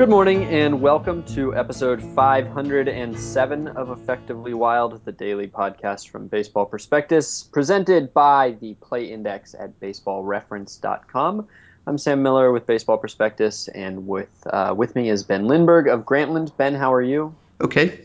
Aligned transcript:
Good 0.00 0.08
morning 0.08 0.44
and 0.44 0.80
welcome 0.80 1.22
to 1.34 1.54
episode 1.54 2.02
507 2.02 3.68
of 3.68 3.90
Effectively 3.90 4.54
Wild, 4.54 5.04
the 5.04 5.12
daily 5.12 5.46
podcast 5.46 6.08
from 6.08 6.26
Baseball 6.26 6.64
Prospectus, 6.64 7.42
presented 7.42 8.14
by 8.14 8.52
the 8.62 8.72
Play 8.80 9.12
Index 9.12 9.52
at 9.52 9.78
baseballreference.com. 9.78 11.46
I'm 11.86 11.98
Sam 11.98 12.22
Miller 12.22 12.50
with 12.50 12.66
Baseball 12.66 12.96
Prospectus, 12.96 13.68
and 13.68 14.06
with 14.06 14.30
uh, 14.46 14.72
with 14.74 14.96
me 14.96 15.10
is 15.10 15.22
Ben 15.22 15.46
Lindbergh 15.46 15.88
of 15.88 16.06
Grantland. 16.06 16.56
Ben, 16.56 16.74
how 16.74 16.94
are 16.94 17.02
you? 17.02 17.34
Okay. 17.60 18.00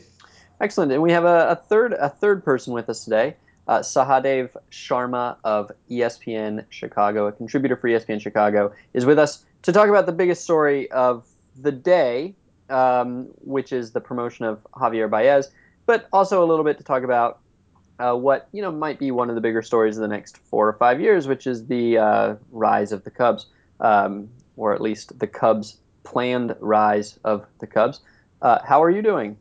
Excellent. 0.60 0.92
And 0.92 1.02
we 1.02 1.14
have 1.14 1.24
a, 1.24 1.52
a 1.52 1.56
third 1.56 1.94
a 1.94 2.10
third 2.10 2.44
person 2.44 2.74
with 2.74 2.90
us 2.90 3.06
today, 3.06 3.38
uh, 3.70 3.80
Sahadev 3.80 4.50
Sharma 4.70 5.38
of 5.46 5.72
ESPN 5.90 6.66
Chicago, 6.72 7.28
a 7.28 7.32
contributor 7.32 7.78
for 7.78 7.88
ESPN 7.88 8.20
Chicago, 8.20 8.74
is 8.94 9.06
with 9.06 9.18
us 9.18 9.46
to 9.62 9.72
talk 9.72 9.88
about 9.88 10.06
the 10.06 10.12
biggest 10.12 10.44
story 10.44 10.92
of 10.92 11.26
the 11.60 11.72
day, 11.72 12.36
um, 12.70 13.28
which 13.42 13.72
is 13.72 13.92
the 13.92 14.02
promotion 14.02 14.46
of 14.46 14.66
Javier 14.74 15.10
Baez, 15.10 15.52
but 15.86 16.08
also 16.12 16.44
a 16.44 16.48
little 16.48 16.66
bit 16.66 16.78
to 16.78 16.84
talk 16.84 17.04
about 17.04 17.40
uh, 18.00 18.14
what 18.14 18.48
you 18.52 18.62
know 18.62 18.72
might 18.72 19.00
be 19.00 19.12
one 19.12 19.30
of 19.30 19.36
the 19.36 19.42
bigger 19.42 19.62
stories 19.62 19.98
of 19.98 20.02
the 20.02 20.08
next 20.08 20.38
four 20.38 20.68
or 20.68 20.74
five 20.74 21.00
years, 21.00 21.28
which 21.28 21.48
is 21.48 21.66
the 21.68 21.98
uh, 21.98 22.36
rise 22.52 22.92
of 22.92 23.04
the 23.04 23.12
Cubs, 23.12 23.48
um, 23.80 24.30
or 24.58 24.74
at 24.74 24.82
least 24.82 25.18
the 25.20 25.28
Cubs' 25.28 25.78
planned 26.04 26.56
rise 26.60 27.20
of 27.24 27.46
the 27.60 27.68
Cubs. 27.68 28.02
Uh, 28.42 28.60
how 28.64 28.84
are 28.84 28.90
you 28.90 29.02
doing? 29.02 29.38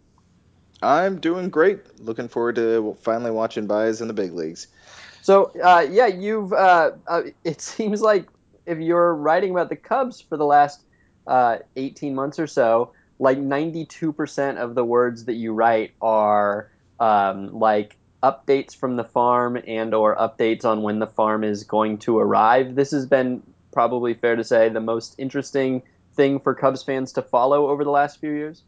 I'm 0.82 1.18
doing 1.18 1.48
great. 1.48 2.00
Looking 2.00 2.28
forward 2.28 2.56
to 2.56 2.96
finally 3.00 3.30
watching 3.30 3.66
Baez 3.66 4.00
in 4.00 4.08
the 4.08 4.14
big 4.14 4.32
leagues. 4.32 4.68
So 5.22 5.50
uh, 5.62 5.86
yeah, 5.90 6.06
you've. 6.06 6.52
Uh, 6.52 6.92
uh, 7.06 7.22
it 7.44 7.60
seems 7.72 8.00
like 8.00 8.28
if 8.66 8.78
you're 8.78 9.14
writing 9.14 9.50
about 9.50 9.68
the 9.68 9.76
Cubs 9.76 10.20
for 10.20 10.36
the 10.36 10.44
last 10.44 10.82
uh, 11.26 11.58
18 11.76 12.14
months 12.14 12.38
or 12.38 12.46
so, 12.46 12.92
like 13.18 13.38
92% 13.38 14.56
of 14.56 14.74
the 14.74 14.84
words 14.84 15.24
that 15.26 15.34
you 15.34 15.52
write 15.52 15.92
are 16.00 16.70
um, 17.00 17.58
like 17.58 17.96
updates 18.22 18.74
from 18.74 18.96
the 18.96 19.04
farm 19.04 19.58
and 19.66 19.94
or 19.94 20.16
updates 20.16 20.64
on 20.64 20.82
when 20.82 20.98
the 20.98 21.06
farm 21.06 21.44
is 21.44 21.64
going 21.64 21.98
to 21.98 22.18
arrive. 22.18 22.74
This 22.74 22.90
has 22.92 23.06
been 23.06 23.42
probably 23.72 24.14
fair 24.14 24.36
to 24.36 24.44
say 24.44 24.68
the 24.68 24.80
most 24.80 25.14
interesting 25.18 25.82
thing 26.14 26.40
for 26.40 26.54
Cubs 26.54 26.82
fans 26.82 27.12
to 27.12 27.22
follow 27.22 27.68
over 27.68 27.84
the 27.84 27.90
last 27.90 28.20
few 28.20 28.30
years. 28.30 28.62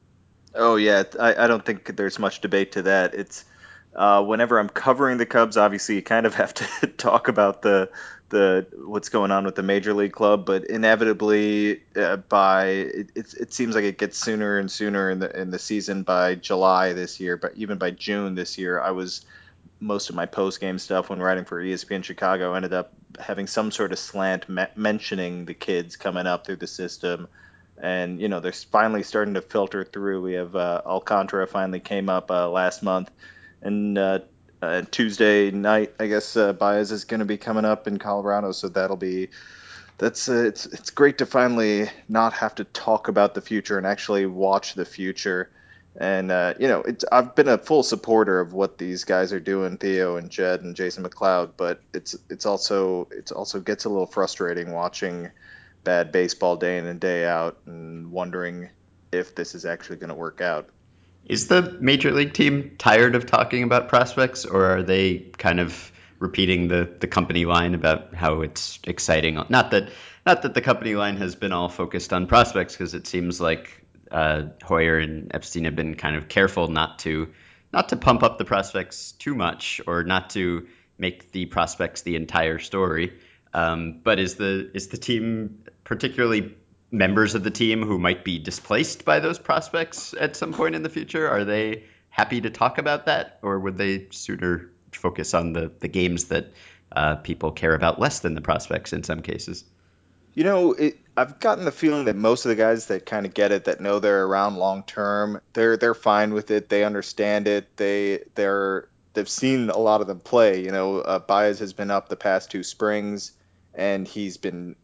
Oh 0.55 0.77
yeah, 0.77 1.05
I, 1.19 1.45
I 1.45 1.47
don't 1.47 1.65
think 1.65 1.97
there's 1.97 2.19
much 2.19 2.41
debate 2.41 2.73
to 2.73 2.83
that. 2.83 3.15
It's 3.15 3.45
uh, 3.97 4.23
whenever 4.23 4.59
I'm 4.59 4.69
covering 4.69 5.17
the 5.17 5.27
Cubs, 5.27 5.57
obviously 5.57 5.97
you 5.97 6.03
kind 6.03 6.27
of 6.27 6.35
have 6.35 6.53
to 6.55 6.87
talk 6.99 7.29
about 7.29 7.63
the 7.63 7.91
the 8.29 8.67
what's 8.85 9.09
going 9.09 9.31
on 9.31 9.45
with 9.45 9.55
the 9.55 9.63
major 9.63 9.95
league 9.95 10.13
club, 10.13 10.45
but 10.45 10.65
inevitably 10.65 11.81
uh, 11.95 12.17
by 12.17 12.67
it, 12.67 13.11
it, 13.15 13.53
seems 13.53 13.75
like 13.75 13.85
it 13.85 13.99
gets 13.99 14.19
sooner 14.19 14.59
and 14.59 14.71
sooner 14.71 15.11
in 15.11 15.21
the 15.21 15.41
in 15.41 15.51
the 15.51 15.59
season. 15.59 16.03
By 16.03 16.35
July 16.35 16.93
this 16.93 17.21
year, 17.21 17.37
but 17.37 17.57
even 17.57 17.79
by 17.79 17.91
June 17.93 18.35
this 18.35 18.59
year, 18.59 18.81
I 18.81 18.91
was 18.91 19.25
most 19.81 20.11
of 20.11 20.15
my 20.15 20.27
post 20.27 20.61
game 20.61 20.79
stuff 20.79 21.09
when 21.09 21.21
writing 21.21 21.45
for 21.45 21.63
ESPN 21.63 22.05
Chicago 22.05 22.55
ended 22.55 22.75
up 22.75 22.93
having 23.19 23.47
some 23.47 23.71
sort 23.71 23.93
of 23.93 23.99
slant 23.99 24.49
me- 24.49 24.67
mentioning 24.75 25.45
the 25.45 25.55
kids 25.55 25.97
coming 25.97 26.27
up 26.27 26.47
through 26.47 26.57
the 26.57 26.67
system. 26.67 27.29
And 27.81 28.21
you 28.21 28.29
know 28.29 28.41
they're 28.41 28.53
finally 28.53 29.05
starting 29.05 29.35
to 29.35 29.43
filter 29.43 29.85
through. 29.85 30.23
We 30.23 30.35
have 30.35 30.57
uh, 30.57 30.83
Alcantara 30.85 31.47
finally 31.47 31.81
came 31.81 32.09
up 32.09 32.31
uh, 32.31 32.51
last 32.51 32.83
month, 32.83 33.11
and 33.67 33.99
uh, 33.99 34.21
uh, 34.63 34.83
Tuesday 34.91 35.51
night, 35.51 35.95
I 35.99 36.07
guess 36.07 36.37
uh, 36.37 36.53
Baez 36.53 36.93
is 36.93 37.05
going 37.05 37.21
to 37.21 37.27
be 37.27 37.37
coming 37.37 37.65
up 37.65 37.87
in 37.87 37.99
Colorado, 37.99 38.53
so 38.53 38.69
that'll 38.69 38.97
be 38.97 39.29
that's 39.99 40.29
uh, 40.29 40.45
it's 40.45 40.67
it's 40.67 40.91
great 40.91 41.19
to 41.19 41.27
finally 41.27 41.89
not 42.09 42.33
have 42.35 42.55
to 42.57 42.65
talk 42.65 43.09
about 43.09 43.35
the 43.35 43.41
future 43.41 43.77
and 43.77 43.87
actually 43.87 44.27
watch 44.27 44.75
the 44.75 44.85
future. 44.85 45.51
And 45.99 46.31
uh, 46.31 46.55
you 46.61 46.69
know, 46.69 46.83
it's 46.83 47.05
I've 47.11 47.35
been 47.35 47.49
a 47.49 47.59
full 47.59 47.83
supporter 47.83 48.41
of 48.41 48.53
what 48.53 48.79
these 48.79 49.05
guys 49.05 49.33
are 49.33 49.41
doing, 49.41 49.79
Theo 49.79 50.17
and 50.17 50.31
Jed 50.31 50.63
and 50.63 50.77
Jason 50.77 51.05
McLeod, 51.05 51.53
but 51.57 51.83
it's 51.93 52.17
it's 52.31 52.47
also 52.47 53.09
it's 53.11 53.33
also 53.33 53.61
gets 53.61 53.85
a 53.85 53.89
little 53.89 54.07
frustrating 54.07 54.73
watching 54.73 55.31
bad 55.85 56.13
baseball 56.13 56.57
day 56.57 56.79
in 56.79 56.87
and 56.87 57.01
day 57.01 57.25
out 57.25 57.59
and 57.67 58.11
wondering 58.11 58.69
if 59.13 59.35
this 59.35 59.55
is 59.55 59.65
actually 59.65 59.97
going 59.97 60.09
to 60.09 60.15
work 60.15 60.41
out. 60.41 60.69
Is 61.29 61.49
the 61.49 61.77
major 61.81 62.13
league 62.13 62.35
team 62.35 62.77
tired 62.79 63.17
of 63.17 63.27
talking 63.27 63.65
about 63.65 63.89
prospects, 63.89 64.45
or 64.45 64.65
are 64.65 64.83
they 64.83 65.19
kind 65.39 65.61
of 65.61 65.93
repeating 66.19 66.69
the 66.69 66.89
the 67.01 67.07
company 67.07 67.45
line 67.45 67.75
about 67.75 68.15
how 68.15 68.43
it's 68.43 68.79
exciting? 68.85 69.35
Not 69.49 69.73
that 69.73 69.91
not 70.25 70.43
that 70.43 70.55
the 70.55 70.61
company 70.61 70.95
line 70.95 71.17
has 71.17 71.35
been 71.35 71.53
all 71.53 71.69
focused 71.69 72.13
on 72.13 72.27
prospects, 72.27 72.75
because 72.75 72.95
it 72.95 73.07
seems 73.07 73.41
like 73.41 73.85
uh, 74.11 74.45
Hoyer 74.63 74.99
and 74.99 75.33
Epstein 75.35 75.65
have 75.65 75.75
been 75.75 75.97
kind 75.97 76.17
of 76.17 76.29
careful 76.29 76.69
not 76.69 77.01
to 77.01 77.29
not 77.73 77.89
to 77.89 77.97
pump 77.97 78.23
up 78.23 78.39
the 78.39 78.45
prospects 78.45 79.13
too 79.13 79.35
much, 79.35 79.81
or 79.87 80.05
not 80.05 80.31
to 80.31 80.69
make 80.97 81.33
the 81.33 81.47
prospects 81.47 82.03
the 82.03 82.17
entire 82.17 82.59
story. 82.59 83.13
Um, 83.53 84.01
but 84.05 84.21
is 84.21 84.37
the 84.37 84.71
is 84.75 84.89
the 84.89 84.97
team 84.97 85.65
particularly 85.83 86.55
members 86.91 87.35
of 87.35 87.43
the 87.43 87.51
team 87.51 87.83
who 87.83 87.99
might 87.99 88.25
be 88.25 88.39
displaced 88.39 89.05
by 89.05 89.21
those 89.21 89.39
prospects 89.39 90.15
at 90.19 90.37
some 90.37 90.53
point 90.53 90.75
in 90.75 90.83
the 90.83 90.89
future? 90.89 91.29
Are 91.29 91.45
they 91.45 91.85
happy 92.11 92.41
to 92.41 92.51
talk 92.51 92.79
about 92.79 93.07
that, 93.07 93.39
or 93.43 93.59
would 93.59 93.77
they 93.77 94.07
sooner 94.11 94.71
focus 94.93 95.35
on 95.35 95.53
the, 95.53 95.71
the 95.81 95.89
games 95.89 96.27
that 96.27 96.53
uh, 96.93 97.17
people 97.17 97.53
care 97.53 97.75
about 97.75 98.01
less 98.01 98.21
than 98.21 98.35
the 98.35 98.41
prospects 98.41 98.93
in 98.93 99.03
some 99.03 99.23
cases? 99.23 99.65
You 100.35 100.45
know, 100.45 100.73
it, 100.73 100.99
I've 101.17 101.41
gotten 101.41 101.65
the 101.65 101.73
feeling 101.73 102.05
that 102.07 102.17
most 102.17 102.45
of 102.45 102.51
the 102.51 102.57
guys 102.57 102.87
that 102.87 103.07
kind 103.07 103.25
of 103.25 103.33
get 103.33 103.53
it, 103.53 103.65
that 103.65 103.81
know 103.81 103.99
they're 103.99 104.25
around 104.25 104.57
long 104.57 104.83
term, 104.83 105.41
they're 105.55 105.77
they're 105.79 105.95
fine 105.95 106.35
with 106.35 106.51
it. 106.51 106.69
They 106.69 106.85
understand 106.85 107.49
it. 107.49 107.75
They 107.77 108.25
they're 108.35 108.89
they've 109.15 109.29
seen 109.29 109.71
a 109.71 109.79
lot 109.79 110.03
of 110.03 110.07
them 110.07 110.21
play. 110.21 110.63
You 110.63 110.71
know, 110.71 110.99
uh, 110.99 111.21
Baez 111.21 111.59
has 111.61 111.73
been 111.73 111.91
up 111.91 112.09
the 112.09 112.17
past 112.17 112.51
two 112.51 112.63
springs, 112.63 113.33
and 113.75 114.07
he's 114.07 114.37
been 114.37 114.77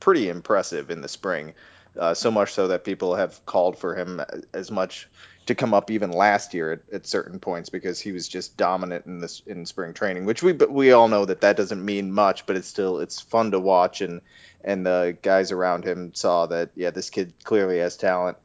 pretty 0.00 0.28
impressive 0.28 0.90
in 0.90 1.00
the 1.00 1.08
spring. 1.08 1.54
Uh, 1.98 2.14
so 2.14 2.30
much 2.30 2.52
so 2.52 2.68
that 2.68 2.84
people 2.84 3.16
have 3.16 3.44
called 3.44 3.76
for 3.78 3.94
him 3.94 4.20
as 4.52 4.70
much 4.70 5.08
to 5.46 5.54
come 5.54 5.72
up 5.72 5.90
even 5.90 6.10
last 6.12 6.52
year 6.52 6.72
at, 6.72 6.80
at, 6.92 7.06
certain 7.06 7.40
points 7.40 7.70
because 7.70 7.98
he 7.98 8.12
was 8.12 8.28
just 8.28 8.56
dominant 8.58 9.06
in 9.06 9.18
this 9.18 9.42
in 9.46 9.64
spring 9.64 9.94
training. 9.94 10.26
Which 10.26 10.42
we 10.42 10.52
we 10.52 10.92
all 10.92 11.08
know 11.08 11.24
that 11.24 11.40
that 11.40 11.56
doesn't 11.56 11.82
mean 11.82 12.12
much, 12.12 12.46
but 12.46 12.56
it's 12.56 12.68
still 12.68 13.00
it's 13.00 13.20
fun 13.20 13.50
to 13.52 13.58
watch 13.58 14.02
and 14.02 14.20
and 14.62 14.84
the 14.84 15.16
guys 15.22 15.50
around 15.50 15.84
him 15.84 16.14
saw 16.14 16.46
that 16.46 16.70
yeah 16.74 16.90
this 16.90 17.10
kid 17.10 17.32
clearly 17.42 17.78
has 17.78 17.96
talent, 17.96 18.36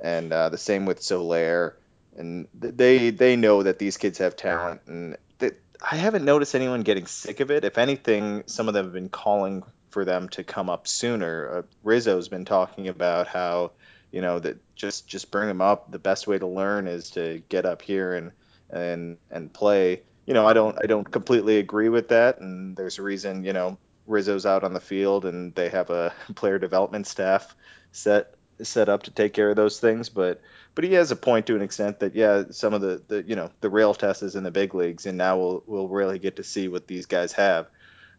and 0.00 0.32
uh, 0.32 0.50
the 0.50 0.58
same 0.58 0.84
with 0.84 1.02
Soler 1.02 1.76
and 2.16 2.46
they 2.52 3.10
they 3.10 3.36
know 3.36 3.62
that 3.62 3.78
these 3.78 3.96
kids 3.96 4.18
have 4.18 4.36
talent 4.36 4.82
and. 4.86 5.16
They, 5.38 5.52
I 5.90 5.96
haven't 5.96 6.26
noticed 6.26 6.54
anyone 6.54 6.82
getting 6.82 7.06
sick 7.06 7.40
of 7.40 7.50
it. 7.50 7.64
If 7.64 7.78
anything, 7.78 8.42
some 8.44 8.68
of 8.68 8.74
them 8.74 8.84
have 8.84 8.92
been 8.92 9.08
calling 9.08 9.62
for 9.90 10.04
them 10.04 10.28
to 10.30 10.44
come 10.44 10.70
up 10.70 10.88
sooner. 10.88 11.58
Uh, 11.58 11.62
Rizzo's 11.82 12.28
been 12.28 12.44
talking 12.44 12.88
about 12.88 13.26
how 13.26 13.72
you 14.10 14.20
know 14.20 14.38
that 14.38 14.58
just 14.74 15.06
just 15.06 15.30
bring 15.30 15.48
them 15.48 15.60
up. 15.60 15.90
The 15.90 15.98
best 15.98 16.26
way 16.26 16.38
to 16.38 16.46
learn 16.46 16.86
is 16.86 17.10
to 17.10 17.42
get 17.48 17.66
up 17.66 17.82
here 17.82 18.14
and 18.14 18.32
and 18.70 19.18
and 19.30 19.52
play. 19.52 20.02
You 20.26 20.34
know, 20.34 20.46
I 20.46 20.52
don't 20.52 20.76
I 20.82 20.86
don't 20.86 21.10
completely 21.10 21.58
agree 21.58 21.88
with 21.88 22.08
that, 22.08 22.40
and 22.40 22.76
there's 22.76 22.98
a 22.98 23.02
reason. 23.02 23.44
You 23.44 23.52
know, 23.52 23.78
Rizzo's 24.06 24.46
out 24.46 24.64
on 24.64 24.74
the 24.74 24.80
field, 24.80 25.24
and 25.24 25.54
they 25.54 25.68
have 25.68 25.90
a 25.90 26.12
player 26.34 26.58
development 26.58 27.06
staff 27.06 27.54
set 27.92 28.34
set 28.62 28.88
up 28.88 29.04
to 29.04 29.10
take 29.10 29.32
care 29.32 29.50
of 29.50 29.56
those 29.56 29.80
things. 29.80 30.08
But 30.08 30.40
but 30.74 30.84
he 30.84 30.94
has 30.94 31.10
a 31.10 31.16
point 31.16 31.46
to 31.46 31.56
an 31.56 31.62
extent 31.62 32.00
that 32.00 32.14
yeah, 32.14 32.44
some 32.50 32.74
of 32.74 32.80
the, 32.80 33.02
the 33.08 33.22
you 33.22 33.36
know 33.36 33.50
the 33.60 33.70
rail 33.70 33.94
test 33.94 34.22
is 34.22 34.36
in 34.36 34.44
the 34.44 34.50
big 34.50 34.74
leagues, 34.74 35.06
and 35.06 35.18
now 35.18 35.38
we'll 35.38 35.62
we'll 35.66 35.88
really 35.88 36.18
get 36.18 36.36
to 36.36 36.44
see 36.44 36.68
what 36.68 36.86
these 36.86 37.06
guys 37.06 37.32
have. 37.32 37.68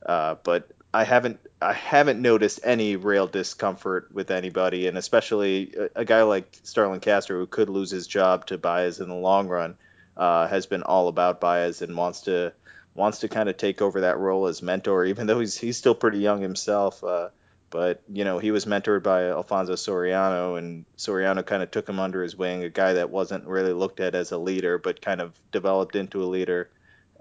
Uh, 0.05 0.35
but 0.43 0.71
I 0.93 1.03
haven't 1.05 1.39
I 1.61 1.73
haven't 1.73 2.21
noticed 2.21 2.59
any 2.63 2.95
real 2.97 3.27
discomfort 3.27 4.09
with 4.11 4.31
anybody, 4.31 4.87
and 4.87 4.97
especially 4.97 5.73
a, 5.77 6.01
a, 6.01 6.05
guy 6.05 6.23
like 6.23 6.59
Starlin 6.63 6.99
Castro 6.99 7.39
who 7.39 7.47
could 7.47 7.69
lose 7.69 7.91
his 7.91 8.07
job 8.07 8.47
to 8.47 8.57
Baez 8.57 8.99
in 8.99 9.07
the 9.07 9.15
long 9.15 9.47
run, 9.47 9.77
uh, 10.17 10.47
has 10.47 10.65
been 10.65 10.83
all 10.83 11.07
about 11.07 11.39
Baez 11.39 11.81
and 11.81 11.95
wants 11.95 12.21
to 12.21 12.51
wants 12.93 13.19
to 13.19 13.29
kind 13.29 13.47
of 13.47 13.55
take 13.55 13.81
over 13.81 14.01
that 14.01 14.17
role 14.17 14.47
as 14.47 14.61
mentor, 14.61 15.05
even 15.05 15.27
though 15.27 15.39
he's 15.39 15.57
he's 15.57 15.77
still 15.77 15.95
pretty 15.95 16.19
young 16.19 16.41
himself. 16.41 17.03
Uh, 17.03 17.29
but 17.69 18.01
you 18.11 18.25
know 18.25 18.39
he 18.39 18.51
was 18.51 18.65
mentored 18.65 19.03
by 19.03 19.29
Alfonso 19.29 19.75
Soriano, 19.75 20.57
and 20.57 20.83
Soriano 20.97 21.45
kind 21.45 21.63
of 21.63 21.71
took 21.71 21.87
him 21.87 21.99
under 21.99 22.21
his 22.21 22.35
wing, 22.35 22.63
a 22.63 22.69
guy 22.69 22.93
that 22.93 23.09
wasn't 23.09 23.47
really 23.47 23.73
looked 23.73 24.01
at 24.01 24.13
as 24.13 24.31
a 24.31 24.37
leader, 24.37 24.77
but 24.77 25.01
kind 25.01 25.21
of 25.21 25.33
developed 25.53 25.95
into 25.95 26.21
a 26.21 26.25
leader 26.25 26.69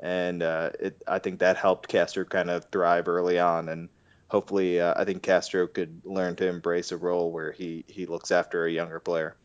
and 0.00 0.42
uh, 0.42 0.70
it, 0.80 1.02
I 1.06 1.18
think 1.18 1.40
that 1.40 1.56
helped 1.56 1.88
Castro 1.88 2.24
kind 2.24 2.50
of 2.50 2.64
thrive 2.66 3.06
early 3.06 3.38
on, 3.38 3.68
and 3.68 3.88
hopefully, 4.28 4.80
uh, 4.80 4.94
I 4.96 5.04
think 5.04 5.22
Castro 5.22 5.66
could 5.66 6.02
learn 6.04 6.36
to 6.36 6.48
embrace 6.48 6.92
a 6.92 6.96
role 6.96 7.30
where 7.30 7.52
he 7.52 7.84
he 7.86 8.06
looks 8.06 8.30
after 8.30 8.64
a 8.64 8.70
younger 8.70 9.00
player. 9.00 9.36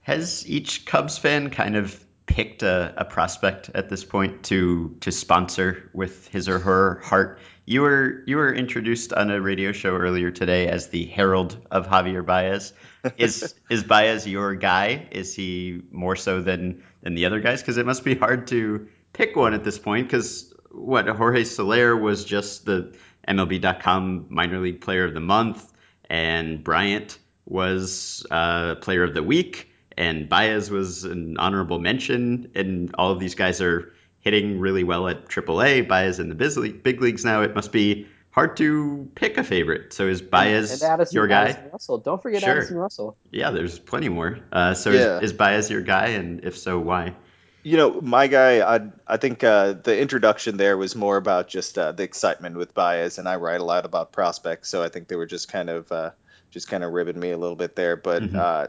Has 0.00 0.48
each 0.48 0.86
Cubs 0.86 1.18
fan 1.18 1.50
kind 1.50 1.76
of 1.76 2.04
picked 2.24 2.62
a, 2.62 2.94
a 2.96 3.04
prospect 3.04 3.70
at 3.74 3.88
this 3.88 4.04
point 4.04 4.44
to 4.44 4.96
to 5.00 5.10
sponsor 5.10 5.90
with 5.92 6.28
his 6.28 6.48
or 6.48 6.58
her 6.58 7.00
heart. 7.04 7.40
You 7.64 7.82
were 7.82 8.22
you 8.26 8.36
were 8.36 8.54
introduced 8.54 9.12
on 9.12 9.30
a 9.30 9.40
radio 9.40 9.72
show 9.72 9.96
earlier 9.96 10.30
today 10.30 10.68
as 10.68 10.88
the 10.88 11.04
herald 11.04 11.58
of 11.70 11.86
Javier 11.86 12.24
Baez. 12.24 12.72
Is 13.16 13.54
is 13.70 13.84
Baez 13.84 14.26
your 14.26 14.54
guy? 14.54 15.08
Is 15.12 15.34
he 15.34 15.82
more 15.90 16.16
so 16.16 16.42
than 16.42 16.82
than 17.02 17.14
the 17.14 17.26
other 17.26 17.40
guys? 17.40 17.60
Because 17.62 17.76
it 17.76 17.86
must 17.86 18.04
be 18.04 18.14
hard 18.14 18.48
to 18.48 18.88
pick 19.18 19.36
one 19.36 19.52
at 19.52 19.64
this 19.64 19.78
point. 19.78 20.06
Because 20.06 20.54
what 20.70 21.06
Jorge 21.08 21.44
Soler 21.44 21.96
was 21.96 22.24
just 22.24 22.64
the 22.64 22.94
MLB.com 23.26 24.26
minor 24.30 24.58
league 24.60 24.80
player 24.80 25.04
of 25.04 25.12
the 25.12 25.20
month, 25.20 25.70
and 26.08 26.64
Bryant 26.64 27.18
was 27.44 28.24
uh, 28.30 28.76
player 28.76 29.02
of 29.04 29.14
the 29.14 29.22
week, 29.22 29.70
and 29.96 30.28
Baez 30.28 30.70
was 30.70 31.04
an 31.04 31.36
honorable 31.38 31.78
mention, 31.78 32.52
and 32.54 32.94
all 32.96 33.10
of 33.12 33.20
these 33.20 33.34
guys 33.34 33.60
are 33.60 33.92
hitting 34.20 34.60
really 34.60 34.84
well 34.84 35.08
at 35.08 35.28
AAA. 35.28 35.86
Baez 35.88 36.18
in 36.20 36.28
the 36.28 36.34
big 36.34 37.00
leagues 37.02 37.24
now. 37.24 37.42
It 37.42 37.54
must 37.54 37.72
be 37.72 38.06
hard 38.30 38.56
to 38.58 39.08
pick 39.14 39.36
a 39.38 39.44
favorite. 39.44 39.92
So 39.92 40.06
is 40.06 40.22
Baez 40.22 40.70
and, 40.70 40.82
and 40.82 40.92
Addison, 40.92 41.16
your 41.16 41.26
guy? 41.26 41.48
Addison 41.48 41.70
Russell. 41.72 41.98
Don't 41.98 42.22
forget 42.22 42.42
sure. 42.42 42.58
Addison 42.58 42.76
Russell. 42.76 43.16
Yeah, 43.32 43.50
there's 43.50 43.78
plenty 43.78 44.08
more. 44.08 44.38
Uh, 44.52 44.74
so 44.74 44.90
Yeah. 44.90 45.16
is, 45.18 45.30
is 45.30 45.32
Baez 45.32 45.70
your 45.70 45.80
guy, 45.80 46.08
and 46.08 46.44
if 46.44 46.56
so, 46.56 46.78
why? 46.78 47.14
You 47.62 47.76
know, 47.76 48.00
my 48.00 48.28
guy, 48.28 48.60
I 48.76 48.90
I 49.06 49.16
think 49.16 49.42
uh, 49.44 49.72
the 49.74 49.98
introduction 49.98 50.56
there 50.56 50.76
was 50.78 50.94
more 50.94 51.16
about 51.16 51.48
just 51.48 51.76
uh, 51.76 51.92
the 51.92 52.04
excitement 52.04 52.56
with 52.56 52.72
Baez, 52.74 53.18
and 53.18 53.28
I 53.28 53.36
write 53.36 53.60
a 53.60 53.64
lot 53.64 53.84
about 53.84 54.12
prospects, 54.12 54.68
so 54.68 54.82
I 54.82 54.88
think 54.88 55.08
they 55.08 55.16
were 55.16 55.26
just 55.26 55.50
kind 55.50 55.68
of 55.68 55.90
uh, 55.92 56.10
just 56.50 56.68
kind 56.68 56.84
of 56.84 56.92
ribbing 56.92 57.18
me 57.18 57.30
a 57.32 57.36
little 57.36 57.56
bit 57.56 57.74
there. 57.76 57.96
But 57.96 58.22
Mhm. 58.22 58.34
uh, 58.36 58.66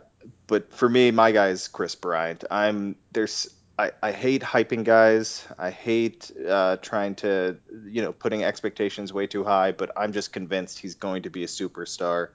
but 0.47 0.73
for 0.73 0.89
me, 0.89 1.11
my 1.11 1.31
guy 1.31 1.49
is 1.49 1.67
Kris 1.67 1.95
Bryant. 1.95 2.43
I'm 2.49 2.95
there's 3.11 3.47
I, 3.77 3.91
I 4.03 4.11
hate 4.11 4.41
hyping 4.41 4.83
guys. 4.83 5.47
I 5.57 5.69
hate 5.69 6.31
uh, 6.47 6.77
trying 6.77 7.15
to 7.17 7.57
you 7.85 8.01
know 8.01 8.11
putting 8.11 8.43
expectations 8.43 9.13
way 9.13 9.27
too 9.27 9.43
high. 9.43 9.71
But 9.71 9.91
I'm 9.95 10.11
just 10.13 10.33
convinced 10.33 10.79
he's 10.79 10.95
going 10.95 11.23
to 11.23 11.29
be 11.29 11.43
a 11.43 11.47
superstar, 11.47 12.29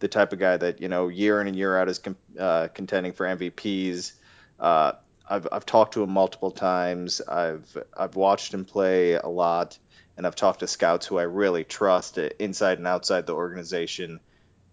the 0.00 0.08
type 0.08 0.32
of 0.32 0.38
guy 0.40 0.56
that 0.56 0.80
you 0.80 0.88
know 0.88 1.08
year 1.08 1.40
in 1.40 1.46
and 1.48 1.54
year 1.56 1.76
out 1.76 1.88
is 1.88 1.98
com- 1.98 2.16
uh, 2.38 2.68
contending 2.74 3.12
for 3.12 3.26
MVPs. 3.26 4.12
Uh, 4.58 4.92
I've 5.28 5.46
I've 5.52 5.66
talked 5.66 5.94
to 5.94 6.02
him 6.02 6.10
multiple 6.10 6.50
times. 6.50 7.20
I've 7.20 7.76
I've 7.96 8.16
watched 8.16 8.54
him 8.54 8.64
play 8.64 9.14
a 9.14 9.28
lot, 9.28 9.78
and 10.16 10.26
I've 10.26 10.36
talked 10.36 10.60
to 10.60 10.66
scouts 10.66 11.06
who 11.06 11.18
I 11.18 11.24
really 11.24 11.64
trust 11.64 12.18
uh, 12.18 12.30
inside 12.38 12.78
and 12.78 12.86
outside 12.86 13.26
the 13.26 13.34
organization, 13.34 14.20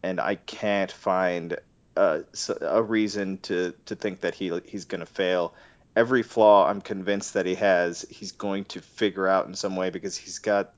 and 0.01 0.19
I 0.19 0.35
can't 0.35 0.91
find 0.91 1.57
a, 1.95 2.23
a 2.61 2.81
reason 2.81 3.37
to 3.39 3.73
to 3.85 3.95
think 3.95 4.21
that 4.21 4.35
he 4.35 4.59
he's 4.65 4.85
going 4.85 5.01
to 5.01 5.05
fail. 5.05 5.53
Every 5.95 6.23
flaw 6.23 6.67
I'm 6.67 6.81
convinced 6.81 7.35
that 7.35 7.45
he 7.45 7.55
has, 7.55 8.05
he's 8.09 8.33
going 8.33 8.65
to 8.65 8.81
figure 8.81 9.27
out 9.27 9.47
in 9.47 9.55
some 9.55 9.75
way 9.77 9.89
because 9.89 10.17
he's 10.17 10.39
got 10.39 10.73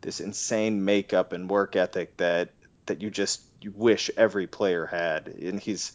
this 0.00 0.20
insane 0.20 0.84
makeup 0.84 1.32
and 1.32 1.50
work 1.50 1.76
ethic 1.76 2.16
that 2.18 2.50
that 2.86 3.00
you 3.00 3.10
just 3.10 3.42
you 3.60 3.72
wish 3.74 4.10
every 4.16 4.46
player 4.46 4.86
had, 4.86 5.28
and 5.28 5.60
he's 5.60 5.92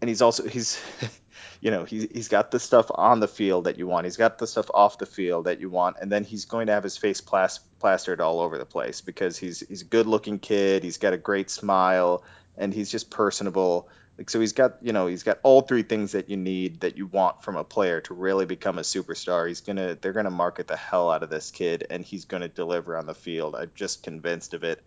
and 0.00 0.08
he's 0.08 0.22
also 0.22 0.46
he's 0.46 0.78
you 1.60 1.70
know 1.70 1.84
he's, 1.84 2.06
he's 2.12 2.28
got 2.28 2.50
the 2.50 2.60
stuff 2.60 2.86
on 2.94 3.20
the 3.20 3.28
field 3.28 3.64
that 3.64 3.78
you 3.78 3.86
want. 3.86 4.04
He's 4.04 4.16
got 4.16 4.38
the 4.38 4.46
stuff 4.46 4.70
off 4.72 4.98
the 4.98 5.06
field 5.06 5.46
that 5.46 5.60
you 5.60 5.70
want. 5.70 5.96
And 6.00 6.10
then 6.10 6.24
he's 6.24 6.44
going 6.44 6.66
to 6.66 6.72
have 6.72 6.82
his 6.82 6.96
face 6.96 7.20
plas- 7.20 7.60
plastered 7.80 8.20
all 8.20 8.40
over 8.40 8.58
the 8.58 8.66
place 8.66 9.00
because 9.00 9.38
he's 9.38 9.60
he's 9.60 9.82
a 9.82 9.86
good 9.86 10.06
looking 10.06 10.38
kid. 10.38 10.84
He's 10.84 10.98
got 10.98 11.12
a 11.12 11.18
great 11.18 11.50
smile 11.50 12.22
and 12.56 12.72
he's 12.72 12.90
just 12.90 13.10
personable. 13.10 13.88
Like 14.18 14.30
so 14.30 14.40
he's 14.40 14.52
got 14.52 14.76
you 14.82 14.92
know 14.92 15.06
he's 15.06 15.22
got 15.22 15.38
all 15.42 15.62
three 15.62 15.82
things 15.82 16.12
that 16.12 16.30
you 16.30 16.36
need 16.36 16.80
that 16.80 16.96
you 16.96 17.06
want 17.06 17.42
from 17.42 17.56
a 17.56 17.64
player 17.64 18.00
to 18.02 18.14
really 18.14 18.46
become 18.46 18.78
a 18.78 18.82
superstar. 18.82 19.46
He's 19.46 19.60
gonna 19.60 19.96
they're 20.00 20.12
gonna 20.12 20.30
market 20.30 20.68
the 20.68 20.76
hell 20.76 21.10
out 21.10 21.22
of 21.22 21.30
this 21.30 21.50
kid 21.50 21.86
and 21.90 22.04
he's 22.04 22.24
gonna 22.24 22.48
deliver 22.48 22.96
on 22.96 23.06
the 23.06 23.14
field. 23.14 23.54
I'm 23.54 23.72
just 23.74 24.02
convinced 24.02 24.54
of 24.54 24.64
it. 24.64 24.82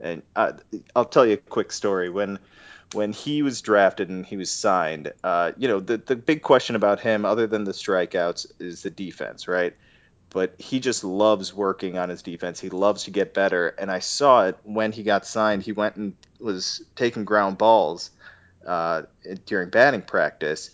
And 0.00 0.22
I, 0.34 0.54
i'll 0.96 1.04
tell 1.04 1.24
you 1.24 1.34
a 1.34 1.36
quick 1.38 1.72
story. 1.72 2.10
When 2.10 2.38
when 2.92 3.12
he 3.12 3.42
was 3.42 3.62
drafted 3.62 4.08
and 4.08 4.24
he 4.24 4.36
was 4.36 4.50
signed, 4.50 5.12
uh, 5.22 5.52
you 5.56 5.68
know, 5.68 5.80
the, 5.80 5.96
the 5.96 6.16
big 6.16 6.42
question 6.42 6.76
about 6.76 7.00
him, 7.00 7.24
other 7.24 7.46
than 7.46 7.64
the 7.64 7.72
strikeouts, 7.72 8.46
is 8.60 8.82
the 8.82 8.90
defense, 8.90 9.48
right? 9.48 9.74
But 10.30 10.54
he 10.58 10.80
just 10.80 11.04
loves 11.04 11.54
working 11.54 11.98
on 11.98 12.08
his 12.08 12.22
defense. 12.22 12.60
He 12.60 12.70
loves 12.70 13.04
to 13.04 13.10
get 13.10 13.34
better. 13.34 13.68
And 13.68 13.90
I 13.90 14.00
saw 14.00 14.46
it 14.46 14.58
when 14.64 14.92
he 14.92 15.02
got 15.02 15.26
signed. 15.26 15.62
He 15.62 15.72
went 15.72 15.96
and 15.96 16.14
was 16.40 16.82
taking 16.96 17.24
ground 17.24 17.58
balls 17.58 18.10
uh, 18.66 19.02
during 19.46 19.70
batting 19.70 20.02
practice, 20.02 20.70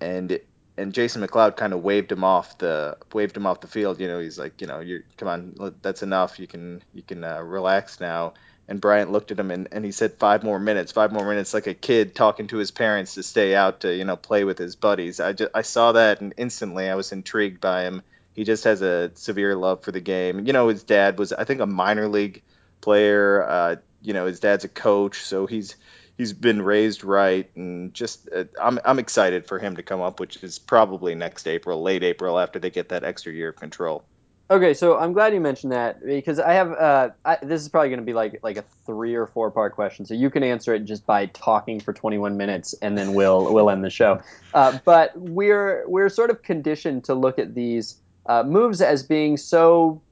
and 0.00 0.38
and 0.76 0.92
Jason 0.92 1.22
McLeod 1.22 1.56
kind 1.56 1.72
of 1.72 1.82
waved 1.82 2.10
him 2.10 2.24
off 2.24 2.58
the 2.58 2.96
waved 3.12 3.36
him 3.36 3.46
off 3.46 3.60
the 3.60 3.66
field. 3.68 4.00
You 4.00 4.08
know, 4.08 4.18
he's 4.18 4.38
like, 4.38 4.60
you 4.60 4.66
know, 4.66 4.80
you 4.80 5.02
come 5.16 5.28
on, 5.28 5.74
that's 5.82 6.02
enough. 6.02 6.38
You 6.38 6.46
can 6.46 6.82
you 6.92 7.02
can 7.02 7.24
uh, 7.24 7.40
relax 7.40 8.00
now. 8.00 8.34
And 8.66 8.80
Bryant 8.80 9.12
looked 9.12 9.30
at 9.30 9.38
him 9.38 9.50
and, 9.50 9.68
and 9.72 9.84
he 9.84 9.92
said 9.92 10.14
five 10.14 10.42
more 10.42 10.58
minutes, 10.58 10.92
five 10.92 11.12
more 11.12 11.26
minutes, 11.26 11.52
like 11.52 11.66
a 11.66 11.74
kid 11.74 12.14
talking 12.14 12.46
to 12.46 12.56
his 12.56 12.70
parents 12.70 13.14
to 13.14 13.22
stay 13.22 13.54
out 13.54 13.80
to 13.80 13.94
you 13.94 14.04
know 14.04 14.16
play 14.16 14.44
with 14.44 14.58
his 14.58 14.76
buddies. 14.76 15.20
I 15.20 15.32
just 15.34 15.50
I 15.54 15.62
saw 15.62 15.92
that 15.92 16.20
and 16.20 16.34
instantly 16.36 16.88
I 16.88 16.94
was 16.94 17.12
intrigued 17.12 17.60
by 17.60 17.82
him. 17.82 18.02
He 18.34 18.44
just 18.44 18.64
has 18.64 18.82
a 18.82 19.12
severe 19.14 19.54
love 19.54 19.82
for 19.82 19.92
the 19.92 20.00
game. 20.00 20.46
You 20.46 20.52
know, 20.52 20.68
his 20.68 20.82
dad 20.82 21.18
was 21.18 21.32
I 21.32 21.44
think 21.44 21.60
a 21.60 21.66
minor 21.66 22.08
league 22.08 22.42
player. 22.80 23.42
Uh, 23.42 23.76
you 24.02 24.14
know, 24.14 24.26
his 24.26 24.40
dad's 24.40 24.64
a 24.64 24.68
coach, 24.68 25.22
so 25.22 25.46
he's 25.46 25.76
he's 26.16 26.32
been 26.32 26.62
raised 26.62 27.04
right 27.04 27.50
and 27.56 27.92
just 27.92 28.28
uh, 28.34 28.44
I'm 28.60 28.78
I'm 28.84 28.98
excited 28.98 29.46
for 29.46 29.58
him 29.58 29.76
to 29.76 29.82
come 29.82 30.00
up, 30.00 30.20
which 30.20 30.42
is 30.42 30.58
probably 30.58 31.14
next 31.14 31.46
April, 31.46 31.82
late 31.82 32.02
April 32.02 32.38
after 32.38 32.58
they 32.58 32.70
get 32.70 32.90
that 32.90 33.04
extra 33.04 33.32
year 33.32 33.50
of 33.50 33.56
control. 33.56 34.04
Okay, 34.50 34.74
so 34.74 34.98
I'm 34.98 35.14
glad 35.14 35.32
you 35.32 35.40
mentioned 35.40 35.72
that 35.72 36.04
because 36.04 36.38
I 36.38 36.52
have 36.52 36.72
uh, 36.72 37.10
I, 37.24 37.38
this 37.42 37.62
is 37.62 37.68
probably 37.68 37.88
going 37.88 38.00
to 38.00 38.04
be 38.04 38.12
like 38.12 38.40
like 38.42 38.58
a 38.58 38.64
three 38.84 39.14
or 39.14 39.26
four 39.26 39.50
part 39.50 39.74
question, 39.74 40.04
so 40.04 40.12
you 40.12 40.28
can 40.28 40.42
answer 40.42 40.74
it 40.74 40.84
just 40.84 41.06
by 41.06 41.26
talking 41.26 41.80
for 41.80 41.94
21 41.94 42.36
minutes, 42.36 42.74
and 42.82 42.96
then 42.98 43.14
we'll 43.14 43.52
we'll 43.54 43.70
end 43.70 43.82
the 43.82 43.90
show. 43.90 44.20
Uh, 44.52 44.78
but 44.84 45.18
we're 45.18 45.88
we're 45.88 46.10
sort 46.10 46.28
of 46.28 46.42
conditioned 46.42 47.04
to 47.04 47.14
look 47.14 47.38
at 47.38 47.54
these 47.54 47.96
uh, 48.26 48.42
moves 48.42 48.82
as 48.82 49.02
being 49.02 49.38
so 49.38 50.02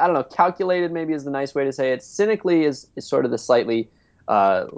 I 0.00 0.06
don't 0.06 0.14
know 0.14 0.24
calculated. 0.24 0.90
Maybe 0.90 1.12
is 1.12 1.24
the 1.24 1.30
nice 1.30 1.54
way 1.54 1.64
to 1.64 1.72
say 1.72 1.92
it. 1.92 2.02
Cynically 2.02 2.64
is 2.64 2.86
is 2.96 3.06
sort 3.06 3.26
of 3.26 3.30
the 3.30 3.38
slightly 3.38 3.90
uh, 4.26 4.68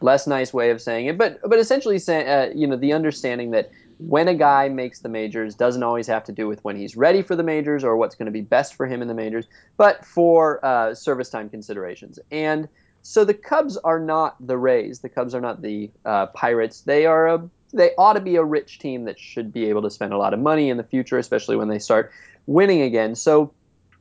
less 0.00 0.26
nice 0.26 0.52
way 0.52 0.70
of 0.70 0.82
saying 0.82 1.06
it, 1.06 1.16
but 1.16 1.38
but 1.42 1.60
essentially 1.60 2.00
saying 2.00 2.26
uh, 2.26 2.50
you 2.52 2.66
know 2.66 2.76
the 2.76 2.92
understanding 2.92 3.52
that 3.52 3.70
when 3.98 4.28
a 4.28 4.34
guy 4.34 4.68
makes 4.68 5.00
the 5.00 5.08
majors 5.08 5.54
doesn't 5.54 5.82
always 5.82 6.06
have 6.06 6.24
to 6.24 6.32
do 6.32 6.46
with 6.46 6.62
when 6.64 6.76
he's 6.76 6.96
ready 6.96 7.22
for 7.22 7.34
the 7.34 7.42
majors 7.42 7.82
or 7.82 7.96
what's 7.96 8.14
going 8.14 8.26
to 8.26 8.32
be 8.32 8.40
best 8.40 8.74
for 8.74 8.86
him 8.86 9.02
in 9.02 9.08
the 9.08 9.14
majors, 9.14 9.46
but 9.76 10.04
for 10.04 10.64
uh, 10.64 10.94
service 10.94 11.28
time 11.28 11.48
considerations. 11.48 12.18
And 12.30 12.68
so 13.02 13.24
the 13.24 13.34
Cubs 13.34 13.76
are 13.78 13.98
not 13.98 14.36
the 14.44 14.56
Rays. 14.56 15.00
The 15.00 15.08
Cubs 15.08 15.34
are 15.34 15.40
not 15.40 15.62
the 15.62 15.90
uh, 16.04 16.26
Pirates. 16.26 16.82
They 16.82 17.06
are 17.06 17.26
a 17.26 17.50
they 17.72 17.90
ought 17.98 18.14
to 18.14 18.20
be 18.20 18.36
a 18.36 18.44
rich 18.44 18.78
team 18.78 19.04
that 19.04 19.18
should 19.18 19.52
be 19.52 19.68
able 19.68 19.82
to 19.82 19.90
spend 19.90 20.12
a 20.12 20.16
lot 20.16 20.32
of 20.32 20.40
money 20.40 20.70
in 20.70 20.78
the 20.78 20.84
future, 20.84 21.18
especially 21.18 21.56
when 21.56 21.68
they 21.68 21.78
start 21.78 22.10
winning 22.46 22.80
again. 22.80 23.14
So, 23.14 23.52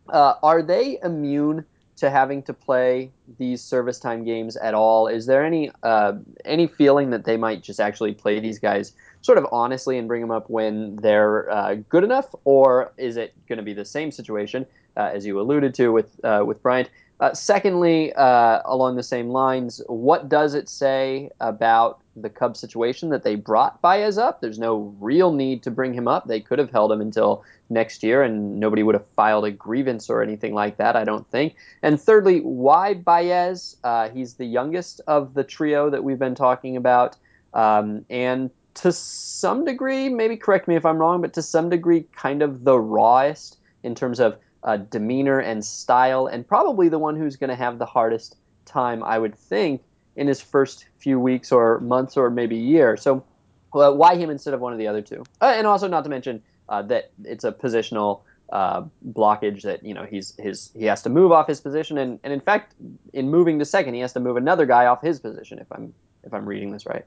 uh, 0.08 0.36
are 0.42 0.62
they 0.62 1.00
immune 1.04 1.66
to 1.98 2.10
having 2.10 2.44
to 2.44 2.54
play 2.54 3.12
these 3.38 3.62
service 3.62 4.00
time 4.00 4.24
games 4.24 4.56
at 4.56 4.74
all? 4.74 5.08
Is 5.08 5.26
there 5.26 5.44
any 5.44 5.72
uh, 5.84 6.14
any 6.46 6.68
feeling 6.68 7.10
that 7.10 7.26
they 7.26 7.38
might 7.38 7.62
just 7.64 7.80
actually 7.80 8.14
play 8.14 8.40
these 8.40 8.60
guys 8.60 8.94
sort 9.22 9.38
of 9.38 9.48
honestly 9.52 9.98
and 9.98 10.08
bring 10.08 10.22
them 10.22 10.32
up 10.32 10.50
when 10.50 10.96
they're 10.98 11.50
uh, 11.50 11.76
good 11.90 12.04
enough, 12.04 12.34
or 12.46 12.94
is 12.98 13.18
it 13.18 13.34
going 13.48 13.58
to 13.58 13.64
be 13.64 13.74
the 13.74 13.86
same 13.86 14.12
situation 14.12 14.66
uh, 14.96 15.10
as 15.14 15.26
you 15.26 15.40
alluded 15.40 15.74
to 15.76 15.90
with 15.90 16.24
uh, 16.24 16.44
with 16.46 16.62
Bryant? 16.62 16.90
Uh, 17.20 17.34
secondly, 17.34 18.14
uh, 18.14 18.62
along 18.66 18.96
the 18.96 19.04
same 19.04 19.30
lines, 19.30 19.82
what 19.88 20.30
does 20.30 20.54
it 20.54 20.70
say 20.70 21.32
about 21.40 22.00
the 22.16 22.30
Cubs 22.30 22.60
situation 22.60 23.10
that 23.10 23.24
they 23.24 23.34
brought 23.34 23.82
Baez 23.82 24.20
up? 24.20 24.40
There's 24.40 24.60
no 24.60 24.94
real 25.00 25.32
need 25.32 25.64
to 25.64 25.72
bring 25.72 25.94
him 25.94 26.08
up. 26.08 26.28
They 26.28 26.40
could 26.40 26.60
have 26.60 26.70
held 26.70 26.92
him 26.92 27.02
until 27.02 27.44
next 27.70 28.04
year, 28.04 28.22
and 28.22 28.60
nobody 28.60 28.84
would 28.84 28.94
have 28.94 29.06
filed 29.16 29.46
a 29.46 29.52
grievance 29.52 30.12
or 30.12 30.22
anything 30.22 30.54
like 30.54 30.78
that. 30.78 30.96
I 30.96 31.04
don't 31.04 31.28
think. 31.32 31.56
And 31.82 32.00
thirdly, 32.00 32.42
why 32.42 32.94
Baez? 32.94 33.78
Uh, 33.84 34.10
he's 34.10 34.36
the 34.36 34.46
youngest 34.46 35.02
of 35.08 35.34
the 35.34 35.44
trio 35.44 35.90
that 35.90 36.04
we've 36.04 36.20
been 36.20 36.36
talking 36.36 36.78
about, 36.78 37.16
um, 37.56 38.06
and 38.12 38.52
to 38.76 38.92
some 38.92 39.66
degree, 39.66 40.08
maybe 40.08 40.38
correct 40.38 40.68
me 40.68 40.76
if 40.76 40.86
I'm 40.86 41.00
wrong, 41.00 41.22
but 41.22 41.34
to 41.34 41.42
some 41.42 41.70
degree, 41.72 42.06
kind 42.16 42.44
of 42.44 42.64
the 42.64 42.80
rawest 42.80 43.58
in 43.82 43.96
terms 43.96 44.20
of 44.20 44.38
uh, 44.68 44.76
demeanor 44.76 45.40
and 45.40 45.64
style, 45.64 46.28
and 46.28 46.46
probably 46.46 46.90
the 46.90 47.00
one 47.00 47.16
who's 47.16 47.38
going 47.38 47.50
to 47.50 47.56
have 47.56 47.80
the 47.80 47.86
hardest 47.86 48.36
time, 48.66 49.02
I 49.02 49.18
would 49.18 49.34
think, 49.34 49.82
in 50.18 50.28
his 50.28 50.42
first 50.42 50.86
few 50.98 51.22
weeks 51.22 51.54
or 51.54 51.80
months 51.80 52.18
or 52.18 52.30
maybe 52.30 52.58
year. 52.58 52.98
So, 52.98 53.24
why 53.72 54.18
him 54.18 54.30
instead 54.30 54.54
of 54.54 54.60
one 54.60 54.74
of 54.74 54.80
the 54.80 54.88
other 54.88 55.02
two? 55.02 55.24
Uh, 55.42 55.54
and 55.56 55.66
also, 55.66 55.88
not 55.88 56.04
to 56.04 56.10
mention 56.10 56.44
uh, 56.68 56.82
that 56.82 57.12
it's 57.24 57.46
a 57.46 57.52
positional 57.54 58.24
uh, 58.52 58.84
blockage 59.10 59.62
that 59.62 59.86
you 59.86 59.94
know 59.94 60.04
he's 60.04 60.36
his 60.38 60.70
he 60.78 60.84
has 60.86 61.02
to 61.04 61.10
move 61.10 61.32
off 61.32 61.48
his 61.48 61.62
position, 61.62 61.98
and, 61.98 62.20
and 62.26 62.34
in 62.34 62.42
fact, 62.42 62.76
in 63.14 63.30
moving 63.32 63.60
to 63.60 63.66
second, 63.66 63.94
he 63.94 64.02
has 64.02 64.12
to 64.14 64.20
move 64.20 64.36
another 64.36 64.66
guy 64.66 64.88
off 64.88 65.02
his 65.02 65.18
position. 65.18 65.60
If 65.60 65.72
I'm 65.72 65.94
if 66.26 66.34
I'm 66.34 66.46
reading 66.46 66.74
this 66.74 66.86
right. 66.86 67.06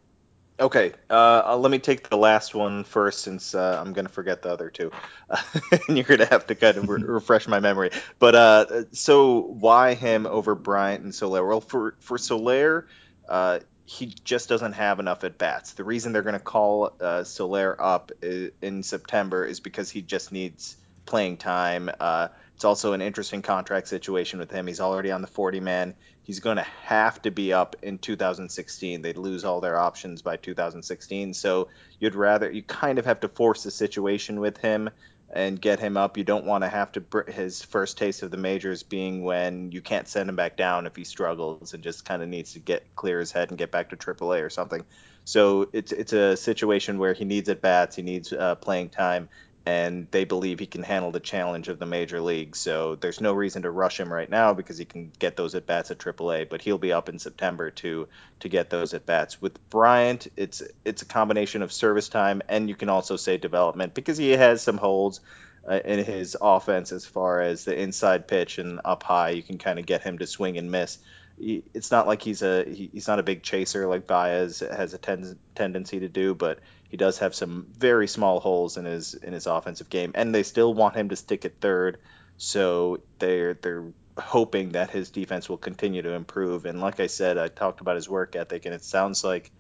Okay, 0.61 0.93
uh, 1.09 1.57
let 1.57 1.71
me 1.71 1.79
take 1.79 2.11
the 2.11 2.19
last 2.19 2.55
one 2.55 2.85
first, 2.85 3.21
since 3.23 3.55
uh, 3.55 3.81
I'm 3.81 3.95
gonna 3.95 4.11
forget 4.11 4.43
the 4.43 4.53
other 4.53 4.69
two, 4.69 4.93
and 5.89 5.97
you're 5.97 6.05
gonna 6.05 6.27
have 6.27 6.47
to 6.49 6.55
kind 6.55 6.77
of 6.77 6.87
re- 6.87 7.03
refresh 7.07 7.49
my 7.49 7.61
memory. 7.61 7.93
But 8.19 8.35
uh, 8.35 8.85
so 8.93 9.41
why 9.41 9.95
him 9.95 10.27
over 10.27 10.55
Bryant 10.55 11.03
and 11.03 11.15
Soler? 11.15 11.47
Well, 11.47 11.63
for 11.63 11.97
for 12.01 12.19
Soler, 12.19 12.87
uh, 13.27 13.61
he 13.87 14.15
just 14.25 14.51
doesn't 14.51 14.75
have 14.75 15.01
enough 15.01 15.25
at 15.25 15.39
bats. 15.39 15.73
The 15.73 15.85
reason 15.85 16.13
they're 16.13 16.23
gonna 16.23 16.39
call 16.39 16.95
uh, 17.01 17.25
Soler 17.25 17.75
up 17.81 18.13
in 18.21 18.83
September 18.83 19.47
is 19.47 19.61
because 19.61 19.91
he 19.91 20.03
just 20.03 20.31
needs 20.31 20.77
playing 21.07 21.39
time. 21.39 21.91
Uh, 21.99 22.29
it's 22.55 22.67
also 22.67 22.93
an 22.93 23.01
interesting 23.01 23.41
contract 23.41 23.89
situation 23.89 24.39
with 24.39 24.51
him. 24.51 24.67
He's 24.67 24.81
already 24.81 25.11
on 25.11 25.23
the 25.23 25.27
40 25.27 25.61
man 25.61 25.95
he's 26.31 26.39
going 26.39 26.59
to 26.59 26.67
have 26.85 27.21
to 27.21 27.33
be 27.33 27.53
up 27.53 27.75
in 27.83 27.99
2016. 27.99 29.03
They'd 29.03 29.17
lose 29.17 29.45
all 29.45 29.61
their 29.61 29.77
options 29.77 30.23
by 30.23 30.37
2016. 30.37 31.35
So 31.35 31.67
you'd 31.99 32.15
rather 32.15 32.49
you 32.49 32.63
kind 32.63 33.01
of 33.01 33.07
have 33.07 33.19
to 33.21 33.29
force 33.29 33.65
the 33.65 33.73
situation 33.73 34.39
with 34.39 34.57
him 34.59 34.91
and 35.29 35.61
get 35.61 35.81
him 35.81 35.97
up. 35.97 36.17
You 36.17 36.23
don't 36.23 36.45
want 36.45 36.63
to 36.63 36.69
have 36.69 36.93
to 36.93 37.25
his 37.27 37.65
first 37.65 37.99
taste 37.99 38.23
of 38.23 38.31
the 38.31 38.37
majors 38.37 38.85
being 38.85 39.25
when 39.25 39.73
you 39.73 39.81
can't 39.81 40.07
send 40.07 40.29
him 40.29 40.37
back 40.37 40.57
down 40.57 40.87
if 40.87 40.95
he 40.95 41.03
struggles 41.03 41.75
and 41.75 41.83
just 41.83 42.05
kind 42.05 42.23
of 42.23 42.29
needs 42.29 42.53
to 42.53 42.61
get 42.61 42.95
clear 42.95 43.19
his 43.19 43.33
head 43.33 43.49
and 43.49 43.59
get 43.59 43.73
back 43.73 43.91
to 43.91 43.97
AAA 43.97 44.45
or 44.45 44.51
something. 44.51 44.85
So 45.25 45.69
it's 45.73 45.91
it's 45.91 46.13
a 46.13 46.37
situation 46.37 47.01
where 47.01 47.13
he 47.13 47.25
needs 47.25 47.49
at 47.49 47.61
bats, 47.61 47.97
he 47.97 48.03
needs 48.03 48.33
uh, 48.33 48.55
playing 48.55 48.91
time, 48.91 49.29
and 49.67 50.09
they 50.11 50.25
believe 50.25 50.59
he 50.59 50.67
can 50.67 50.83
handle 50.83 51.11
the 51.11 51.21
challenge 51.21 51.69
of 51.69 51.79
the 51.79 51.87
major 51.87 52.21
league. 52.21 52.57
So 52.57 52.95
there's 52.95 53.21
no 53.21 53.33
reason 53.33 53.63
to 53.63 53.71
rush 53.71 54.01
him 54.01 54.13
right 54.13 54.29
now 54.29 54.55
because 54.55 54.79
he 54.79 54.85
can 54.85 55.13
get 55.19 55.37
those 55.37 55.55
at 55.55 55.67
bats 55.67 55.91
at 55.91 55.99
AAA, 55.99 56.49
but 56.49 56.63
he'll 56.63 56.79
be 56.79 56.93
up 56.93 57.09
in 57.09 57.19
September 57.19 57.71
to 57.71 58.09
to 58.41 58.49
get 58.49 58.71
those 58.71 58.95
at 58.95 59.07
bats. 59.07 59.41
With 59.41 59.59
Bryant, 59.69 60.29
it's 60.37 60.63
it's 60.85 61.03
a 61.03 61.07
combination 61.07 61.63
of 61.63 61.73
service 61.73 62.09
time 62.09 62.43
and 62.49 62.69
you 62.69 62.75
can 62.75 62.89
also 62.89 63.17
say 63.17 63.37
development 63.37 63.95
because 63.95 64.17
he 64.17 64.31
has 64.31 64.63
some 64.63 64.79
holds 64.79 65.21
uh, 65.69 65.81
in 65.85 66.05
his 66.05 66.37
offense 66.41 66.91
as 66.91 67.05
far 67.05 67.43
as 67.43 67.65
the 67.65 67.79
inside 67.79 68.29
pitch 68.29 68.59
and 68.59 68.81
up 68.85 69.03
high. 69.03 69.31
You 69.31 69.43
can 69.43 69.59
kind 69.59 69.79
of 69.79 69.87
get 69.87 70.03
him 70.03 70.19
to 70.19 70.27
swing 70.27 70.57
and 70.57 70.71
miss. 70.71 70.99
It's 71.41 71.91
not 71.91 72.07
like 72.07 72.23
he's 72.23 72.43
a 72.43 72.65
he's 72.65 73.09
not 73.09 73.19
a 73.19 73.23
big 73.23 73.43
chaser 73.43 73.87
like 73.87 74.07
Baez 74.07 74.61
has 74.61 74.93
a 74.93 74.99
ten, 74.99 75.39
tendency 75.55 76.01
to 76.01 76.09
do, 76.09 76.35
but 76.35 76.59
he 76.89 76.97
does 76.97 77.19
have 77.19 77.35
some 77.35 77.67
very 77.77 78.09
small 78.09 78.41
holes 78.41 78.77
in 78.77 78.85
his 78.85 79.15
in 79.15 79.33
his 79.33 79.47
offensive 79.47 79.89
game, 79.89 80.13
and 80.15 80.35
they 80.35 80.43
still 80.43 80.75
want 80.75 80.97
him 80.97 81.09
to 81.09 81.17
stick 81.17 81.45
at 81.45 81.61
third. 81.61 81.99
So 82.37 83.01
they're 83.19 83.55
they're 83.55 83.87
hoping 84.19 84.71
that 84.71 84.91
his 84.91 85.11
defense 85.11 85.49
will 85.49 85.57
continue 85.57 86.03
to 86.03 86.13
improve. 86.13 86.67
And 86.67 86.81
like 86.81 87.01
I 87.01 87.07
said, 87.07 87.39
I 87.39 87.49
talked 87.49 87.81
about 87.81 87.97
his 87.97 88.09
work 88.09 88.37
ethic, 88.37 88.67
and 88.67 88.75
it 88.75 88.85
sounds 88.85 89.25
like 89.25 89.51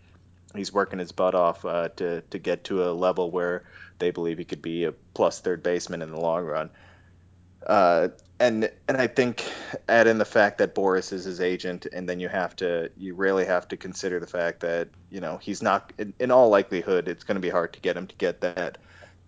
he's 0.55 0.73
working 0.73 0.99
his 0.99 1.13
butt 1.13 1.35
off 1.35 1.65
uh, 1.65 1.89
to 1.97 2.21
to 2.21 2.39
get 2.39 2.65
to 2.65 2.85
a 2.85 2.93
level 2.93 3.31
where 3.31 3.65
they 3.99 4.11
believe 4.11 4.39
he 4.39 4.45
could 4.45 4.63
be 4.63 4.85
a 4.85 4.93
plus 5.15 5.41
third 5.41 5.63
baseman 5.63 6.03
in 6.03 6.11
the 6.11 6.21
long 6.21 6.45
run. 6.45 6.71
Uh, 7.67 8.09
and 8.41 8.71
and 8.89 8.97
I 8.97 9.07
think 9.07 9.45
add 9.87 10.07
in 10.07 10.19
the 10.19 10.25
fact 10.25 10.59
that 10.59 10.75
Boras 10.75 11.13
is 11.13 11.25
his 11.25 11.41
agent, 11.41 11.87
and 11.93 12.09
then 12.09 12.19
you 12.19 12.29
have 12.29 12.57
to 12.57 12.91
you 12.97 13.15
really 13.15 13.45
have 13.45 13.69
to 13.69 13.77
consider 13.77 14.19
the 14.19 14.27
fact 14.27 14.61
that 14.61 14.89
you 15.11 15.21
know 15.21 15.37
he's 15.37 15.63
not 15.63 15.93
in, 15.99 16.15
in 16.19 16.31
all 16.31 16.49
likelihood 16.49 17.07
it's 17.07 17.23
going 17.23 17.37
to 17.37 17.41
be 17.41 17.51
hard 17.51 17.75
to 17.75 17.81
get 17.81 17.97
him 17.97 18.07
to 18.07 18.17
get 18.17 18.41
that 18.41 18.79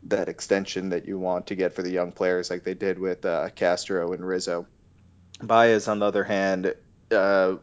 that 0.04 0.28
extension 0.28 0.88
that 0.88 1.07
you 1.07 1.19
want 1.19 1.49
to 1.49 1.54
get 1.54 1.75
for 1.75 1.83
the 1.83 1.90
young 1.90 2.11
players 2.11 2.50
like 2.50 2.64
they 2.64 2.75
did 2.75 2.99
with 2.99 3.25
uh, 3.25 3.50
Castro 3.50 4.12
and 4.12 4.26
Rizzo. 4.26 4.66
Baez, 5.40 5.87
on 5.87 6.00
the 6.00 6.07
other 6.07 6.25
hand, 6.25 6.75
uh, 7.12 7.57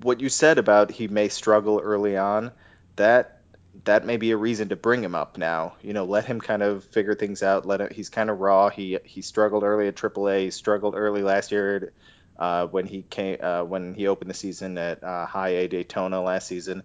what 0.00 0.20
you 0.20 0.28
said 0.28 0.58
about 0.58 0.90
he 0.90 1.06
may 1.06 1.28
struggle 1.28 1.80
early 1.80 2.16
on, 2.16 2.50
that 2.96 3.41
that 3.84 4.06
may 4.06 4.16
be 4.16 4.30
a 4.30 4.36
reason 4.36 4.68
to 4.68 4.76
bring 4.76 5.02
him 5.02 5.14
up 5.14 5.38
now. 5.38 5.74
You 5.82 5.92
know, 5.92 6.04
let 6.04 6.24
him 6.24 6.40
kind 6.40 6.62
of 6.62 6.84
figure 6.84 7.14
things 7.14 7.42
out. 7.42 7.66
Let 7.66 7.80
him, 7.80 7.88
he's 7.90 8.08
kind 8.08 8.30
of 8.30 8.40
raw. 8.40 8.68
He 8.68 8.98
he 9.04 9.22
struggled 9.22 9.64
early 9.64 9.88
at 9.88 9.96
AAA. 9.96 10.44
He 10.44 10.50
struggled 10.50 10.94
early 10.96 11.22
last 11.22 11.52
year 11.52 11.92
uh, 12.38 12.66
when 12.66 12.86
he 12.86 13.02
came 13.02 13.38
uh, 13.42 13.64
when 13.64 13.94
he 13.94 14.06
opened 14.06 14.30
the 14.30 14.34
season 14.34 14.78
at 14.78 15.02
uh, 15.02 15.26
High 15.26 15.50
A 15.50 15.68
Daytona 15.68 16.22
last 16.22 16.46
season. 16.46 16.82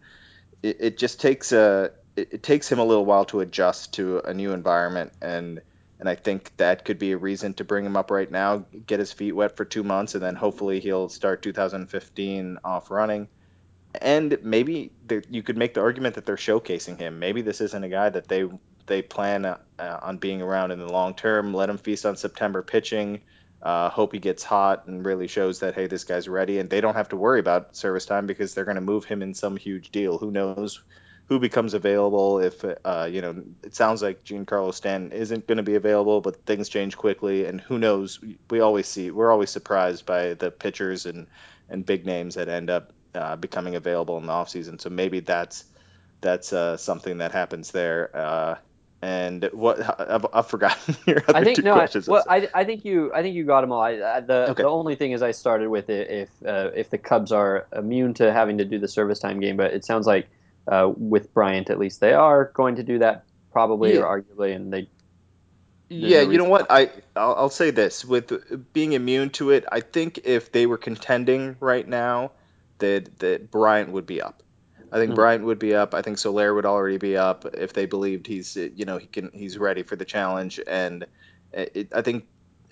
It, 0.64 0.78
it 0.80 0.98
just 0.98 1.22
takes 1.22 1.52
a 1.52 1.92
it, 2.16 2.34
it 2.34 2.44
takes 2.44 2.72
him 2.72 2.80
a 2.80 2.86
little 2.86 3.06
while 3.06 3.26
to 3.26 3.42
adjust 3.42 3.94
to 3.96 4.20
a 4.20 4.34
new 4.34 4.54
environment 4.54 5.14
and 5.22 5.62
and 6.00 6.08
I 6.08 6.14
think 6.14 6.56
that 6.58 6.86
could 6.86 7.00
be 7.00 7.12
a 7.14 7.18
reason 7.18 7.56
to 7.56 7.64
bring 7.64 7.84
him 7.84 7.98
up 7.98 8.12
right 8.12 8.30
now, 8.30 8.66
get 8.86 9.00
his 9.00 9.12
feet 9.12 9.32
wet 9.32 9.58
for 9.58 9.66
two 9.66 9.84
months, 9.84 10.14
and 10.14 10.24
then 10.24 10.36
hopefully 10.36 10.80
he'll 10.80 11.10
start 11.10 11.42
2015 11.42 12.60
off 12.64 12.92
running 12.92 13.28
and 14.02 14.38
maybe 14.44 14.92
you 15.30 15.44
could 15.44 15.58
make 15.58 15.74
the 15.74 15.82
argument 15.82 16.16
that 16.16 16.26
they're 16.26 16.36
showcasing 16.36 16.98
him. 16.98 17.20
Maybe 17.20 17.42
this 17.42 17.62
isn't 17.62 17.84
a 17.84 17.90
guy 17.90 18.10
that 18.10 18.28
they 18.28 18.48
they 18.86 19.02
plan 19.02 19.46
uh, 19.46 19.58
on 19.80 20.18
being 20.18 20.42
around 20.42 20.72
in 20.72 20.80
the 20.80 20.92
long 20.92 21.14
term. 21.14 21.54
Let 21.54 21.70
him 21.70 21.78
feast 21.78 22.06
on 22.06 22.16
September 22.16 22.62
pitching. 22.62 23.22
Uh, 23.62 23.90
hope 23.90 24.14
he 24.14 24.20
gets 24.20 24.44
hot 24.44 24.88
and 24.88 25.06
really 25.06 25.28
shows 25.28 25.60
that 25.60 25.76
hey, 25.76 25.88
this 25.88 26.04
guy's 26.04 26.28
ready, 26.28 26.60
and 26.60 26.70
they 26.70 26.82
don't 26.82 26.96
have 26.96 27.10
to 27.10 27.18
worry 27.18 27.40
about 27.40 27.76
service 27.76 28.06
time 28.06 28.28
because 28.28 28.54
they're 28.54 28.66
going 28.66 28.76
to 28.76 28.82
move 28.82 29.06
him 29.06 29.22
in 29.22 29.34
some 29.34 29.58
huge 29.58 29.92
deal. 29.92 30.18
Who 30.18 30.32
knows 30.32 30.82
who 31.28 31.40
becomes 31.40 31.74
available? 31.74 32.40
If 32.40 32.64
uh, 32.64 33.10
you 33.12 33.22
know, 33.22 33.44
it 33.64 33.76
sounds 33.76 34.02
like 34.02 34.24
Giancarlo 34.24 34.74
Stanton 34.74 35.12
isn't 35.12 35.48
going 35.48 35.58
to 35.58 35.64
be 35.64 35.76
available, 35.76 36.22
but 36.22 36.46
things 36.46 36.70
change 36.70 36.98
quickly, 36.98 37.46
and 37.46 37.60
who 37.60 37.78
knows? 37.78 38.20
We 38.50 38.60
always 38.60 38.88
see 38.88 39.12
we're 39.12 39.32
always 39.32 39.50
surprised 39.50 40.06
by 40.06 40.36
the 40.36 40.52
pitchers 40.52 41.06
and 41.06 41.28
and 41.70 41.86
big 41.86 42.06
names 42.06 42.36
that 42.36 42.48
end 42.48 42.70
up 42.70 42.94
uh, 43.16 43.36
becoming 43.36 43.76
available 43.76 44.18
in 44.18 44.26
the 44.26 44.34
offseason. 44.34 44.80
So 44.82 44.90
maybe 44.90 45.22
that's 45.22 45.66
that's 46.22 46.54
uh, 46.54 46.78
something 46.78 47.20
that 47.20 47.32
happens 47.32 47.72
there. 47.72 48.12
Uh, 48.16 48.56
and 49.02 49.50
what 49.54 49.80
I've, 50.00 50.26
I've 50.34 50.48
forgotten 50.50 50.96
your 51.08 51.24
other 51.28 51.34
I 51.34 51.44
think 51.44 51.62
two 51.62 51.64
no. 51.64 51.74
questions. 51.74 52.10
I, 52.10 52.14
well, 52.14 52.24
I, 52.28 52.50
I 52.54 52.64
think 52.64 52.86
you 52.86 53.12
I 53.14 53.22
think 53.22 53.36
you 53.36 53.46
got 53.46 53.62
them 53.62 53.72
all. 53.72 53.82
I, 53.82 54.00
I, 54.00 54.20
the 54.22 54.50
Okay. 54.50 54.60
the 54.60 54.68
only 54.68 54.96
thing 54.96 55.12
is 55.12 55.22
I 55.22 55.32
started 55.32 55.70
with 55.70 55.90
it 55.90 56.10
if 56.10 56.30
uh, 56.46 56.72
if 56.74 56.90
the 56.90 56.98
Cubs 56.98 57.32
are 57.32 57.68
immune 57.76 58.14
to 58.16 58.32
having 58.32 58.60
to 58.60 58.66
do 58.66 58.80
the 58.80 58.88
service 58.88 59.20
time 59.20 59.40
game, 59.40 59.58
but 59.58 59.74
it 59.74 59.84
sounds 59.86 60.08
like 60.08 60.30
uh, 60.72 60.90
with 60.96 61.34
Bryant 61.34 61.70
at 61.70 61.80
least 61.80 62.00
they 62.00 62.14
are 62.14 62.52
going 62.56 62.76
to 62.78 62.84
do 62.84 63.00
that 63.00 63.26
probably 63.52 63.94
Yeah. 63.94 63.98
or 63.98 64.06
arguably, 64.06 64.56
and 64.56 64.72
they 64.72 64.90
Yeah, 65.90 66.22
no 66.22 66.22
you 66.22 66.38
know 66.38 66.44
what? 66.50 66.68
I 66.70 66.92
I'll, 67.16 67.36
I'll 67.36 67.50
say 67.50 67.72
this 67.72 68.06
with 68.06 68.74
being 68.74 68.94
immune 68.94 69.30
to 69.32 69.52
it. 69.52 69.66
I 69.72 69.80
think 69.82 70.20
if 70.26 70.52
they 70.52 70.66
were 70.66 70.78
contending 70.78 71.58
right 71.60 71.88
now, 71.88 72.32
that 72.80 73.20
that 73.20 73.52
Bryant 73.52 73.92
would 73.92 74.06
be 74.06 74.22
up. 74.22 74.44
I 74.92 75.00
think 75.00 75.12
Mhm. 75.12 75.16
Bryant 75.16 75.44
would 75.46 75.60
be 75.60 75.76
up. 75.76 75.94
I 75.94 76.02
think 76.02 76.18
Soler 76.18 76.54
would 76.54 76.66
already 76.66 76.98
be 76.98 77.18
up 77.18 77.46
if 77.54 77.74
they 77.74 77.86
believed 77.86 78.28
he's 78.28 78.56
you 78.56 78.86
know 78.86 78.98
he 78.98 79.08
can 79.08 79.32
he's 79.34 79.58
ready 79.58 79.84
for 79.84 79.96
the 79.96 80.06
challenge. 80.06 80.60
And 80.66 81.06
it, 81.52 81.90
I 81.94 82.02
think 82.02 82.26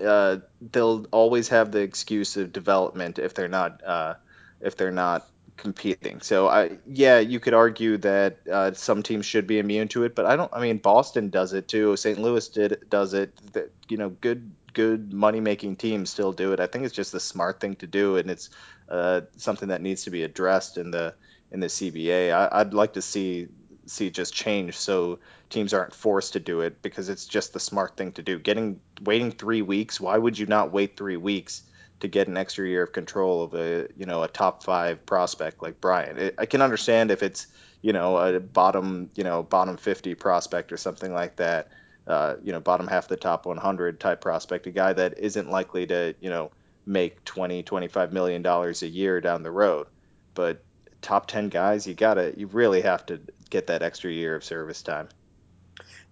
uh, 0.06 0.38
they'll 0.62 1.06
always 1.12 1.50
have 1.50 1.72
the 1.72 1.80
excuse 1.82 2.38
of 2.38 2.52
development 2.52 3.20
if 3.20 3.34
they're 3.34 3.48
not 3.48 3.84
uh, 3.86 4.16
if 4.62 4.78
they're 4.78 4.92
not 4.92 5.28
competing. 5.58 6.22
So 6.22 6.48
I 6.48 6.80
yeah, 6.86 7.20
you 7.20 7.40
could 7.40 7.54
argue 7.54 7.98
that 7.98 8.40
uh, 8.52 8.74
some 8.74 9.04
teams 9.04 9.26
should 9.26 9.48
be 9.48 9.60
immune 9.60 9.88
to 9.90 10.04
it, 10.04 10.16
but 10.16 10.26
I 10.26 10.36
don't. 10.36 10.52
I 10.54 10.62
mean, 10.62 10.78
Boston 10.78 11.30
does 11.30 11.54
it 11.54 11.68
too. 11.68 11.96
St. 11.98 12.20
Louis 12.20 12.48
did 12.50 12.78
does 12.90 13.14
it. 13.14 13.34
That 13.54 13.72
you 13.90 13.98
know, 13.98 14.10
good 14.10 14.56
good 14.74 15.14
money 15.14 15.40
making 15.40 15.78
teams 15.78 16.10
still 16.10 16.34
do 16.34 16.52
it. 16.54 16.60
I 16.60 16.68
think 16.68 16.86
it's 16.86 16.96
just 16.96 17.12
the 17.14 17.20
smart 17.20 17.60
thing 17.62 17.76
to 17.78 17.88
do, 17.88 18.18
and 18.18 18.30
it's 18.30 18.50
uh, 18.90 19.22
something 19.38 19.70
that 19.70 19.82
needs 19.82 20.04
to 20.04 20.10
be 20.10 20.24
addressed 20.24 20.78
in 20.78 20.92
the 20.92 21.14
in 21.52 21.60
the 21.60 21.68
CBA. 21.68 22.34
I, 22.34 22.60
I'd 22.62 22.74
like 22.74 22.94
to 22.94 23.02
see 23.02 23.48
see 23.88 24.10
just 24.10 24.34
change 24.34 24.78
so 24.78 25.20
teams 25.50 25.74
aren't 25.74 25.94
forced 25.94 26.34
to 26.34 26.40
do 26.40 26.62
it 26.62 26.82
because 26.82 27.08
it's 27.08 27.26
just 27.26 27.54
the 27.54 27.60
smart 27.60 27.96
thing 27.96 28.12
to 28.14 28.24
do. 28.24 28.40
Getting 28.40 28.80
waiting 29.02 29.32
three 29.32 29.62
weeks. 29.62 30.00
Why 30.00 30.18
would 30.18 30.38
you 30.38 30.48
not 30.48 30.72
wait 30.72 30.98
three 30.98 31.18
weeks? 31.18 31.64
to 32.02 32.08
get 32.08 32.28
an 32.28 32.38
extra 32.38 32.68
year 32.68 32.84
of 32.84 32.92
control 32.92 33.44
of 33.44 33.54
a 33.54 33.88
you 33.96 34.06
know 34.06 34.24
a 34.24 34.28
top 34.28 34.64
five 34.64 35.06
prospect 35.06 35.62
like 35.62 35.80
Bryant. 35.80 36.20
It, 36.20 36.36
I 36.38 36.46
can 36.46 36.62
understand 36.62 37.12
if 37.12 37.24
it's 37.24 37.48
you 37.82 37.94
know 37.94 38.18
a 38.18 38.40
bottom 38.40 39.10
you 39.16 39.24
know 39.24 39.44
bottom 39.44 39.78
50 39.78 40.16
prospect 40.16 40.72
or 40.72 40.78
something 40.78 41.14
like 41.14 41.38
that. 41.38 41.70
Uh, 42.08 42.36
you 42.44 42.52
know 42.52 42.60
bottom 42.60 42.86
half 42.86 43.06
of 43.06 43.10
the 43.10 43.18
top 43.18 43.48
100 43.48 44.00
type 44.00 44.22
prospect, 44.22 44.68
a 44.68 44.72
guy 44.72 44.94
that 44.94 45.18
isn't 45.18 45.50
likely 45.50 45.88
to 45.88 46.14
you 46.20 46.30
know 46.30 46.52
make 46.86 47.24
20 47.26 47.64
25 47.64 48.14
million 48.14 48.42
dollars 48.42 48.84
a 48.84 48.88
year 48.88 49.22
down 49.22 49.44
the 49.44 49.52
road. 49.52 49.88
But 50.34 50.64
top 51.02 51.28
10 51.28 51.50
guys, 51.50 51.88
you 51.88 51.94
gotta 51.94 52.34
you 52.38 52.48
really 52.48 52.82
have 52.82 53.06
to 53.08 53.20
get 53.50 53.68
that 53.68 53.84
extra 53.84 54.12
year 54.12 54.36
of 54.36 54.44
service 54.44 54.82
time. 54.82 55.10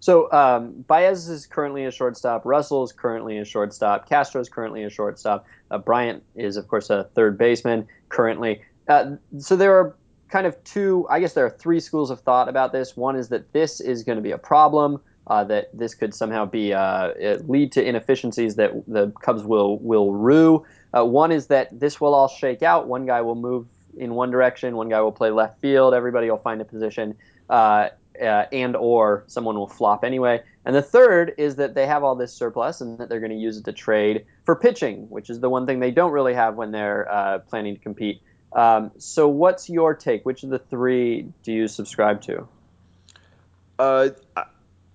So 0.04 0.30
um, 0.32 0.84
Baez 0.86 1.30
is 1.30 1.46
currently 1.46 1.86
a 1.86 1.90
shortstop. 1.90 2.44
Russell 2.44 2.84
is 2.84 2.92
currently 2.92 3.38
a 3.38 3.44
shortstop. 3.44 4.06
Castro 4.06 4.40
is 4.40 4.50
currently 4.50 4.84
a 4.84 4.90
shortstop. 4.90 5.46
Uh, 5.70 5.78
Bryant 5.78 6.22
is, 6.34 6.58
of 6.58 6.68
course, 6.68 6.90
a 6.90 7.04
third 7.14 7.38
baseman 7.38 7.88
currently. 8.10 8.60
Uh, 8.86 9.12
so 9.38 9.56
there 9.56 9.74
are 9.78 9.96
kind 10.28 10.46
of 10.46 10.62
two, 10.64 11.06
I 11.08 11.20
guess 11.20 11.32
there 11.32 11.46
are 11.46 11.50
three 11.50 11.80
schools 11.80 12.10
of 12.10 12.20
thought 12.20 12.50
about 12.50 12.70
this. 12.70 12.96
One 12.96 13.16
is 13.16 13.30
that 13.30 13.52
this 13.54 13.80
is 13.80 14.02
going 14.02 14.16
to 14.16 14.22
be 14.22 14.32
a 14.32 14.38
problem, 14.38 15.00
uh, 15.26 15.44
that 15.44 15.70
this 15.76 15.94
could 15.94 16.14
somehow 16.14 16.44
be 16.44 16.72
uh, 16.72 17.38
lead 17.46 17.72
to 17.72 17.86
inefficiencies 17.86 18.56
that 18.56 18.72
the 18.86 19.12
Cubs 19.22 19.42
will 19.42 19.78
will 19.78 20.12
rue. 20.12 20.64
Uh, 20.96 21.04
one 21.04 21.32
is 21.32 21.48
that 21.48 21.78
this 21.78 22.00
will 22.00 22.14
all 22.14 22.28
shake 22.28 22.62
out. 22.62 22.86
One 22.86 23.06
guy 23.06 23.22
will 23.22 23.34
move 23.34 23.66
in 23.96 24.14
one 24.14 24.30
direction. 24.30 24.76
One 24.76 24.88
guy 24.88 25.00
will 25.00 25.12
play 25.12 25.30
left 25.30 25.60
field. 25.60 25.94
Everybody 25.94 26.30
will 26.30 26.38
find 26.38 26.60
a 26.60 26.64
position. 26.64 27.16
uh, 27.48 27.88
uh, 28.20 28.46
and 28.52 28.76
or 28.76 29.24
someone 29.26 29.56
will 29.56 29.68
flop 29.68 30.04
anyway. 30.04 30.42
And 30.64 30.74
the 30.74 30.82
third 30.82 31.34
is 31.36 31.56
that 31.56 31.74
they 31.74 31.86
have 31.86 32.04
all 32.04 32.14
this 32.14 32.32
surplus 32.32 32.80
and 32.80 32.98
that 32.98 33.08
they're 33.08 33.20
going 33.20 33.32
to 33.32 33.38
use 33.38 33.58
it 33.58 33.64
to 33.64 33.72
trade 33.72 34.26
for 34.44 34.56
pitching, 34.56 35.10
which 35.10 35.30
is 35.30 35.40
the 35.40 35.48
one 35.48 35.66
thing 35.66 35.80
they 35.80 35.90
don't 35.90 36.12
really 36.12 36.34
have 36.34 36.54
when 36.54 36.70
they're 36.70 37.10
uh, 37.10 37.38
planning 37.40 37.74
to 37.74 37.80
compete. 37.80 38.22
Um, 38.52 38.92
so, 38.98 39.28
what's 39.28 39.68
your 39.68 39.94
take? 39.94 40.24
Which 40.24 40.44
of 40.44 40.50
the 40.50 40.60
three 40.60 41.28
do 41.42 41.52
you 41.52 41.66
subscribe 41.66 42.22
to? 42.22 42.46
Uh, 43.78 44.10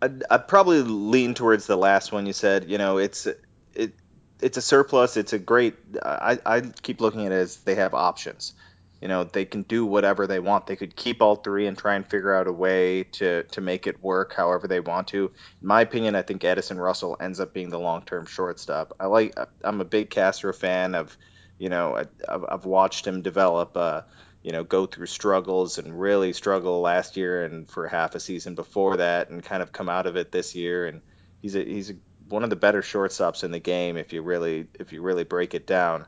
I'd, 0.01 0.24
I'd 0.29 0.48
probably 0.48 0.82
lean 0.82 1.34
towards 1.34 1.68
the 1.68 1.75
last 1.75 2.12
one 2.12 2.25
you 2.25 2.34
said. 2.34 2.70
You 2.70 2.77
know, 2.77 2.98
it's 2.98 3.27
it 3.74 3.94
it's 4.41 4.58
a 4.58 4.62
surplus. 4.62 5.18
It's 5.18 5.34
a 5.34 5.39
great. 5.39 5.75
I 6.01 6.39
I 6.46 6.62
keep 6.62 7.01
looking 7.01 7.25
at 7.25 7.32
it 7.32 7.36
as 7.36 7.58
they 7.58 7.75
have 7.75 7.94
options. 7.94 8.53
You 9.01 9.08
know, 9.08 9.24
they 9.24 9.46
can 9.46 9.63
do 9.63 9.86
whatever 9.86 10.27
they 10.27 10.39
want. 10.39 10.68
They 10.68 10.75
could 10.75 10.94
keep 10.94 11.22
all 11.22 11.38
three 11.38 11.68
and 11.68 11.77
try 11.77 11.96
and 11.96 12.06
figure 12.06 12.34
out 12.34 12.48
a 12.48 12.51
way 12.51 13.03
to 13.03 13.44
to 13.44 13.62
make 13.62 13.88
it 13.88 14.03
work 14.03 14.34
however 14.34 14.68
they 14.68 14.79
want 14.79 15.08
to. 15.10 15.32
In 15.62 15.68
my 15.68 15.82
opinion, 15.82 16.15
I 16.15 16.22
think 16.22 16.44
Addison 16.44 16.77
Russell 16.77 17.18
ends 17.20 17.39
up 17.39 17.53
being 17.53 17.70
the 17.70 17.79
long 17.79 18.03
term 18.03 18.25
shortstop. 18.25 18.94
I 19.00 19.08
like. 19.08 19.38
I'm 19.63 19.82
a 19.82 19.86
big 19.86 20.10
Castro 20.10 20.53
fan 20.53 20.96
of. 20.96 21.18
You 21.58 21.68
know, 21.68 21.94
I've, 22.29 22.46
I've 22.48 22.63
watched 22.63 23.06
him 23.06 23.22
develop. 23.22 23.75
Uh, 23.75 24.03
you 24.43 24.51
know, 24.51 24.63
go 24.63 24.86
through 24.86 25.08
struggles 25.08 25.77
and 25.77 26.00
really 26.00 26.34
struggle 26.34 26.81
last 26.81 27.17
year 27.17 27.43
and 27.43 27.69
for 27.69 27.88
half 27.88 28.15
a 28.15 28.19
season 28.19 28.55
before 28.55 28.98
that, 28.98 29.29
and 29.29 29.43
kind 29.43 29.62
of 29.62 29.72
come 29.72 29.89
out 29.89 30.08
of 30.08 30.15
it 30.15 30.31
this 30.31 30.55
year. 30.55 30.88
And 30.88 31.01
he's 31.41 31.55
a, 31.55 31.63
he's 31.63 31.91
a, 31.91 31.96
one 32.29 32.43
of 32.43 32.50
the 32.50 32.55
better 32.55 32.81
shortstops 32.81 33.43
in 33.43 33.51
the 33.51 33.60
game 33.60 33.98
if 33.98 34.13
you 34.13 34.22
really 34.22 34.67
if 34.79 34.93
you 34.93 35.01
really 35.01 35.25
break 35.25 35.53
it 35.53 35.67
down. 35.67 36.05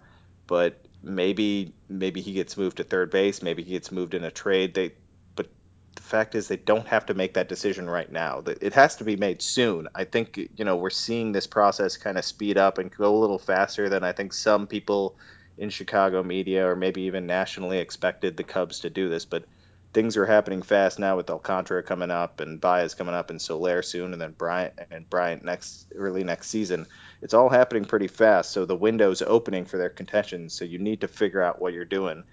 But 0.47 0.85
maybe 1.03 1.73
maybe 1.89 2.21
he 2.21 2.33
gets 2.33 2.55
moved 2.55 2.77
to 2.77 2.83
third 2.83 3.11
base, 3.11 3.41
maybe 3.41 3.63
he 3.63 3.71
gets 3.71 3.91
moved 3.91 4.13
in 4.13 4.23
a 4.23 4.31
trade. 4.31 4.73
They 4.73 4.93
but 5.35 5.49
the 5.95 6.01
fact 6.01 6.33
is 6.35 6.47
they 6.47 6.57
don't 6.57 6.87
have 6.87 7.07
to 7.07 7.13
make 7.13 7.33
that 7.33 7.49
decision 7.49 7.89
right 7.89 8.09
now. 8.09 8.43
It 8.45 8.73
has 8.73 8.97
to 8.97 9.03
be 9.03 9.17
made 9.17 9.41
soon. 9.41 9.89
I 9.93 10.05
think 10.05 10.37
you 10.37 10.63
know 10.63 10.77
we're 10.77 10.89
seeing 10.89 11.33
this 11.33 11.47
process 11.47 11.97
kind 11.97 12.17
of 12.17 12.23
speed 12.23 12.57
up 12.57 12.77
and 12.77 12.89
go 12.89 13.13
a 13.13 13.19
little 13.19 13.39
faster 13.39 13.89
than 13.89 14.05
I 14.05 14.13
think 14.13 14.31
some 14.31 14.67
people 14.67 15.17
in 15.61 15.69
Chicago 15.69 16.23
media 16.23 16.67
or 16.67 16.75
maybe 16.75 17.03
even 17.03 17.27
nationally 17.27 17.77
expected 17.77 18.35
the 18.35 18.43
Cubs 18.43 18.79
to 18.79 18.89
do 18.89 19.09
this, 19.09 19.25
but 19.25 19.45
things 19.93 20.17
are 20.17 20.25
happening 20.25 20.63
fast 20.63 20.97
now 20.97 21.15
with 21.15 21.29
Alcantara 21.29 21.83
coming 21.83 22.09
up 22.09 22.39
and 22.39 22.59
Baez 22.59 22.95
coming 22.95 23.13
up 23.13 23.29
and 23.29 23.39
Soler 23.39 23.83
soon, 23.83 24.11
and 24.11 24.19
then 24.19 24.31
Bryant 24.31 24.73
and 24.89 25.07
Bryant 25.07 25.45
next 25.45 25.85
early 25.95 26.23
next 26.23 26.47
season. 26.47 26.87
It's 27.21 27.35
all 27.35 27.47
happening 27.47 27.85
pretty 27.85 28.07
fast, 28.07 28.49
so 28.49 28.65
the 28.65 28.75
window's 28.75 29.21
opening 29.21 29.65
for 29.65 29.77
their 29.77 29.91
contention. 29.91 30.49
So 30.49 30.65
you 30.65 30.79
need 30.79 31.01
to 31.01 31.07
figure 31.07 31.43
out 31.43 31.61
what 31.61 31.73
you're 31.73 31.85
doing, 31.85 32.23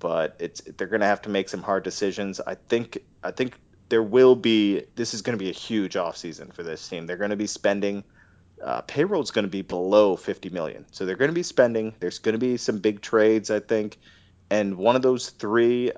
but 0.00 0.34
it's 0.40 0.60
they're 0.76 0.88
to 1.02 1.06
have 1.06 1.22
to 1.22 1.30
make 1.30 1.48
some 1.48 1.62
hard 1.62 1.84
decisions. 1.84 2.40
I 2.40 2.56
think 2.56 2.98
I 3.22 3.30
think 3.30 3.60
there 3.90 4.02
will 4.02 4.34
be. 4.34 4.82
This 4.96 5.14
is 5.14 5.22
going 5.22 5.38
to 5.38 5.44
be 5.44 5.50
a 5.50 5.54
huge 5.54 5.94
offseason 5.94 6.52
for 6.52 6.64
this 6.64 6.88
team. 6.88 7.06
They're 7.06 7.16
to 7.30 7.36
be 7.36 7.46
spending 7.46 8.02
uh, 8.62 8.82
payroll 8.82 9.22
is 9.22 9.30
going 9.30 9.44
to 9.44 9.50
be 9.50 9.62
below 9.62 10.16
50 10.16 10.50
million. 10.50 10.86
So 10.90 11.04
they're 11.04 11.16
going 11.16 11.30
to 11.30 11.34
be 11.34 11.42
spending. 11.42 11.94
There's 12.00 12.18
going 12.18 12.34
to 12.34 12.38
be 12.38 12.56
some 12.56 12.78
big 12.78 13.00
trades, 13.00 13.50
I 13.50 13.60
think. 13.60 13.98
And 14.50 14.76
one 14.76 14.96
of 14.96 15.02
those 15.02 15.30
three, 15.30 15.92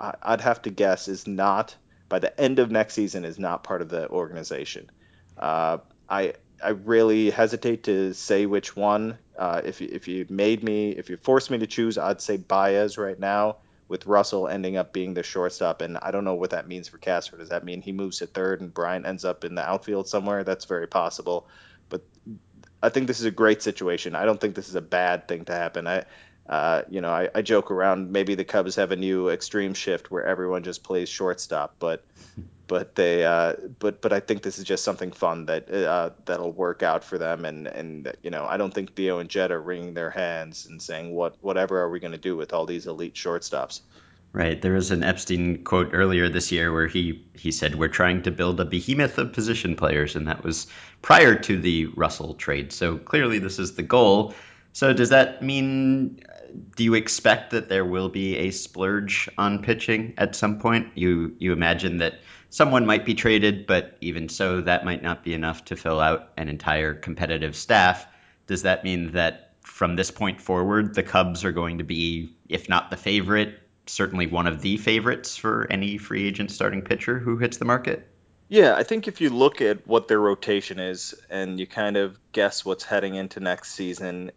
I'd 0.00 0.40
have 0.40 0.62
to 0.62 0.70
guess, 0.70 1.08
is 1.08 1.26
not 1.26 1.74
by 2.10 2.18
the 2.18 2.38
end 2.38 2.58
of 2.58 2.70
next 2.70 2.94
season 2.94 3.24
is 3.24 3.38
not 3.38 3.64
part 3.64 3.80
of 3.80 3.88
the 3.88 4.08
organization. 4.10 4.90
Uh, 5.38 5.78
I 6.10 6.34
I 6.62 6.70
really 6.70 7.30
hesitate 7.30 7.84
to 7.84 8.12
say 8.12 8.44
which 8.44 8.76
one. 8.76 9.16
Uh, 9.38 9.62
if 9.64 9.80
if 9.80 10.08
you 10.08 10.26
made 10.28 10.62
me, 10.62 10.90
if 10.90 11.08
you 11.08 11.16
forced 11.16 11.50
me 11.50 11.56
to 11.58 11.66
choose, 11.66 11.96
I'd 11.96 12.20
say 12.20 12.36
Baez 12.36 12.98
right 12.98 13.18
now. 13.18 13.56
With 13.88 14.06
Russell 14.06 14.46
ending 14.46 14.76
up 14.76 14.92
being 14.92 15.14
the 15.14 15.24
shortstop, 15.24 15.80
and 15.80 15.98
I 15.98 16.12
don't 16.12 16.22
know 16.22 16.36
what 16.36 16.50
that 16.50 16.68
means 16.68 16.86
for 16.86 16.98
Castro. 16.98 17.38
Does 17.38 17.48
that 17.48 17.64
mean 17.64 17.82
he 17.82 17.90
moves 17.90 18.18
to 18.18 18.26
third 18.28 18.60
and 18.60 18.72
Bryant 18.72 19.04
ends 19.04 19.24
up 19.24 19.44
in 19.44 19.56
the 19.56 19.68
outfield 19.68 20.06
somewhere? 20.06 20.44
That's 20.44 20.64
very 20.64 20.86
possible. 20.86 21.48
I 22.82 22.88
think 22.88 23.06
this 23.06 23.20
is 23.20 23.26
a 23.26 23.30
great 23.30 23.62
situation. 23.62 24.14
I 24.14 24.24
don't 24.24 24.40
think 24.40 24.54
this 24.54 24.68
is 24.68 24.74
a 24.74 24.80
bad 24.80 25.28
thing 25.28 25.44
to 25.46 25.52
happen. 25.52 25.86
I, 25.86 26.04
uh, 26.48 26.82
you 26.88 27.00
know, 27.00 27.10
I, 27.10 27.28
I, 27.34 27.42
joke 27.42 27.70
around. 27.70 28.10
Maybe 28.10 28.34
the 28.34 28.44
Cubs 28.44 28.74
have 28.76 28.90
a 28.90 28.96
new 28.96 29.28
extreme 29.28 29.74
shift 29.74 30.10
where 30.10 30.24
everyone 30.24 30.64
just 30.64 30.82
plays 30.82 31.08
shortstop, 31.08 31.76
but 31.78 32.04
but 32.66 32.94
they 32.94 33.24
uh, 33.24 33.54
but 33.78 34.00
but 34.00 34.12
I 34.12 34.20
think 34.20 34.42
this 34.42 34.58
is 34.58 34.64
just 34.64 34.82
something 34.82 35.12
fun 35.12 35.46
that 35.46 35.70
uh, 35.70 36.10
that'll 36.24 36.52
work 36.52 36.82
out 36.82 37.04
for 37.04 37.18
them. 37.18 37.44
And 37.44 37.68
and 37.68 38.12
you 38.22 38.30
know, 38.30 38.46
I 38.46 38.56
don't 38.56 38.72
think 38.72 38.96
Theo 38.96 39.18
and 39.18 39.28
Jed 39.28 39.50
are 39.50 39.60
wringing 39.60 39.94
their 39.94 40.10
hands 40.10 40.66
and 40.66 40.80
saying 40.80 41.12
what 41.12 41.36
whatever 41.40 41.80
are 41.80 41.90
we 41.90 42.00
going 42.00 42.12
to 42.12 42.18
do 42.18 42.36
with 42.36 42.52
all 42.52 42.66
these 42.66 42.86
elite 42.86 43.14
shortstops. 43.14 43.82
Right. 44.32 44.62
There 44.62 44.74
was 44.74 44.92
an 44.92 45.02
Epstein 45.02 45.64
quote 45.64 45.90
earlier 45.92 46.28
this 46.28 46.52
year 46.52 46.72
where 46.72 46.86
he, 46.86 47.26
he 47.34 47.50
said, 47.50 47.74
We're 47.74 47.88
trying 47.88 48.22
to 48.22 48.30
build 48.30 48.60
a 48.60 48.64
behemoth 48.64 49.18
of 49.18 49.32
position 49.32 49.74
players. 49.74 50.14
And 50.14 50.28
that 50.28 50.44
was 50.44 50.68
prior 51.02 51.34
to 51.34 51.60
the 51.60 51.86
Russell 51.86 52.34
trade. 52.34 52.72
So 52.72 52.96
clearly, 52.96 53.40
this 53.40 53.58
is 53.58 53.74
the 53.74 53.82
goal. 53.82 54.34
So, 54.72 54.92
does 54.92 55.08
that 55.08 55.42
mean, 55.42 56.20
uh, 56.28 56.52
do 56.76 56.84
you 56.84 56.94
expect 56.94 57.50
that 57.50 57.68
there 57.68 57.84
will 57.84 58.08
be 58.08 58.36
a 58.36 58.50
splurge 58.52 59.28
on 59.36 59.62
pitching 59.62 60.14
at 60.16 60.36
some 60.36 60.60
point? 60.60 60.92
You, 60.94 61.34
you 61.38 61.52
imagine 61.52 61.98
that 61.98 62.20
someone 62.50 62.86
might 62.86 63.04
be 63.04 63.14
traded, 63.14 63.66
but 63.66 63.96
even 64.00 64.28
so, 64.28 64.60
that 64.60 64.84
might 64.84 65.02
not 65.02 65.24
be 65.24 65.34
enough 65.34 65.64
to 65.66 65.76
fill 65.76 65.98
out 65.98 66.30
an 66.36 66.48
entire 66.48 66.94
competitive 66.94 67.56
staff. 67.56 68.06
Does 68.46 68.62
that 68.62 68.84
mean 68.84 69.12
that 69.12 69.54
from 69.62 69.96
this 69.96 70.12
point 70.12 70.40
forward, 70.40 70.94
the 70.94 71.02
Cubs 71.02 71.44
are 71.44 71.52
going 71.52 71.78
to 71.78 71.84
be, 71.84 72.32
if 72.48 72.68
not 72.68 72.90
the 72.90 72.96
favorite, 72.96 73.59
certainly 73.90 74.26
one 74.26 74.46
of 74.46 74.60
the 74.60 74.76
favorites 74.76 75.36
for 75.36 75.66
any 75.70 75.98
free 75.98 76.26
agent 76.26 76.50
starting 76.50 76.82
pitcher 76.82 77.18
who 77.18 77.36
hits 77.36 77.58
the 77.58 77.64
market. 77.64 78.06
Yeah, 78.50 78.74
I 78.74 78.82
think 78.82 79.06
if 79.06 79.20
you 79.20 79.30
look 79.30 79.60
at 79.60 79.86
what 79.86 80.08
their 80.08 80.18
rotation 80.18 80.80
is 80.80 81.14
and 81.30 81.60
you 81.60 81.68
kind 81.68 81.96
of 81.96 82.18
guess 82.32 82.64
what's 82.64 82.82
heading 82.82 83.14
into 83.14 83.38
next 83.38 83.70
season, 83.74 84.32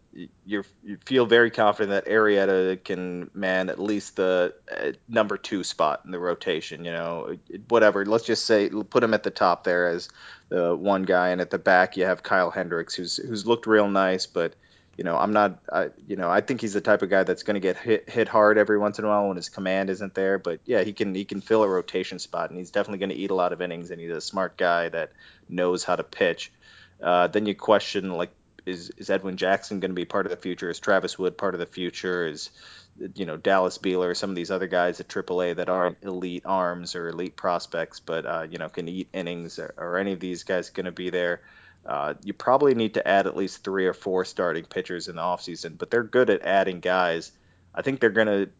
you 0.46 0.62
feel 1.04 1.26
very 1.26 1.50
confident 1.50 1.90
that 1.90 2.08
Arrieta 2.08 2.82
can 2.84 3.28
man 3.34 3.70
at 3.70 3.80
least 3.80 4.14
the 4.14 4.54
uh, 4.70 4.92
number 5.08 5.36
two 5.36 5.64
spot 5.64 6.02
in 6.04 6.12
the 6.12 6.20
rotation. 6.20 6.84
You 6.84 6.92
know, 6.92 7.38
whatever. 7.66 8.06
Let's 8.06 8.24
just 8.24 8.46
say 8.46 8.68
put 8.68 9.02
him 9.02 9.14
at 9.14 9.24
the 9.24 9.32
top 9.32 9.64
there 9.64 9.88
as 9.88 10.08
the 10.48 10.76
one 10.76 11.02
guy, 11.02 11.30
and 11.30 11.40
at 11.40 11.50
the 11.50 11.58
back 11.58 11.96
you 11.96 12.04
have 12.04 12.22
Kyle 12.22 12.52
Hendricks, 12.52 12.94
who's 12.94 13.16
who's 13.16 13.48
looked 13.48 13.66
real 13.66 13.88
nice, 13.88 14.26
but 14.26 14.54
you 14.96 15.04
know, 15.04 15.16
I'm 15.16 15.32
not, 15.32 15.58
I, 15.72 15.88
you 16.06 16.16
know, 16.16 16.30
I 16.30 16.40
think 16.40 16.60
he's 16.60 16.74
the 16.74 16.80
type 16.80 17.02
of 17.02 17.10
guy 17.10 17.24
that's 17.24 17.42
going 17.42 17.54
to 17.54 17.60
get 17.60 17.76
hit 17.76 18.08
hit 18.08 18.28
hard 18.28 18.58
every 18.58 18.78
once 18.78 18.98
in 18.98 19.04
a 19.04 19.08
while 19.08 19.26
when 19.26 19.36
his 19.36 19.48
command 19.48 19.90
isn't 19.90 20.14
there. 20.14 20.38
But 20.38 20.60
yeah, 20.64 20.82
he 20.82 20.92
can 20.92 21.14
he 21.14 21.24
can 21.24 21.40
fill 21.40 21.62
a 21.64 21.68
rotation 21.68 22.18
spot, 22.18 22.50
and 22.50 22.58
he's 22.58 22.70
definitely 22.70 22.98
going 22.98 23.10
to 23.10 23.16
eat 23.16 23.30
a 23.30 23.34
lot 23.34 23.52
of 23.52 23.60
innings, 23.60 23.90
and 23.90 24.00
he's 24.00 24.10
a 24.10 24.20
smart 24.20 24.56
guy 24.56 24.88
that 24.88 25.12
knows 25.48 25.84
how 25.84 25.96
to 25.96 26.04
pitch. 26.04 26.52
Uh, 27.02 27.26
then 27.26 27.46
you 27.46 27.54
question 27.54 28.12
like, 28.12 28.30
is 28.66 28.90
is 28.90 29.10
Edwin 29.10 29.36
Jackson 29.36 29.80
going 29.80 29.90
to 29.90 29.96
be 29.96 30.04
part 30.04 30.26
of 30.26 30.30
the 30.30 30.36
future? 30.36 30.70
Is 30.70 30.78
Travis 30.78 31.18
Wood 31.18 31.36
part 31.36 31.54
of 31.54 31.60
the 31.60 31.66
future? 31.66 32.26
Is 32.26 32.50
you 33.14 33.26
know 33.26 33.36
Dallas 33.36 33.78
Beeler, 33.78 34.16
some 34.16 34.30
of 34.30 34.36
these 34.36 34.52
other 34.52 34.68
guys 34.68 35.00
at 35.00 35.08
AAA 35.08 35.56
that 35.56 35.68
aren't 35.68 36.02
elite 36.02 36.44
arms 36.46 36.94
or 36.94 37.08
elite 37.08 37.36
prospects, 37.36 37.98
but 37.98 38.24
uh, 38.24 38.46
you 38.48 38.58
know 38.58 38.68
can 38.68 38.88
eat 38.88 39.08
innings. 39.12 39.58
Are, 39.58 39.74
are 39.76 39.98
any 39.98 40.12
of 40.12 40.20
these 40.20 40.44
guys 40.44 40.70
going 40.70 40.86
to 40.86 40.92
be 40.92 41.10
there? 41.10 41.42
Uh, 41.86 42.14
you 42.22 42.32
probably 42.32 42.74
need 42.74 42.94
to 42.94 43.06
add 43.06 43.26
at 43.26 43.36
least 43.36 43.62
three 43.62 43.86
or 43.86 43.92
four 43.92 44.24
starting 44.24 44.64
pitchers 44.64 45.08
in 45.08 45.16
the 45.16 45.22
offseason, 45.22 45.76
but 45.76 45.90
they're 45.90 46.02
good 46.02 46.30
at 46.30 46.42
adding 46.42 46.80
guys. 46.80 47.32
I 47.74 47.82
think 47.82 48.00
they're 48.00 48.10
going 48.10 48.26
to. 48.26 48.50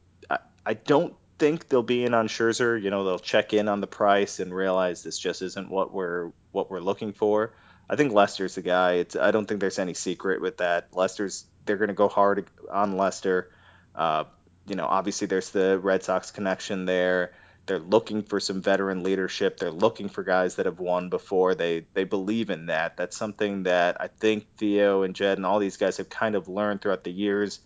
I, 0.66 0.74
don't 0.74 1.14
think 1.38 1.68
they'll 1.68 1.82
be 1.82 2.04
in 2.04 2.14
on 2.14 2.28
Scherzer. 2.28 2.80
You 2.80 2.90
know, 2.90 3.04
they'll 3.04 3.18
check 3.18 3.52
in 3.52 3.68
on 3.68 3.80
the 3.80 3.86
price 3.86 4.40
and 4.40 4.54
realize 4.54 5.02
this 5.02 5.18
just 5.18 5.42
isn't 5.42 5.70
what 5.70 5.92
we're 5.92 6.32
what 6.52 6.70
we're 6.70 6.80
looking 6.80 7.12
for. 7.12 7.52
I 7.88 7.96
think 7.96 8.12
Lester's 8.12 8.54
the 8.54 8.62
guy. 8.62 8.94
It's, 8.94 9.14
I 9.16 9.30
don't 9.30 9.46
think 9.46 9.60
there's 9.60 9.78
any 9.78 9.94
secret 9.94 10.40
with 10.40 10.58
that. 10.58 10.88
Lester's 10.94 11.44
they're 11.66 11.76
going 11.76 11.88
to 11.88 11.94
go 11.94 12.08
hard 12.08 12.46
on 12.70 12.96
Lester. 12.96 13.50
Uh, 13.94 14.24
you 14.66 14.74
know, 14.74 14.86
obviously 14.86 15.26
there's 15.26 15.50
the 15.50 15.78
Red 15.78 16.02
Sox 16.02 16.30
connection 16.30 16.86
there. 16.86 17.32
They're 17.66 17.78
looking 17.78 18.22
for 18.22 18.40
some 18.40 18.60
veteran 18.60 19.02
leadership. 19.02 19.58
They're 19.58 19.70
looking 19.70 20.08
for 20.08 20.22
guys 20.22 20.56
that 20.56 20.66
have 20.66 20.80
won 20.80 21.08
before. 21.08 21.54
They 21.54 21.86
they 21.94 22.04
believe 22.04 22.50
in 22.50 22.66
that. 22.66 22.96
That's 22.96 23.16
something 23.16 23.64
that 23.64 24.00
I 24.00 24.08
think 24.08 24.46
Theo 24.56 25.02
and 25.02 25.14
Jed 25.14 25.38
and 25.38 25.46
all 25.46 25.58
these 25.58 25.76
guys 25.76 25.96
have 25.96 26.08
kind 26.08 26.34
of 26.34 26.48
learned 26.48 26.82
throughout 26.82 27.04
the 27.04 27.12
years. 27.12 27.60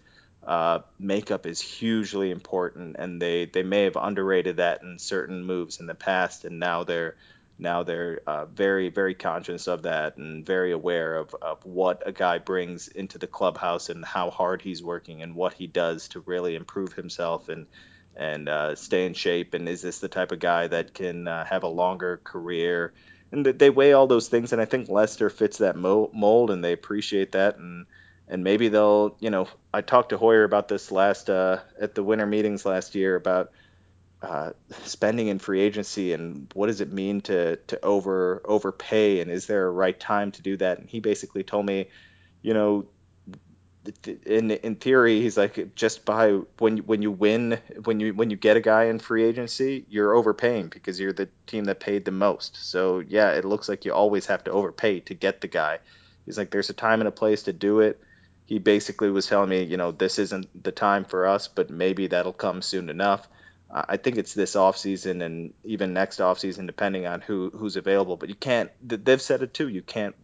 Uh, 0.46 0.80
makeup 0.98 1.46
is 1.46 1.60
hugely 1.60 2.30
important, 2.30 2.96
and 2.98 3.20
they 3.20 3.46
they 3.46 3.62
may 3.62 3.84
have 3.84 3.96
underrated 3.96 4.58
that 4.58 4.82
in 4.82 4.98
certain 4.98 5.44
moves 5.44 5.80
in 5.80 5.86
the 5.86 5.94
past, 5.94 6.44
and 6.44 6.60
now 6.60 6.84
they're 6.84 7.16
now 7.58 7.82
they're 7.82 8.20
uh, 8.26 8.46
very 8.46 8.88
very 8.88 9.14
conscious 9.14 9.66
of 9.66 9.82
that 9.82 10.16
and 10.16 10.46
very 10.46 10.72
aware 10.72 11.16
of, 11.16 11.34
of 11.42 11.64
what 11.64 12.02
a 12.06 12.12
guy 12.12 12.38
brings 12.38 12.86
into 12.88 13.18
the 13.18 13.26
clubhouse 13.26 13.88
and 13.88 14.04
how 14.04 14.30
hard 14.30 14.62
he's 14.62 14.82
working 14.82 15.22
and 15.22 15.34
what 15.34 15.54
he 15.54 15.66
does 15.66 16.08
to 16.08 16.20
really 16.20 16.54
improve 16.54 16.92
himself 16.92 17.48
and 17.48 17.66
and 18.18 18.48
uh, 18.48 18.74
stay 18.74 19.06
in 19.06 19.14
shape? 19.14 19.54
And 19.54 19.68
is 19.68 19.80
this 19.80 20.00
the 20.00 20.08
type 20.08 20.32
of 20.32 20.40
guy 20.40 20.66
that 20.66 20.92
can 20.92 21.26
uh, 21.26 21.44
have 21.44 21.62
a 21.62 21.68
longer 21.68 22.20
career? 22.22 22.92
And 23.32 23.44
they 23.44 23.70
weigh 23.70 23.92
all 23.92 24.06
those 24.06 24.28
things, 24.28 24.52
and 24.52 24.60
I 24.60 24.64
think 24.64 24.88
Lester 24.88 25.30
fits 25.30 25.58
that 25.58 25.76
mold, 25.76 26.50
and 26.50 26.64
they 26.64 26.72
appreciate 26.72 27.32
that, 27.32 27.58
and 27.58 27.86
and 28.26 28.44
maybe 28.44 28.68
they'll, 28.68 29.16
you 29.20 29.30
know, 29.30 29.48
I 29.72 29.80
talked 29.80 30.10
to 30.10 30.18
Hoyer 30.18 30.44
about 30.44 30.68
this 30.68 30.90
last 30.90 31.30
uh, 31.30 31.60
at 31.80 31.94
the 31.94 32.02
winter 32.02 32.26
meetings 32.26 32.66
last 32.66 32.94
year 32.94 33.16
about 33.16 33.52
uh, 34.22 34.50
spending 34.84 35.28
in 35.28 35.38
free 35.38 35.60
agency 35.60 36.12
and 36.12 36.50
what 36.54 36.66
does 36.66 36.80
it 36.80 36.92
mean 36.92 37.20
to 37.20 37.54
to 37.56 37.84
over 37.84 38.42
overpay 38.44 39.20
and 39.20 39.30
is 39.30 39.46
there 39.46 39.66
a 39.66 39.70
right 39.70 39.98
time 39.98 40.32
to 40.32 40.42
do 40.42 40.56
that? 40.56 40.78
And 40.78 40.88
he 40.88 41.00
basically 41.00 41.44
told 41.44 41.66
me, 41.66 41.88
you 42.42 42.52
know, 42.52 42.86
in 44.26 44.50
in 44.50 44.76
theory, 44.76 45.20
he's 45.20 45.36
like 45.36 45.74
just 45.74 46.04
by 46.04 46.32
when 46.58 46.78
when 46.78 47.02
you 47.02 47.10
win 47.10 47.58
when 47.84 48.00
you 48.00 48.14
when 48.14 48.30
you 48.30 48.36
get 48.36 48.56
a 48.56 48.60
guy 48.60 48.84
in 48.84 48.98
free 48.98 49.24
agency, 49.24 49.84
you're 49.88 50.14
overpaying 50.14 50.68
because 50.68 50.98
you're 50.98 51.12
the 51.12 51.28
team 51.46 51.64
that 51.64 51.80
paid 51.80 52.04
the 52.04 52.10
most. 52.10 52.56
So 52.56 53.00
yeah, 53.00 53.30
it 53.32 53.44
looks 53.44 53.68
like 53.68 53.84
you 53.84 53.92
always 53.92 54.26
have 54.26 54.44
to 54.44 54.50
overpay 54.50 55.00
to 55.00 55.14
get 55.14 55.40
the 55.40 55.48
guy. 55.48 55.78
He's 56.24 56.38
like, 56.38 56.50
there's 56.50 56.70
a 56.70 56.74
time 56.74 57.00
and 57.00 57.08
a 57.08 57.12
place 57.12 57.44
to 57.44 57.52
do 57.52 57.80
it. 57.80 58.00
He 58.46 58.58
basically 58.58 59.10
was 59.10 59.26
telling 59.26 59.50
me, 59.50 59.64
you 59.64 59.76
know, 59.76 59.92
this 59.92 60.18
isn't 60.18 60.62
the 60.62 60.72
time 60.72 61.04
for 61.04 61.26
us, 61.26 61.48
but 61.48 61.70
maybe 61.70 62.06
that'll 62.06 62.32
come 62.32 62.62
soon 62.62 62.88
enough. 62.88 63.28
I 63.70 63.98
think 63.98 64.16
it's 64.16 64.32
this 64.32 64.54
offseason 64.54 65.22
and 65.22 65.52
even 65.64 65.92
next 65.92 66.20
offseason, 66.20 66.66
depending 66.66 67.06
on 67.06 67.20
who 67.20 67.50
who's 67.50 67.76
available. 67.76 68.16
But 68.16 68.30
you 68.30 68.34
can't. 68.34 68.70
They've 68.82 69.20
said 69.20 69.42
it 69.42 69.52
too. 69.52 69.68
You 69.68 69.82
can't 69.82 70.14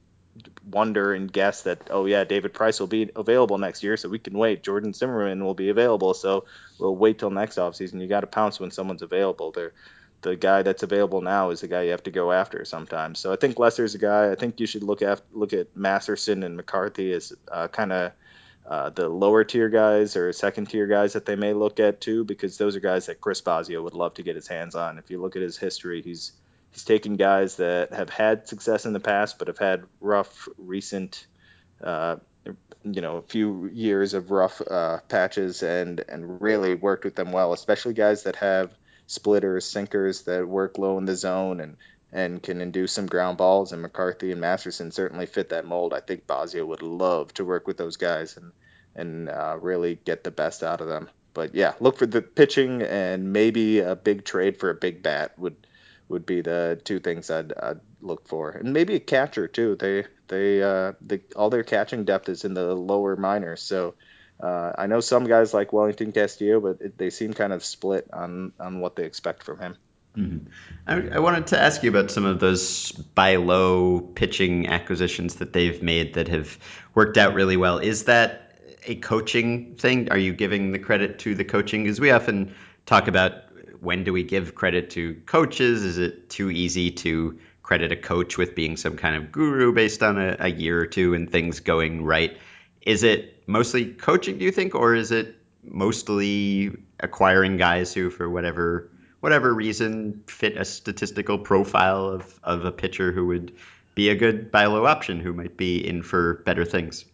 wonder 0.69 1.15
and 1.15 1.33
guess 1.33 1.63
that 1.63 1.89
oh 1.91 2.07
yeah 2.07 2.25
David 2.25 2.53
Price 2.53 2.81
will 2.81 2.87
be 2.87 3.11
available 3.15 3.59
next 3.59 3.83
year 3.83 3.97
so 3.97 4.09
we 4.09 4.19
can 4.19 4.37
wait. 4.37 4.63
Jordan 4.63 4.93
Zimmermann 4.93 5.45
will 5.45 5.55
be 5.55 5.69
available 5.69 6.15
so 6.15 6.45
we'll 6.79 6.97
wait 6.97 7.19
till 7.19 7.31
next 7.31 7.57
offseason. 7.57 8.01
You 8.01 8.09
got 8.09 8.21
to 8.21 8.27
pounce 8.27 8.59
when 8.59 8.71
someone's 8.71 9.03
available. 9.03 9.53
They're, 9.53 9.73
the 10.25 10.37
guy 10.37 10.63
that's 10.63 10.83
available 10.83 11.21
now 11.21 11.51
is 11.51 11.61
the 11.61 11.69
guy 11.69 11.83
you 11.83 11.91
have 11.91 12.03
to 12.05 12.11
go 12.11 12.33
after 12.33 12.65
sometimes. 12.65 13.19
So 13.19 13.33
I 13.33 13.37
think 13.37 13.59
Lester's 13.59 13.95
a 13.95 13.99
guy. 13.99 14.33
I 14.33 14.35
think 14.35 14.59
you 14.59 14.67
should 14.67 14.83
look 14.83 15.03
at 15.03 15.21
look 15.33 15.53
at 15.53 15.77
Masterson 15.77 16.43
and 16.43 16.57
McCarthy 16.57 17.13
as 17.13 17.33
uh, 17.53 17.69
kind 17.69 17.93
of 17.93 18.13
uh, 18.67 18.89
the 18.89 19.09
lower 19.09 19.45
tier 19.45 19.69
guys 19.69 20.17
or 20.17 20.33
second 20.33 20.71
tier 20.71 20.87
guys 20.87 21.13
that 21.13 21.27
they 21.27 21.37
may 21.37 21.53
look 21.53 21.79
at 21.79 22.01
too 22.01 22.25
because 22.25 22.57
those 22.57 22.75
are 22.75 22.81
guys 22.81 23.07
that 23.07 23.21
Chris 23.21 23.43
Bosio 23.43 23.83
would 23.83 23.93
love 23.93 24.15
to 24.15 24.23
get 24.23 24.35
his 24.35 24.49
hands 24.49 24.75
on. 24.75 24.97
If 24.97 25.11
you 25.11 25.21
look 25.21 25.37
at 25.37 25.43
his 25.43 25.59
history 25.59 26.01
he's 26.01 26.33
he's 26.75 26.85
taken 26.85 27.15
guys 27.15 27.57
that 27.57 27.93
have 27.93 28.11
had 28.11 28.49
success 28.49 28.85
in 28.85 28.93
the 28.93 29.01
past 29.01 29.39
but 29.39 29.49
have 29.49 29.59
had 29.59 29.85
rough 30.01 30.49
recent 30.59 31.27
uh, 31.83 32.17
you 32.85 33.01
know 33.01 33.17
a 33.17 33.23
few 33.23 33.71
years 33.73 34.13
of 34.13 34.31
rough 34.31 34.61
uh, 34.61 34.99
patches 35.09 35.63
and 35.63 36.05
and 36.09 36.43
really 36.43 36.75
worked 36.75 37.05
with 37.05 37.15
them 37.15 37.33
well 37.33 37.53
especially 37.53 37.95
guys 37.95 38.25
that 38.25 38.37
have 38.37 38.71
splitters 39.07 39.65
sinkers 39.65 40.23
that 40.23 40.47
work 40.47 40.77
low 40.77 40.99
in 40.99 41.05
the 41.05 41.17
zone 41.17 41.61
and 41.61 41.77
and 42.13 42.41
can 42.43 42.61
induce 42.61 42.93
some 42.93 43.07
ground 43.07 43.37
balls 43.37 43.73
and 43.73 43.83
McCarthy 43.83 44.31
and 44.31 44.41
Masterson 44.41 44.93
certainly 44.93 45.27
fit 45.27 45.49
that 45.49 45.67
mold. 45.67 45.93
I 45.93 45.99
think 45.99 46.29
Bosio 46.29 46.65
would 46.65 46.81
love 46.81 47.35
to 47.35 47.45
work 47.45 47.67
with 47.67 47.77
those 47.77 47.97
guys 47.97 48.37
and 48.37 48.53
and 48.95 49.29
uh, 49.29 49.59
really 49.61 49.99
get 50.05 50.23
the 50.23 50.31
best 50.31 50.63
out 50.63 50.81
of 50.81 50.87
them. 50.87 51.11
But 51.35 51.55
yeah 51.55 51.75
look 51.81 51.99
for 51.99 52.07
the 52.07 52.23
pitching 52.23 52.83
and 52.83 53.33
maybe 53.33 53.81
a 53.81 53.97
big 53.97 54.25
trade 54.25 54.59
for 54.59 54.71
a 54.71 54.75
big 54.75 55.03
bat 55.03 55.37
would 55.37 55.57
would 56.09 56.27
be 56.27 56.41
the 56.41 56.81
two 56.85 57.01
things 57.01 57.31
I'd, 57.31 57.53
I'd 57.53 57.81
look 58.01 58.29
for, 58.29 58.51
and 58.51 58.73
maybe 58.73 58.95
a 58.95 59.01
catcher 59.01 59.49
too. 59.49 59.77
They 59.77 60.05
they 60.29 60.63
uh, 60.63 60.93
they, 61.01 61.21
all 61.37 61.51
their 61.51 61.65
catching 61.65 62.05
depth 62.05 62.29
is 62.29 62.45
in 62.45 62.55
the 62.55 62.75
lower 62.75 63.17
minors, 63.17 63.63
so 63.63 63.95
uh, 64.41 64.73
I 64.77 64.87
know 64.87 65.01
some 65.01 65.25
guys 65.25 65.55
like 65.55 65.73
Wellington 65.73 66.13
Castillo, 66.13 66.61
but 66.61 66.81
it, 66.81 66.99
they 66.99 67.11
seem 67.11 67.35
kind 67.35 67.53
of 67.53 67.65
split 67.65 68.09
on 68.13 68.53
on 68.59 68.81
what 68.81 68.97
they 68.97 69.05
expect 69.05 69.45
from 69.45 69.59
him. 69.59 69.77
Mm-hmm. 70.17 70.47
I, 70.87 71.17
I, 71.17 71.19
wanted 71.19 71.49
to 71.49 71.61
ask 71.61 71.83
you 71.83 71.91
about 71.91 72.09
some 72.09 72.25
of 72.25 72.39
those 72.39 72.93
buy 72.93 73.35
low 73.35 74.01
pitching 74.01 74.69
acquisitions 74.69 75.37
that 75.37 75.53
they've 75.53 75.83
made 75.83 76.15
that 76.15 76.29
have 76.29 76.57
worked 76.95 77.19
out 77.19 77.35
really 77.35 77.57
well. 77.57 77.79
Is 77.79 78.05
that 78.05 78.53
a 78.87 78.95
coaching 78.95 79.75
thing? 79.75 80.13
Are 80.13 80.19
you 80.19 80.33
giving 80.33 80.71
the 80.71 80.79
credit 80.79 81.19
to 81.21 81.35
the 81.35 81.45
coaching? 81.45 81.83
Because 81.83 81.99
we 81.99 82.13
often 82.13 82.55
talk 82.87 83.09
about 83.09 83.33
when 83.85 84.05
do 84.05 84.13
we 84.13 84.23
give 84.23 84.55
credit 84.55 84.91
to 84.91 85.15
coaches? 85.27 85.85
Is 85.85 85.99
it 85.99 86.31
too 86.31 86.51
easy 86.51 86.91
to 86.91 87.39
credit 87.63 87.93
a 87.93 87.97
coach 87.97 88.37
with 88.37 88.55
being 88.55 88.77
some 88.77 88.97
kind 88.97 89.17
of 89.17 89.33
guru 89.33 89.73
based 89.73 90.03
on 90.03 90.19
a, 90.19 90.37
a 90.39 90.49
year 90.49 90.81
or 90.81 90.87
two 90.87 91.15
and 91.15 91.31
things 91.31 91.61
going 91.61 92.05
right? 92.05 92.37
Is 92.83 93.03
it 93.03 93.43
mostly 93.47 93.87
coaching, 93.87 94.39
do 94.39 94.45
you 94.45 94.53
think, 94.53 94.75
or 94.75 94.95
is 94.95 95.11
it 95.11 95.37
mostly 95.63 96.77
acquiring 97.01 97.57
guys 97.57 97.95
who, 97.95 98.11
for 98.11 98.29
whatever 98.29 98.91
whatever 99.21 99.55
reason, 99.55 100.23
fit 100.27 100.55
a 100.59 100.67
statistical 100.67 101.39
profile 101.39 102.09
of, 102.09 102.39
of 102.43 102.67
a 102.67 102.71
pitcher 102.71 103.11
who 103.11 103.27
would 103.27 103.55
be 103.95 104.11
a 104.11 104.15
good 104.15 104.51
buy 104.51 104.67
low 104.67 104.85
option, 104.85 105.19
who 105.19 105.33
might 105.33 105.57
be 105.57 105.79
in 105.79 106.03
for 106.03 106.43
better 106.45 106.63
things? 106.67 107.07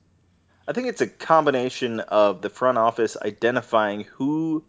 I 0.67 0.73
think 0.73 0.89
it's 0.89 1.01
a 1.01 1.07
combination 1.07 2.01
of 2.01 2.43
the 2.43 2.51
front 2.51 2.79
office 2.79 3.17
identifying 3.17 4.07
who 4.15 4.65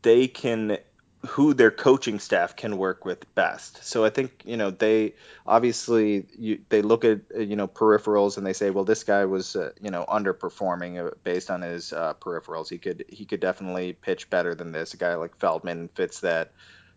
they 0.00 0.26
can 0.26 0.78
who 1.26 1.54
their 1.54 1.70
coaching 1.70 2.18
staff 2.18 2.56
can 2.56 2.76
work 2.76 3.04
with 3.04 3.32
best. 3.34 3.84
So 3.84 4.04
I 4.04 4.10
think 4.10 4.42
you 4.44 4.56
know 4.56 4.70
they 4.70 5.14
obviously 5.46 6.26
you, 6.38 6.60
they 6.68 6.82
look 6.82 7.04
at 7.04 7.20
you 7.36 7.56
know 7.56 7.68
peripherals 7.68 8.36
and 8.36 8.46
they 8.46 8.52
say, 8.52 8.70
well, 8.70 8.84
this 8.84 9.04
guy 9.04 9.24
was 9.24 9.56
uh, 9.56 9.70
you 9.80 9.90
know 9.90 10.04
underperforming 10.08 11.06
uh, 11.06 11.10
based 11.22 11.50
on 11.50 11.62
his 11.62 11.92
uh, 11.92 12.14
peripherals. 12.14 12.68
He 12.68 12.78
could 12.78 13.04
he 13.08 13.24
could 13.24 13.40
definitely 13.40 13.92
pitch 13.92 14.30
better 14.30 14.54
than 14.54 14.72
this. 14.72 14.94
A 14.94 14.96
guy 14.96 15.14
like 15.14 15.36
Feldman 15.38 15.88
fits 15.94 16.20
that 16.20 16.52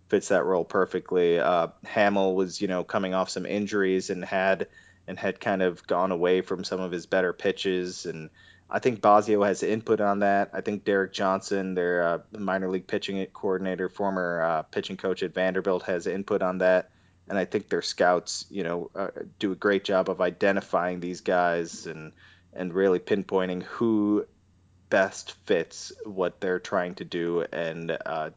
fits 0.10 0.30
that 0.30 0.46
role 0.46 0.66
perfectly. 0.66 1.40
Uh, 1.40 1.68
Hammel 1.86 2.36
was 2.36 2.62
you 2.62 2.68
know 2.68 2.84
coming 2.84 3.14
off 3.14 3.30
some 3.30 3.46
injuries 3.46 4.10
and 4.10 4.24
had 4.24 4.68
and 5.08 5.18
had 5.18 5.40
kind 5.40 5.62
of 5.62 5.86
gone 5.88 6.12
away 6.12 6.42
from 6.42 6.64
some 6.64 6.82
of 6.82 6.92
his 6.92 7.06
better 7.06 7.34
pitches 7.34 8.06
and 8.06 8.30
I 8.70 8.80
think 8.80 9.02
Bosio 9.02 9.46
has 9.46 9.64
input 9.64 10.02
on 10.02 10.20
that. 10.20 10.50
I 10.54 10.62
think 10.62 10.84
Derek 10.84 11.14
Johnson, 11.14 11.74
their 11.74 12.04
uh, 12.04 12.20
minor 12.38 12.70
league 12.70 12.88
pitching 12.88 13.26
coordinator, 13.28 13.88
former 13.88 14.42
uh, 14.42 14.62
pitching 14.64 14.98
coach 14.98 15.24
at 15.24 15.34
Vanderbilt, 15.34 15.84
has 15.84 16.06
input 16.06 16.42
on 16.42 16.58
that. 16.58 16.90
And 17.30 17.38
I 17.38 17.46
think 17.46 17.70
their 17.70 17.82
scouts, 17.82 18.46
you 18.50 18.64
know, 18.64 18.90
uh, 18.96 19.10
do 19.40 19.52
a 19.52 19.56
great 19.56 19.84
job 19.84 20.10
of 20.10 20.22
identifying 20.22 21.00
these 21.00 21.22
guys 21.22 21.86
and 21.86 22.12
and 22.54 22.74
really 22.74 23.00
pinpointing 23.00 23.64
who 23.64 24.26
best 24.90 25.34
fits 25.46 25.92
what 26.06 26.40
they're 26.42 26.60
trying 26.60 26.96
to 26.96 27.06
do, 27.06 27.46
and 27.52 27.98
uh, 28.06 28.30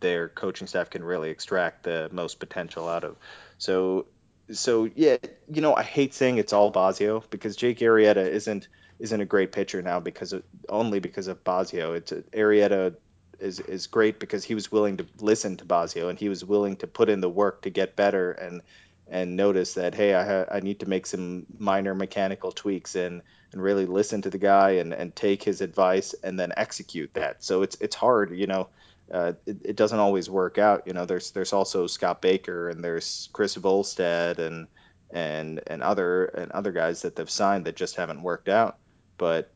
their 0.00 0.28
coaching 0.28 0.66
staff 0.66 0.90
can 0.90 1.02
really 1.02 1.30
extract 1.30 1.84
the 1.84 2.08
most 2.12 2.38
potential 2.40 2.88
out 2.88 3.04
of. 3.04 3.16
So, 3.58 4.06
so 4.50 4.88
yeah, 4.94 5.16
you 5.50 5.62
know, 5.62 5.74
I 5.74 5.82
hate 5.82 6.14
saying 6.14 6.38
it's 6.38 6.52
all 6.52 6.72
Bosio 6.72 7.22
because 7.30 7.56
Jake 7.56 7.78
Arrieta 7.78 8.28
isn't 8.28 8.68
isn't 8.98 9.20
a 9.20 9.26
great 9.26 9.52
pitcher 9.52 9.80
now 9.82 10.00
because 10.00 10.32
of, 10.32 10.42
only 10.68 10.98
because 10.98 11.28
of 11.28 11.44
Bosio. 11.44 11.96
It's 11.96 12.12
Arrieta 12.12 12.94
is 13.38 13.60
is 13.60 13.86
great 13.86 14.18
because 14.18 14.44
he 14.44 14.54
was 14.54 14.72
willing 14.72 14.96
to 14.96 15.06
listen 15.20 15.56
to 15.56 15.64
Bosio 15.64 16.10
and 16.10 16.18
he 16.18 16.28
was 16.28 16.44
willing 16.44 16.76
to 16.76 16.86
put 16.86 17.08
in 17.08 17.20
the 17.20 17.28
work 17.28 17.62
to 17.62 17.70
get 17.70 17.94
better 17.94 18.32
and 18.32 18.62
and 19.06 19.36
notice 19.36 19.74
that 19.74 19.94
hey 19.94 20.14
I 20.14 20.24
ha- 20.24 20.46
I 20.50 20.60
need 20.60 20.80
to 20.80 20.88
make 20.88 21.06
some 21.06 21.46
minor 21.56 21.94
mechanical 21.94 22.50
tweaks 22.52 22.96
and 22.96 23.22
and 23.52 23.62
really 23.62 23.86
listen 23.86 24.22
to 24.22 24.30
the 24.30 24.38
guy 24.38 24.72
and 24.72 24.92
and 24.92 25.14
take 25.14 25.42
his 25.42 25.60
advice 25.60 26.14
and 26.22 26.38
then 26.38 26.52
execute 26.56 27.14
that. 27.14 27.44
So 27.44 27.62
it's 27.62 27.76
it's 27.80 27.96
hard, 27.96 28.36
you 28.36 28.46
know. 28.46 28.68
Uh, 29.10 29.32
it, 29.46 29.56
it 29.64 29.76
doesn't 29.76 30.00
always 30.00 30.28
work 30.28 30.58
out. 30.58 30.82
You 30.86 30.92
know, 30.92 31.06
there's 31.06 31.30
there's 31.30 31.54
also 31.54 31.86
Scott 31.86 32.20
Baker 32.20 32.68
and 32.68 32.84
there's 32.84 33.30
Chris 33.32 33.56
Volstad 33.56 34.38
and 34.38 34.66
and 35.10 35.62
and 35.66 35.82
other 35.82 36.26
and 36.26 36.52
other 36.52 36.72
guys 36.72 37.02
that 37.02 37.16
they've 37.16 37.30
signed 37.30 37.64
that 37.64 37.76
just 37.76 37.96
haven't 37.96 38.20
worked 38.20 38.50
out 38.50 38.76
but 39.18 39.50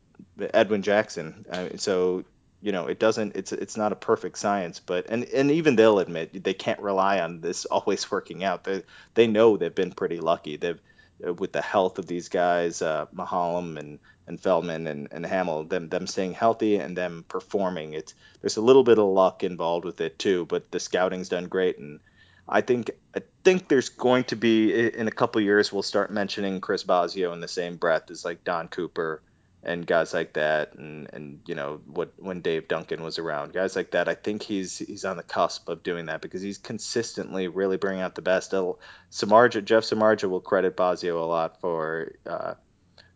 Edwin 0.53 0.83
Jackson. 0.83 1.45
So 1.77 2.23
you 2.61 2.71
know, 2.71 2.87
it 2.87 2.97
doesn't. 2.97 3.35
It's 3.35 3.51
it's 3.51 3.75
not 3.75 3.91
a 3.91 3.95
perfect 3.95 4.37
science, 4.37 4.79
but 4.79 5.07
and 5.09 5.25
and 5.25 5.51
even 5.51 5.75
they'll 5.75 5.99
admit 5.99 6.43
they 6.43 6.53
can't 6.53 6.79
rely 6.79 7.19
on 7.19 7.41
this 7.41 7.65
always 7.71 8.09
working 8.09 8.43
out. 8.43 8.63
They 8.63 8.83
they 9.15 9.27
know 9.27 9.57
they've 9.57 9.73
been 9.73 9.91
pretty 9.91 10.19
lucky. 10.19 10.57
They've 10.57 10.79
uh, 11.25 11.33
with 11.33 11.51
the 11.51 11.61
health 11.61 11.99
of 11.99 12.07
these 12.07 12.29
guys, 12.29 12.81
uh, 12.81 13.07
and 13.17 13.99
and 14.25 14.39
Feldman 14.39 14.87
and, 14.87 15.09
and 15.11 15.25
Hammel, 15.25 15.65
them 15.65 15.89
them 15.89 16.07
staying 16.07 16.33
healthy 16.33 16.77
and 16.77 16.97
them 16.97 17.25
performing. 17.27 17.93
It's 17.93 18.13
there's 18.41 18.57
a 18.57 18.61
little 18.61 18.83
bit 18.83 18.97
of 18.97 19.05
luck 19.07 19.43
involved 19.43 19.83
with 19.83 19.99
it 19.99 20.17
too, 20.17 20.45
but 20.45 20.71
the 20.71 20.79
scouting's 20.79 21.29
done 21.29 21.45
great 21.45 21.77
and 21.79 21.99
I 22.47 22.61
think 22.61 22.91
I 23.15 23.21
think 23.43 23.67
there's 23.67 23.89
going 23.89 24.25
to 24.25 24.35
be 24.35 24.73
in 24.73 25.07
a 25.07 25.11
couple 25.11 25.41
years 25.41 25.71
we'll 25.71 25.83
start 25.83 26.11
mentioning 26.11 26.61
Chris 26.61 26.83
Bosio 26.83 27.33
in 27.33 27.39
the 27.39 27.47
same 27.47 27.77
breath 27.77 28.11
as 28.11 28.25
like 28.25 28.43
Don 28.43 28.67
Cooper 28.67 29.21
and 29.63 29.87
guys 29.87 30.13
like 30.13 30.33
that, 30.33 30.75
and 30.75 31.09
and 31.13 31.39
you 31.47 31.55
know 31.55 31.81
what 31.85 32.13
when 32.17 32.41
Dave 32.41 32.67
Duncan 32.67 33.01
was 33.01 33.19
around, 33.19 33.53
guys 33.53 33.75
like 33.75 33.91
that. 33.91 34.09
I 34.09 34.15
think 34.15 34.43
he's 34.43 34.77
he's 34.77 35.05
on 35.05 35.17
the 35.17 35.23
cusp 35.23 35.69
of 35.69 35.83
doing 35.83 36.07
that 36.07 36.21
because 36.21 36.41
he's 36.41 36.57
consistently 36.57 37.47
really 37.47 37.77
bringing 37.77 38.01
out 38.01 38.15
the 38.15 38.21
best. 38.21 38.51
Samardzija, 38.51 39.65
Jeff 39.65 39.83
Samardzija 39.83 40.29
will 40.29 40.41
credit 40.41 40.75
Bosio 40.75 41.21
a 41.21 41.25
lot 41.25 41.61
for 41.61 42.13
uh, 42.25 42.55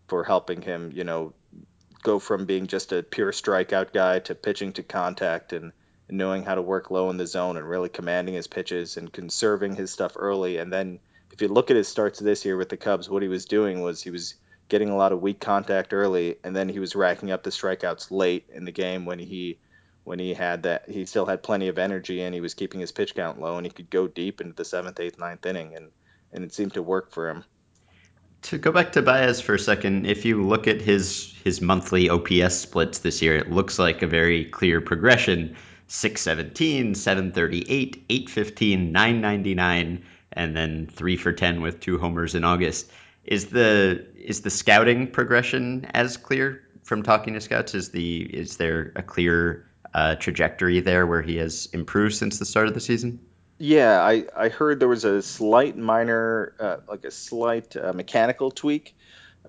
for 0.07 0.23
helping 0.23 0.61
him, 0.61 0.91
you 0.93 1.03
know, 1.03 1.33
go 2.03 2.19
from 2.19 2.45
being 2.45 2.67
just 2.67 2.93
a 2.93 3.03
pure 3.03 3.31
strikeout 3.31 3.93
guy 3.93 4.19
to 4.19 4.35
pitching 4.35 4.73
to 4.73 4.83
contact 4.83 5.53
and 5.53 5.73
knowing 6.09 6.43
how 6.43 6.55
to 6.55 6.61
work 6.61 6.89
low 6.89 7.09
in 7.09 7.17
the 7.17 7.27
zone 7.27 7.57
and 7.57 7.69
really 7.69 7.89
commanding 7.89 8.33
his 8.33 8.47
pitches 8.47 8.95
and 8.95 9.11
conserving 9.11 9.75
his 9.75 9.91
stuff 9.91 10.13
early. 10.15 10.57
And 10.57 10.71
then 10.71 10.99
if 11.31 11.41
you 11.41 11.49
look 11.49 11.69
at 11.69 11.77
his 11.77 11.89
starts 11.89 12.19
this 12.19 12.45
year 12.45 12.55
with 12.55 12.69
the 12.69 12.77
Cubs, 12.77 13.09
what 13.09 13.21
he 13.21 13.27
was 13.27 13.45
doing 13.45 13.81
was 13.81 14.01
he 14.01 14.09
was 14.09 14.35
getting 14.69 14.89
a 14.89 14.97
lot 14.97 15.11
of 15.11 15.21
weak 15.21 15.39
contact 15.39 15.93
early, 15.93 16.37
and 16.43 16.55
then 16.55 16.69
he 16.69 16.79
was 16.79 16.95
racking 16.95 17.31
up 17.31 17.43
the 17.43 17.49
strikeouts 17.49 18.11
late 18.11 18.45
in 18.53 18.65
the 18.65 18.71
game 18.71 19.05
when 19.05 19.19
he 19.19 19.59
when 20.03 20.19
he 20.19 20.33
had 20.33 20.63
that 20.63 20.89
he 20.89 21.05
still 21.05 21.25
had 21.25 21.43
plenty 21.43 21.67
of 21.67 21.77
energy 21.77 22.21
and 22.21 22.33
he 22.33 22.39
was 22.39 22.53
keeping 22.53 22.79
his 22.79 22.93
pitch 22.93 23.13
count 23.13 23.41
low 23.41 23.57
and 23.57 23.65
he 23.65 23.69
could 23.69 23.89
go 23.89 24.07
deep 24.07 24.39
into 24.39 24.53
the 24.53 24.63
seventh, 24.63 24.97
eighth, 25.01 25.19
ninth 25.19 25.45
inning 25.45 25.75
and 25.75 25.91
and 26.31 26.45
it 26.45 26.53
seemed 26.53 26.73
to 26.73 26.81
work 26.81 27.11
for 27.11 27.29
him. 27.29 27.43
To 28.43 28.57
go 28.57 28.71
back 28.71 28.93
to 28.93 29.01
Baez 29.01 29.41
for 29.41 29.55
a 29.55 29.59
second, 29.59 30.05
if 30.05 30.23
you 30.23 30.47
look 30.47 30.67
at 30.67 30.81
his 30.81 31.33
his 31.43 31.61
monthly 31.61 32.09
OPS 32.09 32.55
splits 32.55 32.99
this 32.99 33.21
year, 33.21 33.35
it 33.35 33.51
looks 33.51 33.79
like 33.79 34.01
a 34.01 34.07
very 34.07 34.45
clear 34.45 34.79
progression. 34.79 35.55
617, 35.87 36.95
738, 36.95 38.05
815, 38.09 38.91
999, 38.91 40.03
and 40.33 40.55
then 40.55 40.87
3 40.91 41.15
for 41.15 41.31
10 41.31 41.61
with 41.61 41.79
two 41.79 41.97
homers 41.97 42.35
in 42.35 42.43
August. 42.43 42.91
Is 43.27 43.47
the 43.47 44.05
is 44.15 44.41
the 44.41 44.49
scouting 44.49 45.11
progression 45.11 45.85
as 45.93 46.17
clear 46.17 46.63
from 46.83 47.03
talking 47.03 47.33
to 47.33 47.41
scouts? 47.41 47.75
Is 47.75 47.89
the 47.89 48.21
is 48.21 48.57
there 48.57 48.93
a 48.95 49.03
clear 49.03 49.69
uh, 49.93 50.15
trajectory 50.15 50.79
there 50.79 51.05
where 51.05 51.21
he 51.21 51.37
has 51.37 51.67
improved 51.73 52.15
since 52.15 52.39
the 52.39 52.45
start 52.45 52.67
of 52.67 52.73
the 52.73 52.79
season? 52.79 53.19
Yeah, 53.59 53.99
I, 53.99 54.25
I 54.35 54.49
heard 54.49 54.79
there 54.79 54.87
was 54.87 55.03
a 55.03 55.21
slight 55.21 55.75
minor, 55.75 56.53
uh, 56.59 56.77
like 56.87 57.05
a 57.05 57.11
slight 57.11 57.75
uh, 57.75 57.91
mechanical 57.91 58.51
tweak 58.51 58.95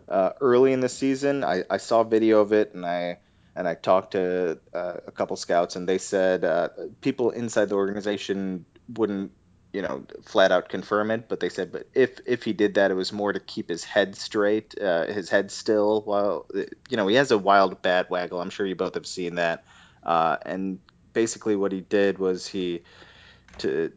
uh, 0.09 0.31
early 0.41 0.73
in 0.73 0.81
the 0.81 0.89
season. 0.89 1.45
I, 1.45 1.65
I 1.69 1.77
saw 1.77 2.05
video 2.05 2.41
of 2.41 2.53
it 2.53 2.75
and 2.75 2.87
I 2.87 3.19
and 3.55 3.69
I 3.69 3.75
talked 3.75 4.13
to 4.13 4.59
uh, 4.73 4.95
a 5.07 5.11
couple 5.11 5.37
scouts 5.37 5.77
and 5.77 5.89
they 5.89 5.99
said 5.99 6.45
uh, 6.45 6.69
people 7.01 7.31
inside 7.31 7.69
the 7.69 7.75
organization 7.75 8.65
wouldn't 8.89 9.33
you 9.79 9.83
know 9.83 10.05
flat 10.25 10.51
out 10.51 10.69
confirm 10.69 11.13
it, 11.13 11.29
but 11.29 11.39
they 11.39 11.49
said 11.49 11.71
but 11.71 11.87
if 11.95 12.19
if 12.27 12.43
he 12.43 12.53
did 12.53 12.75
that, 12.75 12.91
it 12.91 12.95
was 12.95 13.13
more 13.13 13.33
to 13.33 13.39
keep 13.39 13.69
his 13.69 13.85
head 13.85 14.17
straight, 14.17 14.75
uh, 14.81 15.07
his 15.07 15.31
head 15.31 15.53
still. 15.53 16.03
While 16.03 16.47
you 16.91 16.97
know 16.97 17.07
he 17.07 17.15
has 17.15 17.31
a 17.31 17.39
wild 17.39 17.81
bat 17.81 18.11
waggle. 18.11 18.41
I'm 18.41 18.51
sure 18.51 18.67
you 18.67 18.75
both 18.75 18.95
have 18.95 19.07
seen 19.07 19.37
that. 19.37 19.63
Uh, 20.03 20.37
and 20.45 20.81
basically 21.13 21.55
what 21.55 21.71
he 21.71 21.81
did 21.81 22.19
was 22.19 22.45
he 22.49 22.83
to 23.59 23.93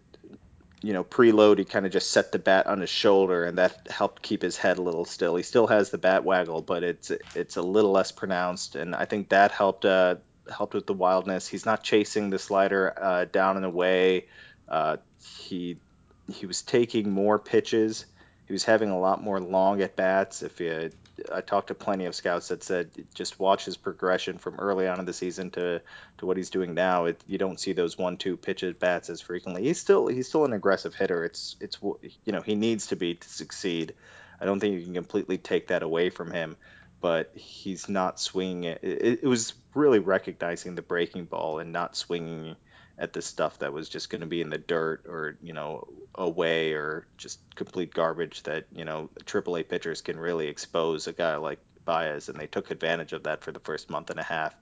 you 0.84 0.94
know, 0.94 1.04
preload, 1.04 1.60
he 1.60 1.66
kind 1.66 1.86
of 1.86 1.92
just 1.92 2.10
set 2.10 2.32
the 2.32 2.40
bat 2.40 2.66
on 2.66 2.80
his 2.82 2.90
shoulder, 2.90 3.46
and 3.46 3.60
that 3.60 3.88
helped 3.88 4.24
keep 4.24 4.42
his 4.42 4.58
head 4.58 4.80
a 4.80 4.82
little 4.82 5.06
still. 5.06 5.36
He 5.36 5.44
still 5.44 5.68
has 5.68 5.92
the 5.92 6.00
bat 6.00 6.24
waggle, 6.24 6.62
but 6.64 6.84
it's 6.84 7.12
it's 7.36 7.56
a 7.56 7.62
little 7.62 7.92
less 7.92 8.12
pronounced, 8.12 8.76
and 8.76 8.96
I 8.96 9.06
think 9.06 9.30
that 9.30 9.52
helped 9.52 9.86
uh, 9.86 10.16
helped 10.52 10.74
with 10.74 10.88
the 10.88 10.94
wildness. 10.94 11.48
He's 11.48 11.68
not 11.68 11.84
chasing 11.84 12.32
the 12.32 12.40
slider 12.40 12.94
uh, 13.00 13.26
down 13.26 13.58
and 13.58 13.66
away. 13.66 14.26
Uh, 14.68 14.98
he 15.24 15.78
he 16.32 16.46
was 16.46 16.62
taking 16.62 17.12
more 17.12 17.40
pitches. 17.40 18.06
He 18.48 18.54
was 18.54 18.64
having 18.64 18.90
a 18.90 19.00
lot 19.00 19.24
more 19.24 19.40
long 19.40 19.82
at 19.82 19.96
bats. 19.96 20.42
If 20.42 20.60
you 20.60 20.92
I 21.32 21.42
talked 21.42 21.68
to 21.68 21.76
plenty 21.76 22.06
of 22.06 22.16
scouts 22.16 22.48
that 22.48 22.64
said 22.64 22.90
just 23.14 23.40
watch 23.40 23.66
his 23.66 23.78
progression 23.78 24.38
from 24.38 24.56
early 24.56 24.88
on 24.88 25.00
in 25.00 25.06
the 25.06 25.14
season 25.14 25.52
to, 25.52 25.82
to 26.18 26.26
what 26.26 26.38
he's 26.38 26.50
doing 26.50 26.74
now. 26.74 27.06
It, 27.06 27.22
you 27.28 27.38
don't 27.38 27.60
see 27.60 27.74
those 27.74 27.98
one 27.98 28.18
two 28.18 28.38
pitch 28.38 28.64
at 28.64 28.80
bats 28.80 29.10
as 29.10 29.22
frequently. 29.22 29.64
He's 29.64 29.80
still 29.80 30.08
he's 30.08 30.28
still 30.28 30.46
an 30.46 30.54
aggressive 30.54 30.96
hitter. 30.96 31.24
It's 31.26 31.56
it's 31.60 31.78
you 31.82 32.32
know 32.32 32.42
he 32.42 32.56
needs 32.56 32.88
to 32.88 32.96
be 32.96 33.16
to 33.16 33.30
succeed. 33.30 33.94
I 34.40 34.46
don't 34.46 34.60
think 34.60 34.76
you 34.76 34.84
can 34.84 34.94
completely 34.94 35.38
take 35.38 35.68
that 35.68 35.84
away 35.84 36.10
from 36.10 36.32
him, 36.32 36.58
but 37.00 37.32
he's 37.36 37.88
not 37.88 38.20
swinging 38.20 38.64
it. 38.64 38.80
It, 38.82 39.20
it 39.24 39.28
was 39.28 39.54
really 39.76 40.00
recognizing 40.00 40.76
the 40.76 40.82
breaking 40.82 41.26
ball 41.26 41.60
and 41.60 41.72
not 41.72 41.96
swinging 41.96 42.56
at 43.02 43.14
the 43.14 43.22
stuff 43.22 43.58
that 43.60 43.74
was 43.74 43.90
just 43.90 44.12
going 44.12 44.22
to 44.22 44.28
be 44.28 44.42
in 44.42 44.52
the 44.52 44.60
dirt 44.60 45.06
or 45.08 45.36
you 45.42 45.54
know 45.54 45.88
away 46.14 46.74
or 46.74 47.08
just 47.18 47.40
complete 47.56 47.92
garbage 47.94 48.44
that 48.44 48.66
you 48.72 48.86
know 48.86 49.10
AAA 49.26 49.68
pitchers 49.68 50.02
can 50.02 50.20
really 50.20 50.48
expose 50.48 51.08
a 51.08 51.12
guy 51.12 51.36
like 51.38 51.60
Baez, 51.84 52.30
and 52.30 52.40
they 52.40 52.46
took 52.46 52.70
advantage 52.70 53.12
of 53.12 53.24
that 53.24 53.44
for 53.44 53.52
the 53.52 53.60
first 53.60 53.90
month 53.90 54.12
and 54.12 54.20
a 54.20 54.24
half. 54.24 54.54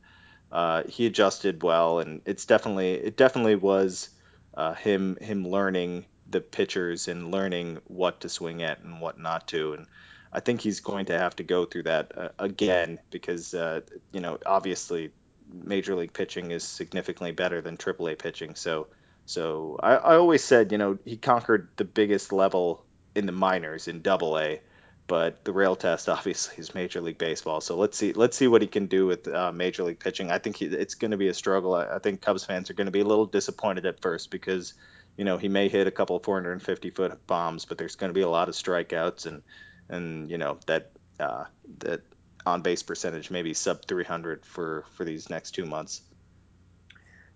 Uh, 0.53 0.83
he 0.87 1.05
adjusted 1.05 1.61
well, 1.61 1.99
and 1.99 2.21
it's 2.25 2.45
definitely 2.45 2.93
it 2.93 3.17
definitely 3.17 3.55
was 3.55 4.09
uh, 4.53 4.73
him 4.73 5.17
him 5.17 5.45
learning 5.45 6.05
the 6.29 6.39
pitchers 6.39 7.09
and 7.09 7.31
learning 7.31 7.79
what 7.87 8.21
to 8.21 8.29
swing 8.29 8.63
at 8.63 8.79
and 8.79 9.01
what 9.01 9.19
not 9.19 9.49
to, 9.49 9.73
and 9.73 9.85
I 10.31 10.39
think 10.39 10.61
he's 10.61 10.79
going 10.79 11.07
to 11.07 11.19
have 11.19 11.35
to 11.35 11.43
go 11.43 11.65
through 11.65 11.83
that 11.83 12.17
uh, 12.17 12.29
again 12.39 12.99
because 13.11 13.53
uh, 13.53 13.81
you 14.13 14.21
know 14.21 14.39
obviously 14.45 15.11
major 15.51 15.95
league 15.95 16.13
pitching 16.13 16.51
is 16.51 16.63
significantly 16.63 17.31
better 17.31 17.61
than 17.61 17.77
AAA 17.77 18.19
pitching. 18.19 18.55
So, 18.55 18.87
so 19.25 19.79
I, 19.81 19.95
I 19.95 20.15
always 20.15 20.43
said, 20.43 20.71
you 20.71 20.77
know, 20.77 20.97
he 21.05 21.17
conquered 21.17 21.69
the 21.75 21.85
biggest 21.85 22.31
level 22.31 22.85
in 23.15 23.25
the 23.25 23.31
minors 23.31 23.87
in 23.87 24.01
Double 24.01 24.37
A, 24.37 24.61
but 25.07 25.43
the 25.43 25.51
real 25.51 25.75
test 25.75 26.09
obviously 26.17 26.55
is 26.57 26.73
Major 26.75 27.01
League 27.01 27.17
Baseball. 27.17 27.61
So 27.61 27.77
let's 27.77 27.97
see, 27.97 28.13
let's 28.13 28.37
see 28.37 28.47
what 28.47 28.61
he 28.61 28.67
can 28.67 28.87
do 28.87 29.05
with 29.05 29.27
uh, 29.27 29.51
Major 29.51 29.83
League 29.83 29.99
pitching. 29.99 30.31
I 30.31 30.39
think 30.39 30.57
he, 30.57 30.65
it's 30.65 30.95
going 30.95 31.11
to 31.11 31.17
be 31.17 31.27
a 31.27 31.33
struggle. 31.33 31.73
I, 31.73 31.95
I 31.95 31.99
think 31.99 32.21
Cubs 32.21 32.45
fans 32.45 32.69
are 32.69 32.75
going 32.75 32.85
to 32.85 32.91
be 32.91 33.01
a 33.01 33.05
little 33.05 33.25
disappointed 33.25 33.85
at 33.85 34.01
first 34.01 34.31
because, 34.31 34.73
you 35.17 35.25
know, 35.25 35.37
he 35.37 35.47
may 35.47 35.69
hit 35.69 35.87
a 35.87 35.91
couple 35.91 36.19
450 36.19 36.91
foot 36.91 37.27
bombs, 37.27 37.65
but 37.65 37.77
there's 37.77 37.95
going 37.95 38.09
to 38.09 38.13
be 38.13 38.21
a 38.21 38.29
lot 38.29 38.49
of 38.49 38.55
strikeouts 38.55 39.25
and, 39.25 39.41
and 39.89 40.29
you 40.29 40.37
know 40.37 40.59
that 40.67 40.91
uh, 41.19 41.45
that 41.79 42.01
on 42.45 42.61
base 42.61 42.83
percentage, 42.83 43.29
maybe 43.29 43.53
sub 43.53 43.85
300 43.85 44.45
for 44.45 44.85
for 44.95 45.03
these 45.03 45.29
next 45.29 45.51
two 45.51 45.65
months. 45.65 46.01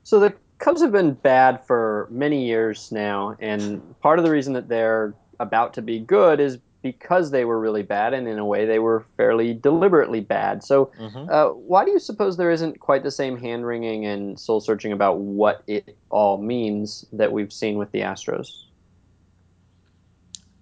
So 0.03 0.19
the 0.19 0.33
Cubs 0.59 0.81
have 0.81 0.91
been 0.91 1.13
bad 1.13 1.65
for 1.65 2.07
many 2.09 2.45
years 2.45 2.91
now, 2.91 3.35
and 3.39 3.99
part 4.01 4.19
of 4.19 4.25
the 4.25 4.31
reason 4.31 4.53
that 4.53 4.69
they're 4.69 5.13
about 5.39 5.73
to 5.73 5.81
be 5.81 5.99
good 5.99 6.39
is 6.39 6.59
because 6.81 7.31
they 7.31 7.45
were 7.45 7.59
really 7.59 7.81
bad, 7.81 8.13
and 8.13 8.27
in 8.27 8.37
a 8.37 8.45
way, 8.45 8.65
they 8.65 8.77
were 8.77 9.05
fairly 9.17 9.53
deliberately 9.53 10.19
bad. 10.19 10.63
So, 10.63 10.91
mm-hmm. 10.99 11.29
uh, 11.29 11.47
why 11.49 11.85
do 11.85 11.91
you 11.91 11.99
suppose 11.99 12.37
there 12.37 12.51
isn't 12.51 12.79
quite 12.79 13.03
the 13.03 13.11
same 13.11 13.37
hand 13.37 13.65
wringing 13.65 14.05
and 14.05 14.39
soul 14.39 14.59
searching 14.59 14.91
about 14.91 15.17
what 15.17 15.63
it 15.65 15.97
all 16.09 16.37
means 16.37 17.05
that 17.13 17.31
we've 17.31 17.53
seen 17.53 17.77
with 17.77 17.91
the 17.91 18.01
Astros? 18.01 18.65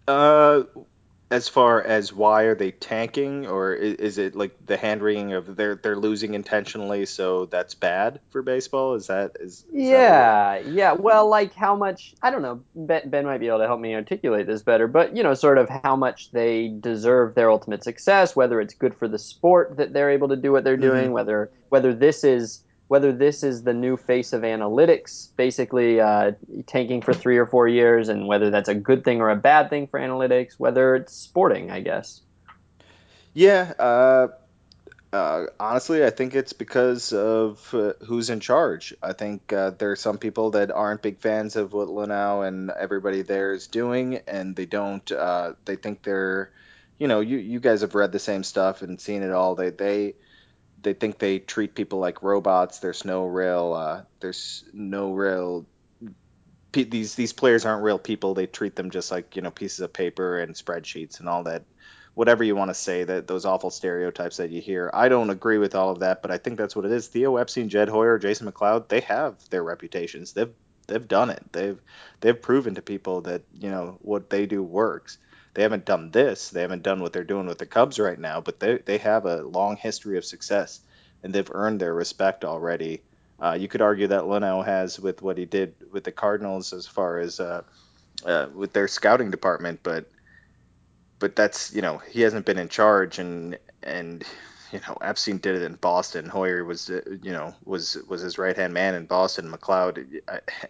Uh, 0.07 0.63
as 1.31 1.47
far 1.47 1.81
as 1.81 2.11
why 2.11 2.43
are 2.43 2.55
they 2.55 2.71
tanking, 2.71 3.47
or 3.47 3.73
is, 3.73 3.95
is 3.95 4.17
it 4.17 4.35
like 4.35 4.53
the 4.65 4.75
hand 4.75 5.01
wringing 5.01 5.31
of 5.31 5.55
they're 5.55 5.75
they're 5.75 5.95
losing 5.95 6.33
intentionally, 6.33 7.05
so 7.05 7.45
that's 7.45 7.73
bad 7.73 8.19
for 8.31 8.41
baseball? 8.41 8.95
Is 8.95 9.07
that 9.07 9.37
is, 9.39 9.59
is 9.59 9.65
yeah 9.71 10.61
that 10.61 10.67
yeah? 10.67 10.91
Well, 10.91 11.29
like 11.29 11.53
how 11.53 11.75
much 11.75 12.13
I 12.21 12.31
don't 12.31 12.41
know. 12.41 12.61
Ben, 12.75 13.09
ben 13.09 13.25
might 13.25 13.37
be 13.37 13.47
able 13.47 13.59
to 13.59 13.67
help 13.67 13.79
me 13.79 13.95
articulate 13.95 14.45
this 14.45 14.61
better, 14.61 14.87
but 14.87 15.15
you 15.15 15.23
know, 15.23 15.33
sort 15.33 15.57
of 15.57 15.69
how 15.69 15.95
much 15.95 16.31
they 16.31 16.67
deserve 16.67 17.33
their 17.33 17.49
ultimate 17.49 17.85
success, 17.85 18.35
whether 18.35 18.59
it's 18.59 18.73
good 18.73 18.93
for 18.93 19.07
the 19.07 19.19
sport 19.19 19.77
that 19.77 19.93
they're 19.93 20.11
able 20.11 20.27
to 20.27 20.35
do 20.35 20.51
what 20.51 20.65
they're 20.65 20.75
doing, 20.75 21.05
mm-hmm. 21.05 21.13
whether 21.13 21.49
whether 21.69 21.93
this 21.93 22.25
is 22.25 22.61
whether 22.91 23.13
this 23.13 23.41
is 23.41 23.63
the 23.63 23.73
new 23.73 23.95
face 23.95 24.33
of 24.33 24.41
analytics, 24.41 25.29
basically 25.37 26.01
uh, 26.01 26.33
tanking 26.67 27.01
for 27.01 27.13
three 27.13 27.37
or 27.37 27.45
four 27.45 27.65
years, 27.65 28.09
and 28.09 28.27
whether 28.27 28.49
that's 28.49 28.67
a 28.67 28.75
good 28.75 29.05
thing 29.05 29.21
or 29.21 29.29
a 29.29 29.35
bad 29.37 29.69
thing 29.69 29.87
for 29.87 29.97
analytics, 29.97 30.55
whether 30.57 30.93
it's 30.97 31.13
sporting, 31.13 31.71
I 31.71 31.79
guess. 31.79 32.19
Yeah, 33.33 33.71
uh, 33.79 34.27
uh, 35.13 35.45
honestly, 35.57 36.03
I 36.03 36.09
think 36.09 36.35
it's 36.35 36.51
because 36.51 37.13
of 37.13 37.65
uh, 37.73 37.93
who's 38.05 38.29
in 38.29 38.41
charge. 38.41 38.93
I 39.01 39.13
think 39.13 39.53
uh, 39.53 39.69
there 39.69 39.91
are 39.91 39.95
some 39.95 40.17
people 40.17 40.51
that 40.51 40.69
aren't 40.69 41.01
big 41.01 41.19
fans 41.19 41.55
of 41.55 41.71
what 41.71 41.87
Luhnow 41.87 42.45
and 42.45 42.71
everybody 42.71 43.21
there 43.21 43.53
is 43.53 43.67
doing, 43.67 44.19
and 44.27 44.53
they 44.53 44.65
don't. 44.65 45.09
Uh, 45.09 45.53
they 45.63 45.77
think 45.77 46.03
they're, 46.03 46.51
you 46.99 47.07
know, 47.07 47.21
you 47.21 47.37
you 47.37 47.61
guys 47.61 47.79
have 47.79 47.95
read 47.95 48.11
the 48.11 48.19
same 48.19 48.43
stuff 48.43 48.81
and 48.81 48.99
seen 48.99 49.23
it 49.23 49.31
all. 49.31 49.55
They 49.55 49.69
they 49.69 50.15
they 50.81 50.93
think 50.93 51.19
they 51.19 51.39
treat 51.39 51.75
people 51.75 51.99
like 51.99 52.23
robots. 52.23 52.79
There's 52.79 53.05
no 53.05 53.25
real 53.25 53.73
uh, 53.73 54.01
there's 54.19 54.63
no 54.73 55.13
real 55.13 55.65
these 56.71 57.15
these 57.15 57.33
players 57.33 57.65
aren't 57.65 57.83
real 57.83 57.99
people. 57.99 58.33
They 58.33 58.47
treat 58.47 58.75
them 58.75 58.91
just 58.91 59.11
like 59.11 59.35
you 59.35 59.41
know 59.41 59.51
pieces 59.51 59.81
of 59.81 59.93
paper 59.93 60.39
and 60.39 60.55
spreadsheets 60.55 61.19
and 61.19 61.29
all 61.29 61.43
that. 61.43 61.63
Whatever 62.13 62.43
you 62.43 62.57
want 62.57 62.69
to 62.69 62.75
say, 62.75 63.05
that 63.05 63.27
those 63.27 63.45
awful 63.45 63.69
stereotypes 63.69 64.37
that 64.37 64.49
you 64.49 64.61
hear. 64.61 64.91
I 64.93 65.07
don't 65.07 65.29
agree 65.29 65.57
with 65.57 65.75
all 65.75 65.91
of 65.91 65.99
that, 65.99 66.21
but 66.21 66.29
I 66.29 66.37
think 66.37 66.57
that's 66.57 66.75
what 66.75 66.83
it 66.85 66.91
is. 66.91 67.07
Theo 67.07 67.37
Epstein, 67.37 67.69
Jed 67.69 67.87
Hoyer, 67.87 68.19
Jason 68.19 68.51
McLeod, 68.51 68.89
they 68.89 68.99
have 69.01 69.37
their 69.49 69.63
reputations. 69.63 70.33
They've 70.33 70.53
they've 70.87 71.07
done 71.07 71.29
it. 71.29 71.43
They've 71.53 71.79
they've 72.19 72.41
proven 72.41 72.75
to 72.75 72.81
people 72.81 73.21
that 73.21 73.43
you 73.53 73.69
know 73.69 73.97
what 74.01 74.29
they 74.29 74.45
do 74.45 74.61
works 74.61 75.17
they 75.53 75.63
haven't 75.63 75.85
done 75.85 76.11
this. 76.11 76.49
They 76.49 76.61
haven't 76.61 76.83
done 76.83 77.01
what 77.01 77.13
they're 77.13 77.23
doing 77.23 77.47
with 77.47 77.57
the 77.57 77.65
Cubs 77.65 77.99
right 77.99 78.19
now, 78.19 78.41
but 78.41 78.59
they 78.59 78.77
they 78.77 78.97
have 78.99 79.25
a 79.25 79.43
long 79.43 79.77
history 79.77 80.17
of 80.17 80.25
success 80.25 80.81
and 81.23 81.33
they've 81.33 81.51
earned 81.53 81.79
their 81.79 81.93
respect 81.93 82.45
already. 82.45 83.01
Uh, 83.41 83.53
you 83.53 83.67
could 83.67 83.81
argue 83.81 84.07
that 84.07 84.23
Luhnow 84.23 84.63
has 84.63 84.99
with 84.99 85.21
what 85.21 85.37
he 85.37 85.45
did 85.45 85.73
with 85.91 86.03
the 86.03 86.11
Cardinals 86.11 86.73
as 86.73 86.87
far 86.87 87.19
as 87.19 87.39
uh, 87.39 87.63
uh, 88.25 88.47
with 88.53 88.73
their 88.73 88.87
scouting 88.87 89.31
department, 89.31 89.79
but 89.83 90.05
but 91.19 91.35
that's 91.35 91.73
you 91.73 91.81
know 91.81 91.97
he 91.97 92.21
hasn't 92.21 92.45
been 92.45 92.59
in 92.59 92.69
charge 92.69 93.19
and 93.19 93.57
and 93.83 94.23
you 94.71 94.79
know 94.87 94.97
Epstein 95.01 95.37
did 95.37 95.55
it 95.55 95.63
in 95.63 95.75
Boston. 95.75 96.27
Hoyer 96.27 96.63
was 96.63 96.89
uh, 96.89 97.01
you 97.21 97.31
know 97.31 97.53
was 97.65 97.97
was 98.07 98.21
his 98.21 98.37
right 98.37 98.55
hand 98.55 98.73
man 98.73 98.95
in 98.95 99.05
Boston. 99.05 99.51
McLeod 99.51 100.21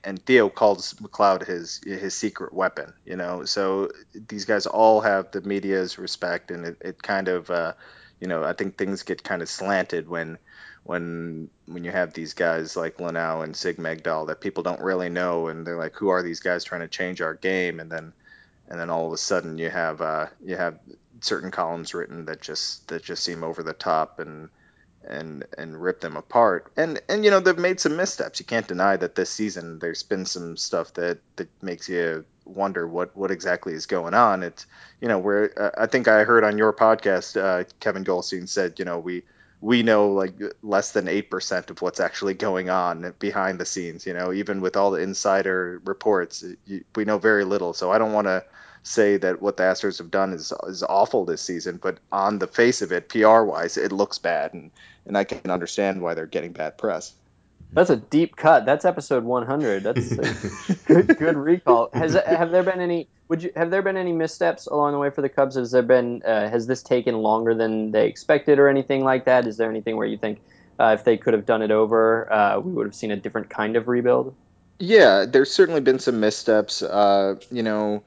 and 0.04 0.26
Theo 0.26 0.50
calls 0.50 0.94
McLeod 0.96 1.46
his 1.46 1.82
his 1.84 2.14
secret 2.14 2.54
weapon. 2.54 2.94
You 3.06 3.16
know, 3.16 3.46
so 3.46 3.90
these 4.14 4.46
guys 4.46 4.66
all 4.66 5.02
have 5.02 5.32
the 5.32 5.42
media's 5.42 5.98
respect, 5.98 6.52
and 6.52 6.66
it, 6.66 6.78
it 6.82 7.04
kind 7.04 7.28
of 7.28 7.50
uh, 7.50 7.74
you 8.20 8.28
know 8.28 8.44
I 8.44 8.54
think 8.54 8.78
things 8.78 9.04
get 9.04 9.24
kind 9.24 9.42
of 9.42 9.50
slanted 9.50 10.10
when 10.10 10.38
when 10.84 11.50
when 11.66 11.84
you 11.84 11.92
have 11.92 12.14
these 12.14 12.34
guys 12.34 12.76
like 12.76 12.98
Luhnow 12.98 13.44
and 13.44 13.56
Sig 13.56 13.78
Mejdal 13.78 14.28
that 14.28 14.42
people 14.42 14.64
don't 14.64 14.82
really 14.82 15.10
know, 15.10 15.48
and 15.48 15.66
they're 15.66 15.78
like, 15.78 15.96
who 15.96 16.10
are 16.10 16.24
these 16.24 16.40
guys 16.40 16.64
trying 16.64 16.82
to 16.82 16.88
change 16.88 17.22
our 17.22 17.36
game? 17.36 17.80
And 17.80 17.92
then 17.92 18.14
and 18.68 18.80
then 18.80 18.90
all 18.90 19.06
of 19.06 19.14
a 19.14 19.18
sudden 19.18 19.58
you 19.58 19.70
have 19.70 20.02
uh, 20.02 20.28
you 20.44 20.56
have 20.56 20.80
certain 21.22 21.52
columns 21.52 21.94
written 21.94 22.26
that 22.26 22.42
just 22.42 22.88
that 22.90 23.04
just 23.04 23.24
seem 23.24 23.44
over 23.44 23.64
the 23.64 23.74
top 23.74 24.20
and 24.20 24.50
and 25.08 25.46
and 25.58 25.82
rip 25.82 26.02
them 26.02 26.18
apart. 26.18 26.72
And 26.78 27.02
and 27.10 27.24
you 27.24 27.32
know 27.32 27.40
they've 27.40 27.58
made 27.58 27.80
some 27.80 27.96
missteps. 27.96 28.40
You 28.40 28.46
can't 28.46 28.68
deny 28.68 28.98
that 28.98 29.16
this 29.16 29.30
season 29.30 29.80
there's 29.80 30.04
been 30.04 30.26
some 30.26 30.58
stuff 30.58 30.94
that 30.94 31.20
that 31.38 31.50
makes 31.62 31.90
you 31.90 32.26
wonder 32.46 32.88
what 32.88 33.16
what 33.16 33.32
exactly 33.32 33.74
is 33.74 33.86
going 33.86 34.14
on. 34.14 34.44
It's 34.44 34.66
you 35.00 35.08
know 35.08 35.20
where 35.20 35.52
uh, 35.60 35.72
I 35.78 35.88
think 35.88 36.08
I 36.08 36.24
heard 36.24 36.44
on 36.44 36.58
your 36.58 36.74
podcast, 36.74 37.40
uh, 37.40 37.64
Kevin 37.80 38.04
Goldstein 38.04 38.48
said, 38.48 38.78
you 38.78 38.86
know 38.86 39.00
we 39.00 39.24
we 39.62 39.84
know 39.84 40.12
like 40.12 40.34
less 40.64 40.92
than 40.92 41.06
8% 41.06 41.70
of 41.70 41.82
what's 41.84 42.00
actually 42.00 42.34
going 42.34 42.72
on 42.72 43.14
behind 43.20 43.60
the 43.60 43.66
scenes 43.66 44.08
you 44.08 44.14
know 44.14 44.34
even 44.34 44.60
with 44.60 44.76
all 44.76 44.90
the 44.90 45.02
insider 45.02 45.80
reports 45.86 46.44
we 46.96 47.06
know 47.06 47.20
very 47.20 47.44
little 47.44 47.72
so 47.74 47.92
i 47.92 48.00
don't 48.00 48.12
want 48.12 48.26
to 48.26 48.44
say 48.84 49.17
that 49.17 49.41
what 49.41 49.58
the 49.58 49.63
astros 49.63 49.98
have 49.98 50.12
done 50.12 50.34
is 50.34 50.52
is 50.67 50.84
awful 50.84 51.26
this 51.26 51.41
season 51.41 51.78
but 51.82 52.00
on 52.12 52.39
the 52.39 52.48
face 52.48 52.82
of 52.82 52.91
it 52.91 53.10
pr 53.10 53.41
wise 53.41 53.78
it 53.78 53.91
looks 53.91 54.17
bad 54.17 54.54
and 54.54 54.72
and 55.06 55.17
i 55.17 55.24
can 55.24 55.52
understand 55.52 56.02
why 56.02 56.13
they're 56.13 56.26
getting 56.26 56.52
bad 56.52 56.78
press 56.78 57.13
that's 57.74 57.89
a 57.89 57.96
deep 57.96 58.36
cut. 58.36 58.65
That's 58.65 58.84
episode 58.84 59.24
100. 59.24 59.84
That's 59.84 60.12
a 60.12 60.76
good, 60.86 61.17
good 61.17 61.38
recall. 61.38 61.89
Has 61.94 62.13
have 62.13 62.52
there 62.52 62.63
been 62.63 62.82
any? 62.82 63.08
Would 63.30 63.44
you 63.44 63.52
have 63.56 63.72
there 63.72 63.82
been 63.82 63.96
any 63.96 64.12
missteps 64.12 64.67
along 64.67 64.91
the 64.91 65.00
way 65.00 65.10
for 65.10 65.22
the 65.22 65.30
Cubs? 65.30 65.56
Has 65.56 65.72
there 65.72 65.82
been? 65.82 66.22
Uh, 66.24 66.50
has 66.50 66.67
this 66.67 66.84
taken 66.84 67.20
longer 67.20 67.56
than 67.56 67.91
they 67.91 68.08
expected, 68.08 68.60
or 68.60 68.67
anything 68.67 69.04
like 69.06 69.24
that? 69.26 69.48
Is 69.48 69.56
there 69.56 69.70
anything 69.70 69.96
where 69.96 70.08
you 70.08 70.17
think 70.17 70.41
uh, 70.80 70.96
if 71.00 71.06
they 71.06 71.15
could 71.15 71.34
have 71.34 71.46
done 71.46 71.62
it 71.62 71.72
over, 71.72 72.32
uh, 72.32 72.60
we 72.60 72.74
would 72.74 72.88
have 72.88 72.96
seen 72.96 73.12
a 73.12 73.15
different 73.15 73.50
kind 73.50 73.78
of 73.78 73.88
rebuild? 73.88 74.36
Yeah, 74.80 75.26
there's 75.26 75.54
certainly 75.54 75.82
been 75.82 76.00
some 76.00 76.20
missteps. 76.20 76.82
Uh, 76.82 77.36
you 77.52 77.63
know, 77.63 78.04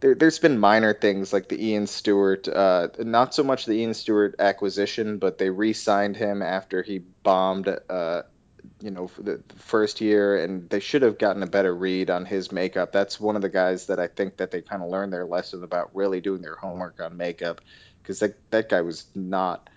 there, 0.00 0.16
has 0.20 0.38
been 0.38 0.58
minor 0.58 0.94
things 0.94 1.32
like 1.32 1.48
the 1.48 1.64
Ian 1.64 1.86
Stewart, 1.86 2.48
uh, 2.48 2.88
not 2.98 3.34
so 3.34 3.42
much 3.42 3.66
the 3.66 3.74
Ian 3.74 3.94
Stewart 3.94 4.36
acquisition, 4.38 5.18
but 5.18 5.38
they 5.38 5.50
re-signed 5.50 6.16
him 6.16 6.42
after 6.42 6.82
he 6.82 6.98
bombed 6.98 7.68
uh, 7.88 8.22
you 8.80 8.90
know, 8.90 9.10
the 9.18 9.42
first 9.56 10.00
year, 10.00 10.42
and 10.42 10.68
they 10.70 10.80
should 10.80 11.02
have 11.02 11.18
gotten 11.18 11.42
a 11.42 11.46
better 11.46 11.74
read 11.74 12.10
on 12.10 12.24
his 12.24 12.50
makeup. 12.50 12.92
That's 12.92 13.20
one 13.20 13.36
of 13.36 13.42
the 13.42 13.48
guys 13.48 13.86
that 13.86 14.00
I 14.00 14.06
think 14.06 14.38
that 14.38 14.50
they 14.50 14.62
kind 14.62 14.82
of 14.82 14.88
learned 14.88 15.12
their 15.12 15.26
lesson 15.26 15.62
about 15.62 15.94
really 15.94 16.20
doing 16.20 16.42
their 16.42 16.56
homework 16.56 17.00
on 17.00 17.16
makeup, 17.16 17.60
because 18.02 18.20
that 18.20 18.36
that 18.50 18.68
guy 18.68 18.80
was 18.80 19.06
not 19.14 19.68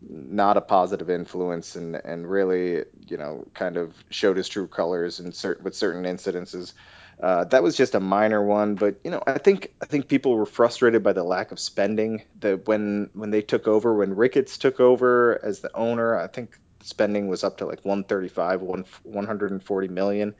not 0.00 0.56
a 0.56 0.60
positive 0.60 1.08
influence 1.08 1.76
and 1.76 1.96
and 1.96 2.28
really 2.30 2.84
you 3.06 3.16
know 3.16 3.46
kind 3.54 3.76
of 3.76 3.94
showed 4.10 4.36
his 4.36 4.48
true 4.48 4.66
colors 4.66 5.18
in 5.20 5.32
certain 5.32 5.64
with 5.64 5.74
certain 5.74 6.04
incidences. 6.04 6.72
Uh, 7.20 7.44
that 7.44 7.62
was 7.62 7.76
just 7.76 7.94
a 7.94 8.00
minor 8.00 8.42
one, 8.42 8.74
but 8.74 8.96
you 9.04 9.10
know, 9.10 9.22
I 9.26 9.38
think 9.38 9.72
I 9.80 9.86
think 9.86 10.08
people 10.08 10.34
were 10.34 10.46
frustrated 10.46 11.02
by 11.02 11.12
the 11.12 11.22
lack 11.22 11.52
of 11.52 11.60
spending. 11.60 12.22
That 12.40 12.66
when 12.66 13.10
when 13.14 13.30
they 13.30 13.42
took 13.42 13.68
over, 13.68 13.94
when 13.94 14.16
Ricketts 14.16 14.58
took 14.58 14.80
over 14.80 15.38
as 15.42 15.60
the 15.60 15.74
owner, 15.76 16.18
I 16.18 16.26
think 16.26 16.58
spending 16.82 17.28
was 17.28 17.44
up 17.44 17.58
to 17.58 17.66
like 17.66 17.84
135, 17.84 18.62
140 18.62 19.88
million, 19.88 20.34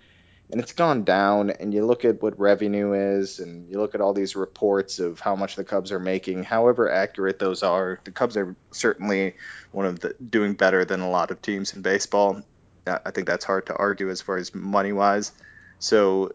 and 0.50 0.60
it's 0.60 0.72
gone 0.72 1.04
down. 1.04 1.50
And 1.50 1.72
you 1.72 1.86
look 1.86 2.04
at 2.04 2.20
what 2.20 2.38
revenue 2.40 2.92
is, 2.92 3.38
and 3.38 3.70
you 3.70 3.78
look 3.78 3.94
at 3.94 4.00
all 4.00 4.12
these 4.12 4.34
reports 4.34 4.98
of 4.98 5.20
how 5.20 5.36
much 5.36 5.54
the 5.54 5.64
Cubs 5.64 5.92
are 5.92 6.00
making. 6.00 6.42
However 6.42 6.90
accurate 6.90 7.38
those 7.38 7.62
are, 7.62 8.00
the 8.02 8.10
Cubs 8.10 8.36
are 8.36 8.56
certainly 8.72 9.36
one 9.70 9.86
of 9.86 10.00
the 10.00 10.14
doing 10.14 10.54
better 10.54 10.84
than 10.84 11.00
a 11.00 11.10
lot 11.10 11.30
of 11.30 11.40
teams 11.40 11.72
in 11.72 11.82
baseball. 11.82 12.42
I 12.86 13.12
think 13.12 13.28
that's 13.28 13.44
hard 13.44 13.66
to 13.66 13.76
argue 13.76 14.10
as 14.10 14.20
far 14.20 14.36
as 14.36 14.54
money 14.54 14.92
wise. 14.92 15.32
So 15.78 16.32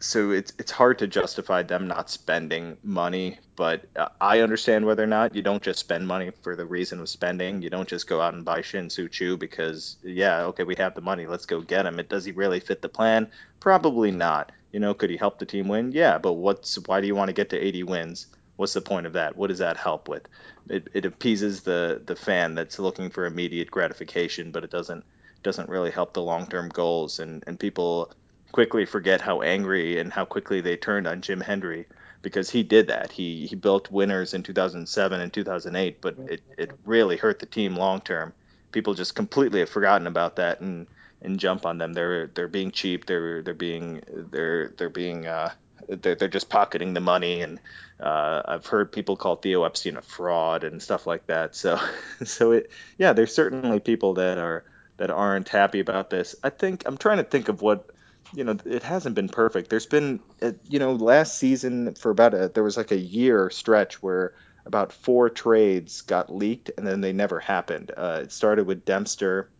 so 0.00 0.30
it's 0.30 0.52
it's 0.58 0.72
hard 0.72 0.98
to 0.98 1.06
justify 1.06 1.62
them 1.62 1.86
not 1.86 2.08
spending 2.10 2.78
money, 2.82 3.38
but 3.54 3.84
uh, 3.94 4.08
I 4.20 4.40
understand 4.40 4.86
whether 4.86 5.04
or 5.04 5.06
not 5.06 5.34
you 5.34 5.42
don't 5.42 5.62
just 5.62 5.78
spend 5.78 6.06
money 6.06 6.30
for 6.42 6.56
the 6.56 6.64
reason 6.64 7.00
of 7.00 7.08
spending. 7.08 7.60
You 7.60 7.68
don't 7.68 7.88
just 7.88 8.08
go 8.08 8.20
out 8.20 8.32
and 8.32 8.44
buy 8.44 8.62
Shin-Soo 8.62 9.08
Choo 9.08 9.36
because 9.36 9.98
yeah, 10.02 10.44
okay, 10.44 10.64
we 10.64 10.74
have 10.76 10.94
the 10.94 11.02
money, 11.02 11.26
let's 11.26 11.46
go 11.46 11.60
get 11.60 11.86
him. 11.86 12.00
It 12.00 12.08
does 12.08 12.24
he 12.24 12.32
really 12.32 12.60
fit 12.60 12.80
the 12.80 12.88
plan? 12.88 13.30
Probably 13.60 14.10
not. 14.10 14.52
You 14.72 14.80
know, 14.80 14.94
could 14.94 15.10
he 15.10 15.18
help 15.18 15.38
the 15.38 15.46
team 15.46 15.68
win? 15.68 15.92
Yeah, 15.92 16.16
but 16.18 16.32
what's 16.32 16.76
why 16.86 17.00
do 17.02 17.06
you 17.06 17.14
want 17.14 17.28
to 17.28 17.34
get 17.34 17.50
to 17.50 17.58
80 17.58 17.82
wins? 17.82 18.26
What's 18.56 18.72
the 18.72 18.80
point 18.80 19.06
of 19.06 19.12
that? 19.14 19.36
What 19.36 19.48
does 19.48 19.58
that 19.58 19.76
help 19.76 20.08
with? 20.08 20.26
It, 20.68 20.88
it 20.94 21.04
appeases 21.04 21.62
the 21.62 22.00
the 22.04 22.16
fan 22.16 22.54
that's 22.54 22.78
looking 22.78 23.10
for 23.10 23.26
immediate 23.26 23.70
gratification, 23.70 24.50
but 24.50 24.64
it 24.64 24.70
doesn't 24.70 25.04
doesn't 25.42 25.68
really 25.68 25.90
help 25.90 26.14
the 26.14 26.22
long 26.22 26.46
term 26.46 26.68
goals 26.70 27.18
and 27.18 27.44
and 27.46 27.58
people 27.58 28.12
quickly 28.52 28.84
forget 28.84 29.20
how 29.20 29.42
angry 29.42 29.98
and 29.98 30.12
how 30.12 30.24
quickly 30.24 30.60
they 30.60 30.76
turned 30.76 31.06
on 31.06 31.20
Jim 31.20 31.40
Hendry 31.40 31.86
because 32.22 32.50
he 32.50 32.62
did 32.62 32.88
that. 32.88 33.12
He 33.12 33.46
he 33.46 33.56
built 33.56 33.90
winners 33.90 34.34
in 34.34 34.42
2007 34.42 35.20
and 35.20 35.32
2008, 35.32 36.00
but 36.00 36.16
it, 36.18 36.42
it 36.58 36.70
really 36.84 37.16
hurt 37.16 37.38
the 37.38 37.46
team 37.46 37.76
long 37.76 38.00
term. 38.00 38.32
People 38.72 38.94
just 38.94 39.14
completely 39.14 39.60
have 39.60 39.70
forgotten 39.70 40.06
about 40.06 40.36
that 40.36 40.60
and 40.60 40.86
and 41.22 41.38
jump 41.38 41.66
on 41.66 41.78
them. 41.78 41.92
They're 41.92 42.28
they're 42.28 42.48
being 42.48 42.70
cheap. 42.70 43.06
They're 43.06 43.42
they're 43.42 43.54
being 43.54 44.02
they're 44.30 44.68
they're 44.76 44.90
being 44.90 45.26
uh, 45.26 45.52
they're, 45.88 46.14
they're 46.14 46.28
just 46.28 46.48
pocketing 46.48 46.94
the 46.94 47.00
money 47.00 47.42
and 47.42 47.58
uh, 47.98 48.42
I've 48.46 48.66
heard 48.66 48.92
people 48.92 49.16
call 49.16 49.36
Theo 49.36 49.64
Epstein 49.64 49.96
a 49.96 50.02
fraud 50.02 50.64
and 50.64 50.82
stuff 50.82 51.06
like 51.06 51.26
that. 51.26 51.54
So 51.54 51.78
so 52.24 52.52
it 52.52 52.70
yeah, 52.98 53.12
there's 53.12 53.34
certainly 53.34 53.80
people 53.80 54.14
that 54.14 54.38
are 54.38 54.64
that 54.96 55.10
aren't 55.10 55.48
happy 55.48 55.80
about 55.80 56.10
this. 56.10 56.34
I 56.42 56.50
think 56.50 56.82
I'm 56.86 56.98
trying 56.98 57.18
to 57.18 57.24
think 57.24 57.48
of 57.48 57.62
what 57.62 57.90
you 58.34 58.44
know 58.44 58.56
it 58.64 58.82
hasn't 58.82 59.14
been 59.14 59.28
perfect. 59.28 59.70
There's 59.70 59.86
been 59.86 60.20
uh, 60.42 60.52
you 60.68 60.78
know 60.78 60.92
last 60.92 61.38
season 61.38 61.94
for 61.94 62.10
about 62.10 62.34
a 62.34 62.48
there 62.48 62.64
was 62.64 62.76
like 62.76 62.92
a 62.92 62.98
year 62.98 63.50
stretch 63.50 64.02
where 64.02 64.34
about 64.66 64.92
four 64.92 65.30
trades 65.30 66.02
got 66.02 66.34
leaked 66.34 66.70
and 66.76 66.86
then 66.86 67.00
they 67.00 67.12
never 67.12 67.40
happened. 67.40 67.90
Uh, 67.96 68.20
it 68.22 68.32
started 68.32 68.66
with 68.66 68.84
dempster. 68.84 69.50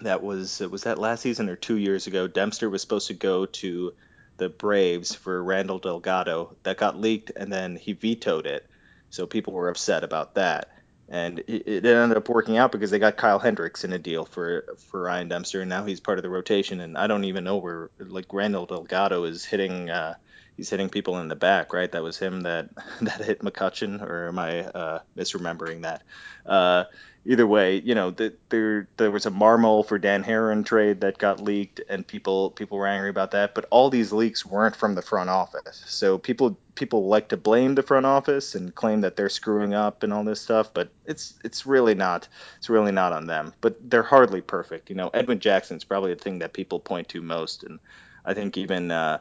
That 0.00 0.22
was 0.22 0.60
was 0.60 0.84
that 0.84 0.98
last 0.98 1.22
season 1.22 1.48
or 1.48 1.56
two 1.56 1.76
years 1.76 2.06
ago. 2.06 2.26
Dempster 2.26 2.70
was 2.70 2.82
supposed 2.82 3.08
to 3.08 3.14
go 3.14 3.46
to 3.46 3.92
the 4.38 4.48
braves 4.48 5.14
for 5.14 5.42
randall 5.42 5.78
delgado. 5.78 6.56
That 6.62 6.78
got 6.78 6.98
leaked 6.98 7.32
and 7.36 7.52
then 7.52 7.76
he 7.76 7.92
vetoed 7.92 8.46
it. 8.46 8.66
So 9.10 9.26
people 9.26 9.52
were 9.52 9.68
upset 9.68 10.04
about 10.04 10.36
that 10.36 10.70
and 11.10 11.40
it, 11.40 11.66
it, 11.66 11.84
ended 11.84 12.16
up 12.16 12.28
working 12.28 12.56
out 12.56 12.70
because 12.70 12.92
they 12.92 13.00
got 13.00 13.16
Kyle 13.16 13.40
Hendricks 13.40 13.82
in 13.82 13.92
a 13.92 13.98
deal 13.98 14.24
for 14.24 14.64
for 14.88 15.02
Ryan 15.02 15.28
Dempster, 15.28 15.60
and 15.60 15.68
now 15.68 15.84
he's 15.84 15.98
part 15.98 16.18
of 16.18 16.22
the 16.22 16.30
rotation. 16.30 16.80
And 16.80 16.96
I 16.96 17.08
don't 17.08 17.24
even 17.24 17.42
know 17.42 17.56
where 17.56 17.90
like 17.98 18.32
Randall 18.32 18.66
Delgado 18.66 19.24
is 19.24 19.44
hitting. 19.44 19.90
Uh, 19.90 20.14
he's 20.56 20.70
hitting 20.70 20.88
people 20.88 21.18
in 21.18 21.26
the 21.26 21.36
back, 21.36 21.72
right? 21.72 21.90
That 21.90 22.04
was 22.04 22.16
him 22.16 22.42
that 22.42 22.70
that 23.00 23.24
hit 23.24 23.40
McCutcheon, 23.40 24.00
or 24.00 24.28
am 24.28 24.38
I 24.38 24.60
uh, 24.60 25.00
misremembering 25.16 25.82
that? 25.82 26.02
Uh, 26.46 26.84
either 27.26 27.46
way, 27.46 27.80
you 27.80 27.96
know, 27.96 28.10
the, 28.10 28.34
there 28.48 28.88
there 28.96 29.10
was 29.10 29.26
a 29.26 29.30
Marmol 29.32 29.84
for 29.84 29.98
Dan 29.98 30.22
Haren 30.22 30.64
trade 30.64 31.00
that 31.00 31.18
got 31.18 31.40
leaked, 31.40 31.80
and 31.88 32.06
people 32.06 32.50
people 32.50 32.78
were 32.78 32.86
angry 32.86 33.10
about 33.10 33.32
that. 33.32 33.56
But 33.56 33.66
all 33.70 33.90
these 33.90 34.12
leaks 34.12 34.46
weren't 34.46 34.76
from 34.76 34.94
the 34.94 35.02
front 35.02 35.28
office, 35.28 35.82
so 35.86 36.18
people 36.18 36.56
people 36.80 37.06
like 37.06 37.28
to 37.28 37.36
blame 37.36 37.76
the 37.76 37.82
front 37.82 38.06
office 38.06 38.56
and 38.56 38.74
claim 38.74 39.02
that 39.02 39.14
they're 39.14 39.28
screwing 39.28 39.74
up 39.74 40.02
and 40.02 40.12
all 40.12 40.24
this 40.24 40.40
stuff. 40.40 40.74
But 40.74 40.90
it's 41.04 41.38
it's 41.44 41.66
really 41.66 41.94
not 41.94 42.26
it's 42.56 42.68
really 42.68 42.90
not 42.90 43.12
on 43.12 43.26
them. 43.26 43.52
But 43.60 43.88
they're 43.88 44.02
hardly 44.02 44.40
perfect. 44.40 44.90
You 44.90 44.96
know, 44.96 45.10
Edwin 45.14 45.38
Jackson's 45.38 45.84
probably 45.84 46.14
the 46.14 46.20
thing 46.20 46.40
that 46.40 46.52
people 46.52 46.80
point 46.80 47.10
to 47.10 47.22
most, 47.22 47.62
and 47.62 47.78
I 48.24 48.34
think 48.34 48.56
even 48.56 48.90
uh, 48.90 49.18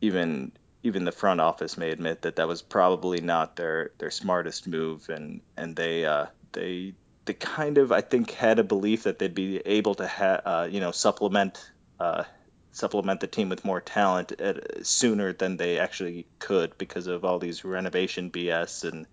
even 0.00 0.52
even 0.84 1.04
the 1.04 1.12
front 1.12 1.40
office 1.40 1.76
may 1.78 1.90
admit 1.90 2.22
that 2.22 2.36
that 2.36 2.46
was 2.46 2.62
probably 2.62 3.20
not 3.20 3.56
their 3.56 3.90
their 3.98 4.10
smartest 4.10 4.68
move, 4.68 5.08
and 5.08 5.40
and 5.56 5.74
they 5.74 6.04
uh, 6.04 6.26
they 6.52 6.94
they 7.24 7.34
kind 7.34 7.78
of 7.78 7.90
I 7.90 8.02
think 8.02 8.30
had 8.30 8.58
a 8.58 8.64
belief 8.64 9.04
that 9.04 9.18
they'd 9.18 9.34
be 9.34 9.58
able 9.64 9.94
to 9.96 10.06
have 10.06 10.42
uh, 10.44 10.68
you 10.70 10.80
know 10.80 10.92
supplement 10.92 11.72
uh, 11.98 12.24
supplement 12.72 13.20
the 13.20 13.26
team 13.26 13.48
with 13.48 13.64
more 13.64 13.80
talent 13.80 14.32
at, 14.40 14.86
sooner 14.86 15.32
than 15.32 15.56
they 15.56 15.78
actually 15.78 16.26
could 16.38 16.76
because 16.78 17.06
of 17.06 17.24
all 17.24 17.38
these 17.38 17.64
renovation 17.64 18.30
BS 18.30 18.84
and 18.84 19.06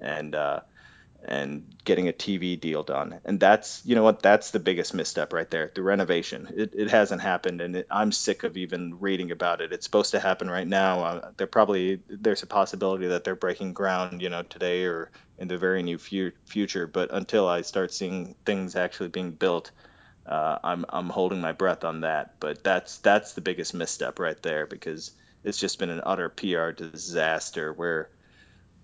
and 0.00 0.34
uh, 0.34 0.60
and 1.26 1.64
getting 1.84 2.08
a 2.08 2.12
TV 2.12 2.56
deal 2.60 2.82
done. 2.82 3.20
And 3.24 3.40
that's, 3.40 3.80
you 3.84 3.94
know 3.94 4.02
what, 4.02 4.22
that's 4.22 4.50
the 4.50 4.60
biggest 4.60 4.94
misstep 4.94 5.32
right 5.32 5.50
there. 5.50 5.72
The 5.74 5.82
renovation. 5.82 6.48
It, 6.54 6.74
it 6.74 6.90
hasn't 6.90 7.22
happened, 7.22 7.60
and 7.60 7.76
it, 7.76 7.86
I'm 7.90 8.12
sick 8.12 8.44
of 8.44 8.56
even 8.56 8.98
reading 9.00 9.30
about 9.30 9.60
it. 9.60 9.72
It's 9.72 9.86
supposed 9.86 10.12
to 10.12 10.20
happen 10.20 10.50
right 10.50 10.66
now. 10.66 11.00
Uh, 11.00 11.30
they're 11.36 11.46
probably 11.46 12.02
there's 12.08 12.42
a 12.42 12.46
possibility 12.46 13.08
that 13.08 13.24
they're 13.24 13.36
breaking 13.36 13.72
ground, 13.72 14.20
you 14.22 14.28
know, 14.28 14.42
today 14.42 14.84
or 14.84 15.10
in 15.38 15.48
the 15.48 15.58
very 15.58 15.82
near 15.82 15.98
fu- 15.98 16.32
future. 16.46 16.86
But 16.86 17.10
until 17.12 17.48
I 17.48 17.62
start 17.62 17.92
seeing 17.92 18.34
things 18.44 18.76
actually 18.76 19.08
being 19.08 19.32
built, 19.32 19.70
uh, 20.26 20.58
I'm 20.62 20.84
I'm 20.88 21.08
holding 21.08 21.40
my 21.40 21.52
breath 21.52 21.84
on 21.84 22.02
that. 22.02 22.34
But 22.40 22.64
that's 22.64 22.98
that's 22.98 23.34
the 23.34 23.40
biggest 23.40 23.74
misstep 23.74 24.18
right 24.18 24.40
there 24.42 24.66
because 24.66 25.12
it's 25.42 25.58
just 25.58 25.78
been 25.78 25.90
an 25.90 26.02
utter 26.04 26.28
PR 26.28 26.70
disaster 26.70 27.72
where 27.72 28.10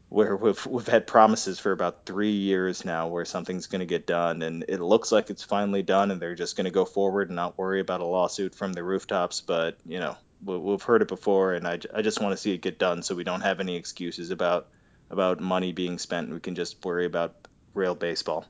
where 0.09 0.37
we've 0.37 0.67
we've 0.67 0.89
had 0.89 1.07
promises 1.07 1.59
for 1.59 1.73
about 1.73 2.05
three 2.05 2.33
years 2.33 2.85
now 2.85 3.09
where 3.09 3.25
something's 3.25 3.67
going 3.67 3.81
to 3.81 3.87
get 3.87 4.07
done, 4.07 4.43
and 4.43 4.65
it 4.69 4.81
looks 4.81 5.13
like 5.13 5.31
it's 5.31 5.45
finally 5.45 5.83
done, 5.83 6.11
and 6.11 6.21
they're 6.21 6.35
just 6.35 6.57
going 6.57 6.67
to 6.67 6.71
go 6.71 6.85
forward 6.85 7.29
and 7.29 7.37
not 7.37 7.57
worry 7.57 7.81
about 7.81 8.01
a 8.01 8.07
lawsuit 8.07 8.55
from 8.55 8.73
the 8.73 8.83
rooftops. 8.83 9.41
But 9.41 9.79
you 9.87 10.01
know, 10.01 10.17
we've 10.45 10.83
heard 10.83 11.03
it 11.03 11.09
before, 11.09 11.55
and 11.55 11.67
I, 11.67 11.79
I 11.95 12.03
just 12.03 12.21
want 12.21 12.33
to 12.33 12.37
see 12.37 12.53
it 12.53 12.61
get 12.61 12.79
done 12.79 13.03
so 13.03 13.15
we 13.15 13.25
don't 13.25 13.43
have 13.43 13.61
any 13.61 13.77
excuses 13.77 14.31
about 14.31 14.69
about 15.11 15.41
money 15.41 15.73
being 15.73 15.99
spent, 15.99 16.31
we 16.31 16.41
can 16.41 16.55
just 16.55 16.85
worry 16.85 17.05
about 17.05 17.35
real 17.75 17.95
baseball. 17.95 18.47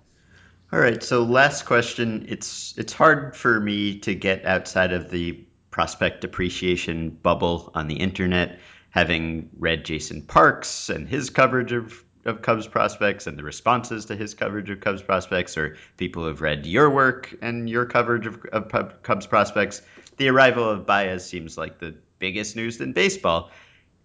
All 0.73 0.79
right. 0.79 1.03
So 1.03 1.25
last 1.25 1.65
question. 1.67 2.27
It's 2.29 2.75
it's 2.79 2.93
hard 2.93 3.35
for 3.35 3.59
me 3.59 3.99
to 4.01 4.15
get 4.15 4.45
outside 4.45 4.93
of 4.93 5.11
the 5.11 5.33
prospect 5.73 6.23
appreciation 6.23 7.11
bubble 7.11 7.73
on 7.75 7.89
the 7.89 7.97
internet, 7.97 8.61
having 8.91 9.51
read 9.59 9.85
Jason 9.85 10.23
Parks 10.23 10.89
and 10.89 11.09
his 11.09 11.29
coverage 11.29 11.73
of, 11.73 12.05
of 12.25 12.43
Cubs 12.43 12.69
prospects 12.69 13.27
and 13.27 13.37
the 13.37 13.43
responses 13.43 14.05
to 14.07 14.17
his 14.17 14.35
coverage 14.35 14.71
of 14.71 14.81
Cubs 14.81 15.03
prospects, 15.03 15.57
or 15.57 15.77
people 15.97 16.25
who've 16.25 16.41
read 16.41 16.65
your 16.67 16.89
work 16.89 17.35
and 17.43 17.69
your 17.69 17.85
coverage 17.85 18.27
of, 18.27 18.45
of 18.53 19.03
Cubs 19.03 19.27
prospects. 19.27 19.83
The 20.19 20.29
arrival 20.29 20.69
of 20.69 20.87
Baez 20.87 21.25
seems 21.25 21.59
like 21.59 21.81
the 21.81 21.97
biggest 22.21 22.55
news 22.55 22.81
in 22.81 22.93
baseball. 22.93 23.51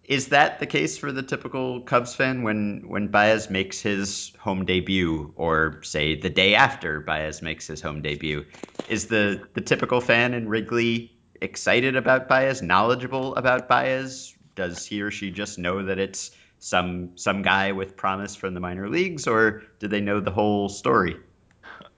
Is 0.06 0.28
that 0.28 0.60
the 0.60 0.66
case 0.66 0.96
for 0.96 1.10
the 1.10 1.22
typical 1.22 1.80
Cubs 1.80 2.14
fan 2.14 2.42
when 2.44 2.84
when 2.88 3.08
Baez 3.08 3.50
makes 3.50 3.80
his 3.80 4.32
home 4.38 4.64
debut, 4.64 5.32
or 5.36 5.80
say 5.82 6.14
the 6.14 6.30
day 6.30 6.54
after 6.54 7.00
Baez 7.00 7.42
makes 7.42 7.66
his 7.66 7.82
home 7.82 8.02
debut? 8.02 8.46
Is 8.86 9.06
the 9.08 9.48
the 9.54 9.60
typical 9.60 10.00
fan 10.00 10.32
in 10.32 10.48
Wrigley 10.48 11.12
excited 11.40 11.96
about 11.96 12.28
Baez, 12.28 12.62
knowledgeable 12.62 13.34
about 13.34 13.68
Baez? 13.68 14.34
Does 14.54 14.86
he 14.86 15.02
or 15.02 15.10
she 15.10 15.30
just 15.32 15.58
know 15.58 15.82
that 15.84 15.98
it's 15.98 16.30
some 16.60 17.16
some 17.16 17.42
guy 17.42 17.72
with 17.72 17.96
promise 17.96 18.36
from 18.36 18.54
the 18.54 18.60
minor 18.60 18.88
leagues, 18.88 19.26
or 19.26 19.62
do 19.80 19.88
they 19.88 20.00
know 20.00 20.20
the 20.20 20.30
whole 20.30 20.68
story? 20.68 21.16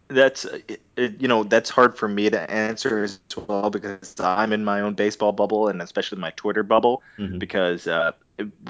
That's 0.08 0.46
it, 0.96 1.20
you 1.20 1.28
know 1.28 1.44
that's 1.44 1.68
hard 1.68 1.96
for 1.96 2.08
me 2.08 2.30
to 2.30 2.50
answer 2.50 3.04
as 3.04 3.20
well 3.46 3.68
because 3.68 4.14
I'm 4.18 4.54
in 4.54 4.64
my 4.64 4.80
own 4.80 4.94
baseball 4.94 5.32
bubble 5.32 5.68
and 5.68 5.82
especially 5.82 6.18
my 6.18 6.30
Twitter 6.30 6.62
bubble 6.62 7.02
mm-hmm. 7.18 7.38
because 7.38 7.86
uh, 7.86 8.12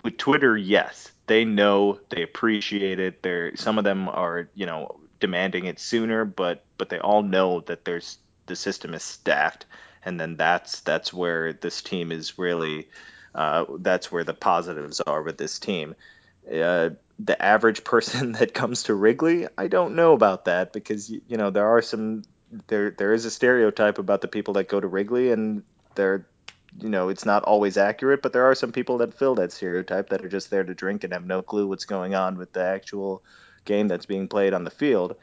with 0.03 0.17
Twitter, 0.17 0.57
yes, 0.57 1.13
they 1.29 1.45
know 1.45 2.01
they 2.09 2.23
appreciate 2.23 2.99
it. 2.99 3.23
They're 3.23 3.55
some 3.57 3.79
of 3.79 3.85
them 3.85 4.09
are 4.09 4.49
you 4.55 4.67
know 4.67 4.99
demanding 5.21 5.67
it 5.67 5.79
sooner, 5.79 6.25
but 6.25 6.65
but 6.77 6.89
they 6.89 6.99
all 6.99 7.23
know 7.23 7.61
that 7.61 7.85
there's 7.85 8.19
the 8.47 8.57
system 8.57 8.95
is 8.95 9.03
staffed, 9.03 9.67
and 10.05 10.19
then 10.19 10.37
that's 10.37 10.81
that's 10.81 11.13
where 11.13 11.53
this 11.53 11.83
team 11.83 12.11
is 12.11 12.39
really 12.39 12.89
uh, 13.35 13.65
that's 13.79 14.11
where 14.11 14.25
the 14.25 14.35
positives 14.35 15.01
are 15.01 15.23
with 15.23 15.39
this 15.39 15.59
team. 15.59 15.95
Uh, 16.53 16.91
the 17.19 17.41
average 17.41 17.85
person 17.85 18.33
that 18.39 18.55
comes 18.55 18.85
to 18.85 18.95
Wrigley, 18.95 19.47
I 19.57 19.69
don't 19.69 19.95
know 19.95 20.13
about 20.13 20.47
that 20.47 20.73
because 20.73 21.11
you 21.11 21.37
know 21.37 21.51
there 21.51 21.69
are 21.69 21.83
some 21.83 22.23
there 22.67 22.91
there 22.91 23.13
is 23.13 23.25
a 23.25 23.31
stereotype 23.31 23.99
about 23.99 24.21
the 24.21 24.29
people 24.29 24.55
that 24.55 24.69
go 24.69 24.81
to 24.81 24.87
Wrigley 24.87 25.33
and 25.33 25.63
they're 25.95 26.27
you 26.81 26.89
know 26.89 27.09
it's 27.09 27.25
not 27.25 27.45
always 27.45 27.77
accurate, 27.77 28.23
but 28.23 28.33
there 28.33 28.45
are 28.45 28.55
some 28.55 28.73
people 28.73 28.99
that 28.99 29.15
fill 29.15 29.35
that 29.37 29.53
stereotype 29.53 30.11
that 30.11 30.25
are 30.25 30.29
just 30.29 30.51
there 30.51 30.65
to 30.65 30.75
drink 30.75 31.05
and 31.05 31.13
have 31.13 31.27
no 31.27 31.43
clue 31.43 31.67
what's 31.67 31.85
going 31.85 32.15
on 32.15 32.39
with 32.39 32.53
the 32.53 32.65
actual 32.65 33.23
game 33.65 33.89
that's 33.89 34.07
being 34.07 34.29
played 34.29 34.55
on 34.55 34.65
the 34.65 34.71
field. 34.71 35.17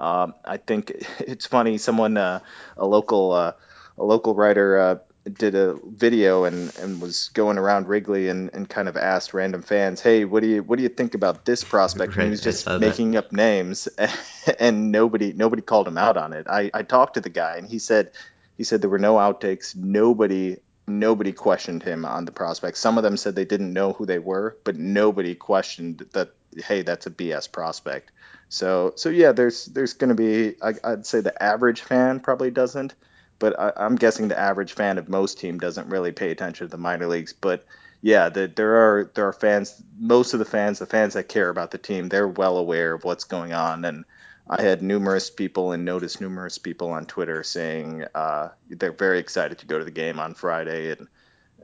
Um, 0.00 0.34
I 0.44 0.56
think 0.56 0.90
it's 1.20 1.46
funny. 1.46 1.78
Someone, 1.78 2.16
uh, 2.16 2.40
a 2.76 2.86
local, 2.86 3.32
uh, 3.32 3.52
a 3.98 4.04
local 4.04 4.34
writer, 4.34 4.78
uh, 4.78 4.96
did 5.24 5.54
a 5.54 5.78
video 5.84 6.44
and, 6.44 6.74
and 6.78 7.00
was 7.00 7.28
going 7.34 7.58
around 7.58 7.88
Wrigley 7.88 8.28
and, 8.28 8.50
and 8.54 8.68
kind 8.68 8.88
of 8.88 8.96
asked 8.96 9.34
random 9.34 9.62
fans, 9.62 10.00
"Hey, 10.00 10.24
what 10.24 10.42
do 10.42 10.48
you 10.48 10.62
what 10.62 10.76
do 10.76 10.82
you 10.82 10.88
think 10.88 11.14
about 11.14 11.44
this 11.44 11.62
prospect?" 11.62 12.16
Right, 12.16 12.18
and 12.18 12.24
he 12.24 12.30
was 12.30 12.40
just 12.40 12.66
making 12.66 13.12
that. 13.12 13.26
up 13.26 13.32
names, 13.32 13.88
and 14.58 14.90
nobody 14.90 15.32
nobody 15.32 15.62
called 15.62 15.86
him 15.86 15.98
out 15.98 16.16
on 16.16 16.32
it. 16.32 16.46
I, 16.48 16.70
I 16.72 16.82
talked 16.82 17.14
to 17.14 17.20
the 17.20 17.28
guy 17.28 17.56
and 17.56 17.68
he 17.68 17.78
said 17.78 18.12
he 18.56 18.64
said 18.64 18.80
there 18.80 18.90
were 18.90 18.98
no 18.98 19.16
outtakes. 19.16 19.76
Nobody 19.76 20.56
nobody 20.86 21.32
questioned 21.32 21.82
him 21.82 22.04
on 22.04 22.24
the 22.24 22.32
prospect. 22.32 22.78
Some 22.78 22.96
of 22.96 23.04
them 23.04 23.16
said 23.16 23.36
they 23.36 23.44
didn't 23.44 23.72
know 23.72 23.92
who 23.92 24.06
they 24.06 24.18
were, 24.18 24.56
but 24.64 24.76
nobody 24.76 25.34
questioned 25.34 26.06
that. 26.12 26.30
Hey, 26.56 26.82
that's 26.82 27.06
a 27.06 27.10
BS 27.10 27.52
prospect. 27.52 28.10
So 28.48 28.94
so 28.96 29.10
yeah, 29.10 29.32
there's 29.32 29.66
there's 29.66 29.92
going 29.92 30.08
to 30.08 30.14
be 30.14 30.56
I, 30.62 30.72
I'd 30.82 31.06
say 31.06 31.20
the 31.20 31.40
average 31.42 31.82
fan 31.82 32.20
probably 32.20 32.50
doesn't 32.50 32.94
but 33.40 33.58
I, 33.58 33.72
am 33.84 33.96
guessing 33.96 34.28
the 34.28 34.38
average 34.38 34.74
fan 34.74 34.98
of 34.98 35.08
most 35.08 35.40
team 35.40 35.58
doesn't 35.58 35.88
really 35.88 36.12
pay 36.12 36.30
attention 36.30 36.66
to 36.66 36.70
the 36.70 36.76
minor 36.76 37.08
leagues. 37.08 37.32
But 37.32 37.64
yeah, 38.02 38.28
the, 38.28 38.46
there 38.46 38.76
are 38.76 39.10
there 39.14 39.26
are 39.26 39.32
fans. 39.32 39.82
Most 39.98 40.32
of 40.34 40.38
the 40.38 40.44
fans, 40.44 40.78
the 40.78 40.86
fans 40.86 41.14
that 41.14 41.28
care 41.28 41.48
about 41.48 41.72
the 41.72 41.78
team, 41.78 42.08
they're 42.08 42.28
well 42.28 42.58
aware 42.58 42.92
of 42.92 43.02
what's 43.02 43.24
going 43.24 43.52
on. 43.52 43.84
And 43.84 44.04
I 44.48 44.62
had 44.62 44.82
numerous 44.82 45.30
people 45.30 45.72
and 45.72 45.84
noticed 45.84 46.20
numerous 46.20 46.58
people 46.58 46.92
on 46.92 47.06
Twitter 47.06 47.42
saying 47.42 48.04
uh, 48.14 48.50
they're 48.68 48.92
very 48.92 49.18
excited 49.18 49.58
to 49.58 49.66
go 49.66 49.78
to 49.78 49.84
the 49.84 49.90
game 49.90 50.20
on 50.20 50.34
Friday. 50.34 50.92
And 50.92 51.08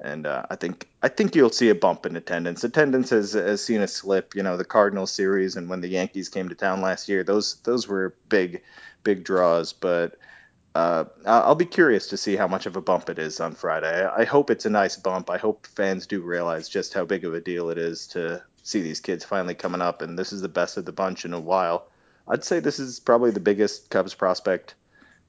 and 0.02 0.26
uh, 0.26 0.46
I 0.50 0.56
think 0.56 0.88
I 1.02 1.08
think 1.08 1.34
you'll 1.34 1.50
see 1.50 1.68
a 1.68 1.74
bump 1.74 2.06
in 2.06 2.16
attendance. 2.16 2.64
Attendance 2.64 3.10
has, 3.10 3.34
has 3.34 3.62
seen 3.62 3.82
a 3.82 3.88
slip. 3.88 4.34
You 4.34 4.42
know, 4.42 4.56
the 4.56 4.64
Cardinals 4.64 5.12
series 5.12 5.56
and 5.56 5.68
when 5.68 5.82
the 5.82 5.88
Yankees 5.88 6.30
came 6.30 6.48
to 6.48 6.54
town 6.54 6.80
last 6.80 7.08
year, 7.08 7.22
those 7.22 7.56
those 7.64 7.86
were 7.86 8.14
big 8.30 8.62
big 9.02 9.24
draws. 9.24 9.74
But 9.74 10.16
uh, 10.76 11.04
I'll 11.24 11.54
be 11.54 11.64
curious 11.64 12.08
to 12.08 12.18
see 12.18 12.36
how 12.36 12.46
much 12.46 12.66
of 12.66 12.76
a 12.76 12.82
bump 12.82 13.08
it 13.08 13.18
is 13.18 13.40
on 13.40 13.54
Friday. 13.54 14.04
I 14.04 14.24
hope 14.24 14.50
it's 14.50 14.66
a 14.66 14.70
nice 14.70 14.98
bump. 14.98 15.30
I 15.30 15.38
hope 15.38 15.66
fans 15.66 16.06
do 16.06 16.20
realize 16.20 16.68
just 16.68 16.92
how 16.92 17.06
big 17.06 17.24
of 17.24 17.32
a 17.32 17.40
deal 17.40 17.70
it 17.70 17.78
is 17.78 18.06
to 18.08 18.42
see 18.62 18.82
these 18.82 19.00
kids 19.00 19.24
finally 19.24 19.54
coming 19.54 19.80
up, 19.80 20.02
and 20.02 20.18
this 20.18 20.34
is 20.34 20.42
the 20.42 20.48
best 20.48 20.76
of 20.76 20.84
the 20.84 20.92
bunch 20.92 21.24
in 21.24 21.32
a 21.32 21.40
while. 21.40 21.88
I'd 22.28 22.44
say 22.44 22.60
this 22.60 22.78
is 22.78 23.00
probably 23.00 23.30
the 23.30 23.40
biggest 23.40 23.88
Cubs 23.88 24.12
prospect 24.12 24.74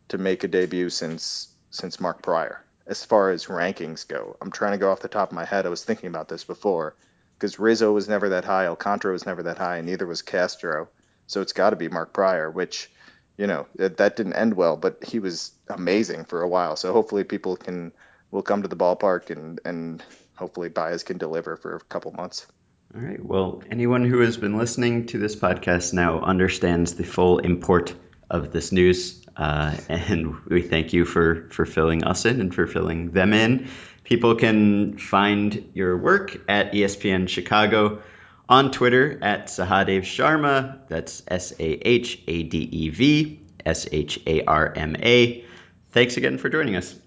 to 0.09 0.17
make 0.17 0.43
a 0.43 0.49
debut 0.49 0.89
since 0.89 1.47
since 1.69 2.01
Mark 2.01 2.21
Prior. 2.21 2.61
As 2.85 3.05
far 3.05 3.29
as 3.29 3.45
rankings 3.45 4.05
go, 4.05 4.35
I'm 4.41 4.51
trying 4.51 4.73
to 4.73 4.77
go 4.77 4.91
off 4.91 4.99
the 4.99 5.07
top 5.07 5.29
of 5.29 5.35
my 5.35 5.45
head. 5.45 5.65
I 5.65 5.69
was 5.69 5.85
thinking 5.85 6.09
about 6.09 6.27
this 6.27 6.43
before 6.43 6.95
because 7.37 7.57
Rizzo 7.57 7.93
was 7.93 8.09
never 8.09 8.27
that 8.29 8.43
high, 8.43 8.67
Alcantara 8.67 9.13
was 9.13 9.25
never 9.25 9.43
that 9.43 9.59
high, 9.59 9.77
and 9.77 9.87
neither 9.87 10.07
was 10.07 10.21
Castro. 10.21 10.89
So 11.27 11.39
it's 11.39 11.53
got 11.53 11.69
to 11.69 11.77
be 11.77 11.87
Mark 11.87 12.11
Prior, 12.11 12.51
which 12.51 12.89
you 13.37 13.47
know 13.47 13.67
that, 13.75 14.15
didn't 14.15 14.33
end 14.33 14.55
well, 14.55 14.75
but 14.75 15.03
he 15.03 15.19
was 15.19 15.51
amazing 15.69 16.25
for 16.25 16.41
a 16.41 16.47
while. 16.47 16.75
So 16.75 16.91
hopefully 16.91 17.23
people 17.23 17.55
can 17.55 17.91
will 18.31 18.41
come 18.41 18.63
to 18.63 18.67
the 18.67 18.75
ballpark 18.75 19.29
and 19.29 19.59
and 19.63 20.03
hopefully 20.35 20.69
Baez 20.69 21.03
can 21.03 21.17
deliver 21.17 21.55
for 21.55 21.75
a 21.75 21.79
couple 21.81 22.11
months. 22.11 22.47
All 22.95 23.01
right. 23.01 23.23
Well, 23.23 23.63
anyone 23.69 24.05
who 24.05 24.21
has 24.21 24.37
been 24.37 24.57
listening 24.57 25.07
to 25.07 25.17
this 25.17 25.35
podcast 25.35 25.93
now 25.93 26.21
understands 26.21 26.95
the 26.95 27.03
full 27.03 27.39
import 27.39 27.93
of 28.29 28.51
this 28.51 28.71
news, 28.71 29.25
uh, 29.35 29.75
and 29.89 30.35
we 30.45 30.61
thank 30.61 30.93
you 30.93 31.05
for 31.05 31.49
for 31.51 31.65
filling 31.65 32.03
us 32.03 32.25
in 32.25 32.41
and 32.41 32.53
for 32.53 32.65
filling 32.65 33.11
them 33.11 33.33
in. 33.33 33.67
People 34.03 34.35
can 34.35 34.97
find 34.97 35.69
your 35.73 35.97
work 35.97 36.37
at 36.47 36.71
ESPN 36.71 37.27
Chicago 37.27 38.01
on 38.49 38.71
Twitter 38.71 39.19
at 39.21 39.47
Sahadev 39.47 40.01
Sharma. 40.01 40.87
That's 40.87 41.23
S 41.27 41.51
A 41.59 41.87
H 41.87 42.21
A 42.27 42.43
D 42.43 42.57
E 42.59 42.89
V 42.89 43.41
S 43.65 43.87
H 43.91 44.19
A 44.25 44.43
R 44.45 44.73
M 44.75 44.95
A. 44.99 45.45
Thanks 45.91 46.17
again 46.17 46.37
for 46.37 46.49
joining 46.49 46.75
us. 46.75 46.97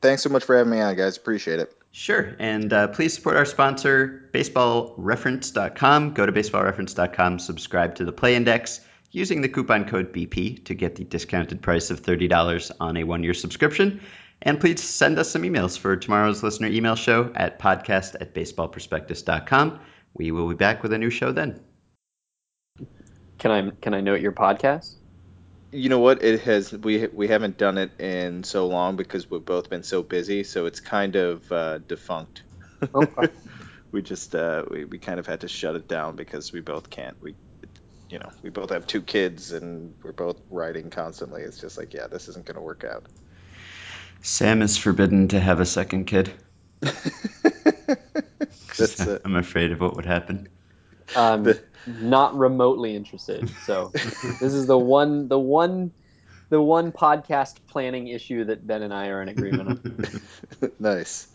Thanks 0.00 0.22
so 0.22 0.30
much 0.30 0.44
for 0.44 0.56
having 0.56 0.72
me 0.72 0.80
on, 0.80 0.96
guys. 0.96 1.16
Appreciate 1.16 1.60
it. 1.60 1.74
Sure. 1.92 2.36
And 2.38 2.72
uh, 2.72 2.88
please 2.88 3.14
support 3.14 3.36
our 3.36 3.44
sponsor, 3.44 4.30
baseballreference.com. 4.32 6.14
Go 6.14 6.24
to 6.24 6.32
baseballreference.com, 6.32 7.38
subscribe 7.40 7.96
to 7.96 8.04
the 8.04 8.12
Play 8.12 8.36
Index 8.36 8.80
using 9.10 9.40
the 9.40 9.48
coupon 9.48 9.86
code 9.86 10.12
BP 10.12 10.64
to 10.66 10.74
get 10.74 10.94
the 10.94 11.04
discounted 11.04 11.62
price 11.62 11.90
of 11.90 12.02
$30 12.02 12.70
on 12.78 12.96
a 12.96 13.04
one 13.04 13.24
year 13.24 13.34
subscription. 13.34 14.00
And 14.42 14.58
please 14.58 14.82
send 14.82 15.18
us 15.18 15.30
some 15.30 15.42
emails 15.42 15.76
for 15.76 15.96
tomorrow's 15.96 16.42
listener 16.42 16.68
email 16.68 16.94
show 16.94 17.30
at 17.34 17.58
podcast 17.58 18.14
at 18.20 18.34
baseballprospectus.com. 18.34 19.80
We 20.14 20.30
will 20.30 20.48
be 20.48 20.54
back 20.54 20.82
with 20.82 20.92
a 20.92 20.98
new 20.98 21.10
show 21.10 21.32
then. 21.32 21.60
Can 23.38 23.50
I 23.50 23.70
can 23.80 23.94
I 23.94 24.00
note 24.00 24.20
your 24.20 24.32
podcast? 24.32 24.94
You 25.72 25.88
know 25.88 26.00
what? 26.00 26.22
It 26.22 26.40
has 26.42 26.72
we 26.72 27.06
we 27.06 27.28
haven't 27.28 27.56
done 27.56 27.78
it 27.78 27.98
in 27.98 28.44
so 28.44 28.66
long 28.66 28.96
because 28.96 29.30
we've 29.30 29.44
both 29.44 29.70
been 29.70 29.82
so 29.82 30.02
busy, 30.02 30.42
so 30.44 30.66
it's 30.66 30.80
kind 30.80 31.16
of 31.16 31.50
uh, 31.50 31.78
defunct. 31.78 32.42
Okay. 32.94 33.32
we 33.92 34.02
just 34.02 34.34
uh, 34.34 34.64
we 34.70 34.84
we 34.84 34.98
kind 34.98 35.18
of 35.18 35.26
had 35.26 35.40
to 35.40 35.48
shut 35.48 35.74
it 35.74 35.88
down 35.88 36.16
because 36.16 36.52
we 36.52 36.60
both 36.60 36.90
can't. 36.90 37.16
We 37.22 37.34
you 38.10 38.18
know 38.18 38.30
we 38.42 38.50
both 38.50 38.70
have 38.70 38.86
two 38.86 39.02
kids 39.02 39.52
and 39.52 39.94
we're 40.02 40.12
both 40.12 40.36
writing 40.50 40.90
constantly. 40.90 41.42
It's 41.42 41.58
just 41.58 41.78
like 41.78 41.94
yeah, 41.94 42.08
this 42.08 42.28
isn't 42.28 42.44
going 42.44 42.56
to 42.56 42.62
work 42.62 42.84
out. 42.84 43.06
Sam 44.22 44.60
is 44.60 44.76
forbidden 44.76 45.28
to 45.28 45.40
have 45.40 45.60
a 45.60 45.66
second 45.66 46.04
kid. 46.04 46.30
That's 48.80 49.00
uh, 49.06 49.18
I'm 49.24 49.36
afraid 49.36 49.72
of 49.72 49.80
what 49.80 49.96
would 49.96 50.06
happen. 50.06 50.48
Um, 51.14 51.44
the... 51.44 51.62
not 51.86 52.36
remotely 52.36 52.94
interested. 52.94 53.48
So 53.64 53.90
this 53.92 54.42
is 54.42 54.66
the 54.66 54.78
one, 54.78 55.28
the 55.28 55.38
one, 55.38 55.92
the 56.48 56.60
one 56.60 56.92
podcast 56.92 57.56
planning 57.68 58.08
issue 58.08 58.44
that 58.44 58.66
Ben 58.66 58.82
and 58.82 58.92
I 58.92 59.08
are 59.08 59.22
in 59.22 59.28
agreement 59.28 59.68
on. 59.68 60.72
nice. 60.78 61.26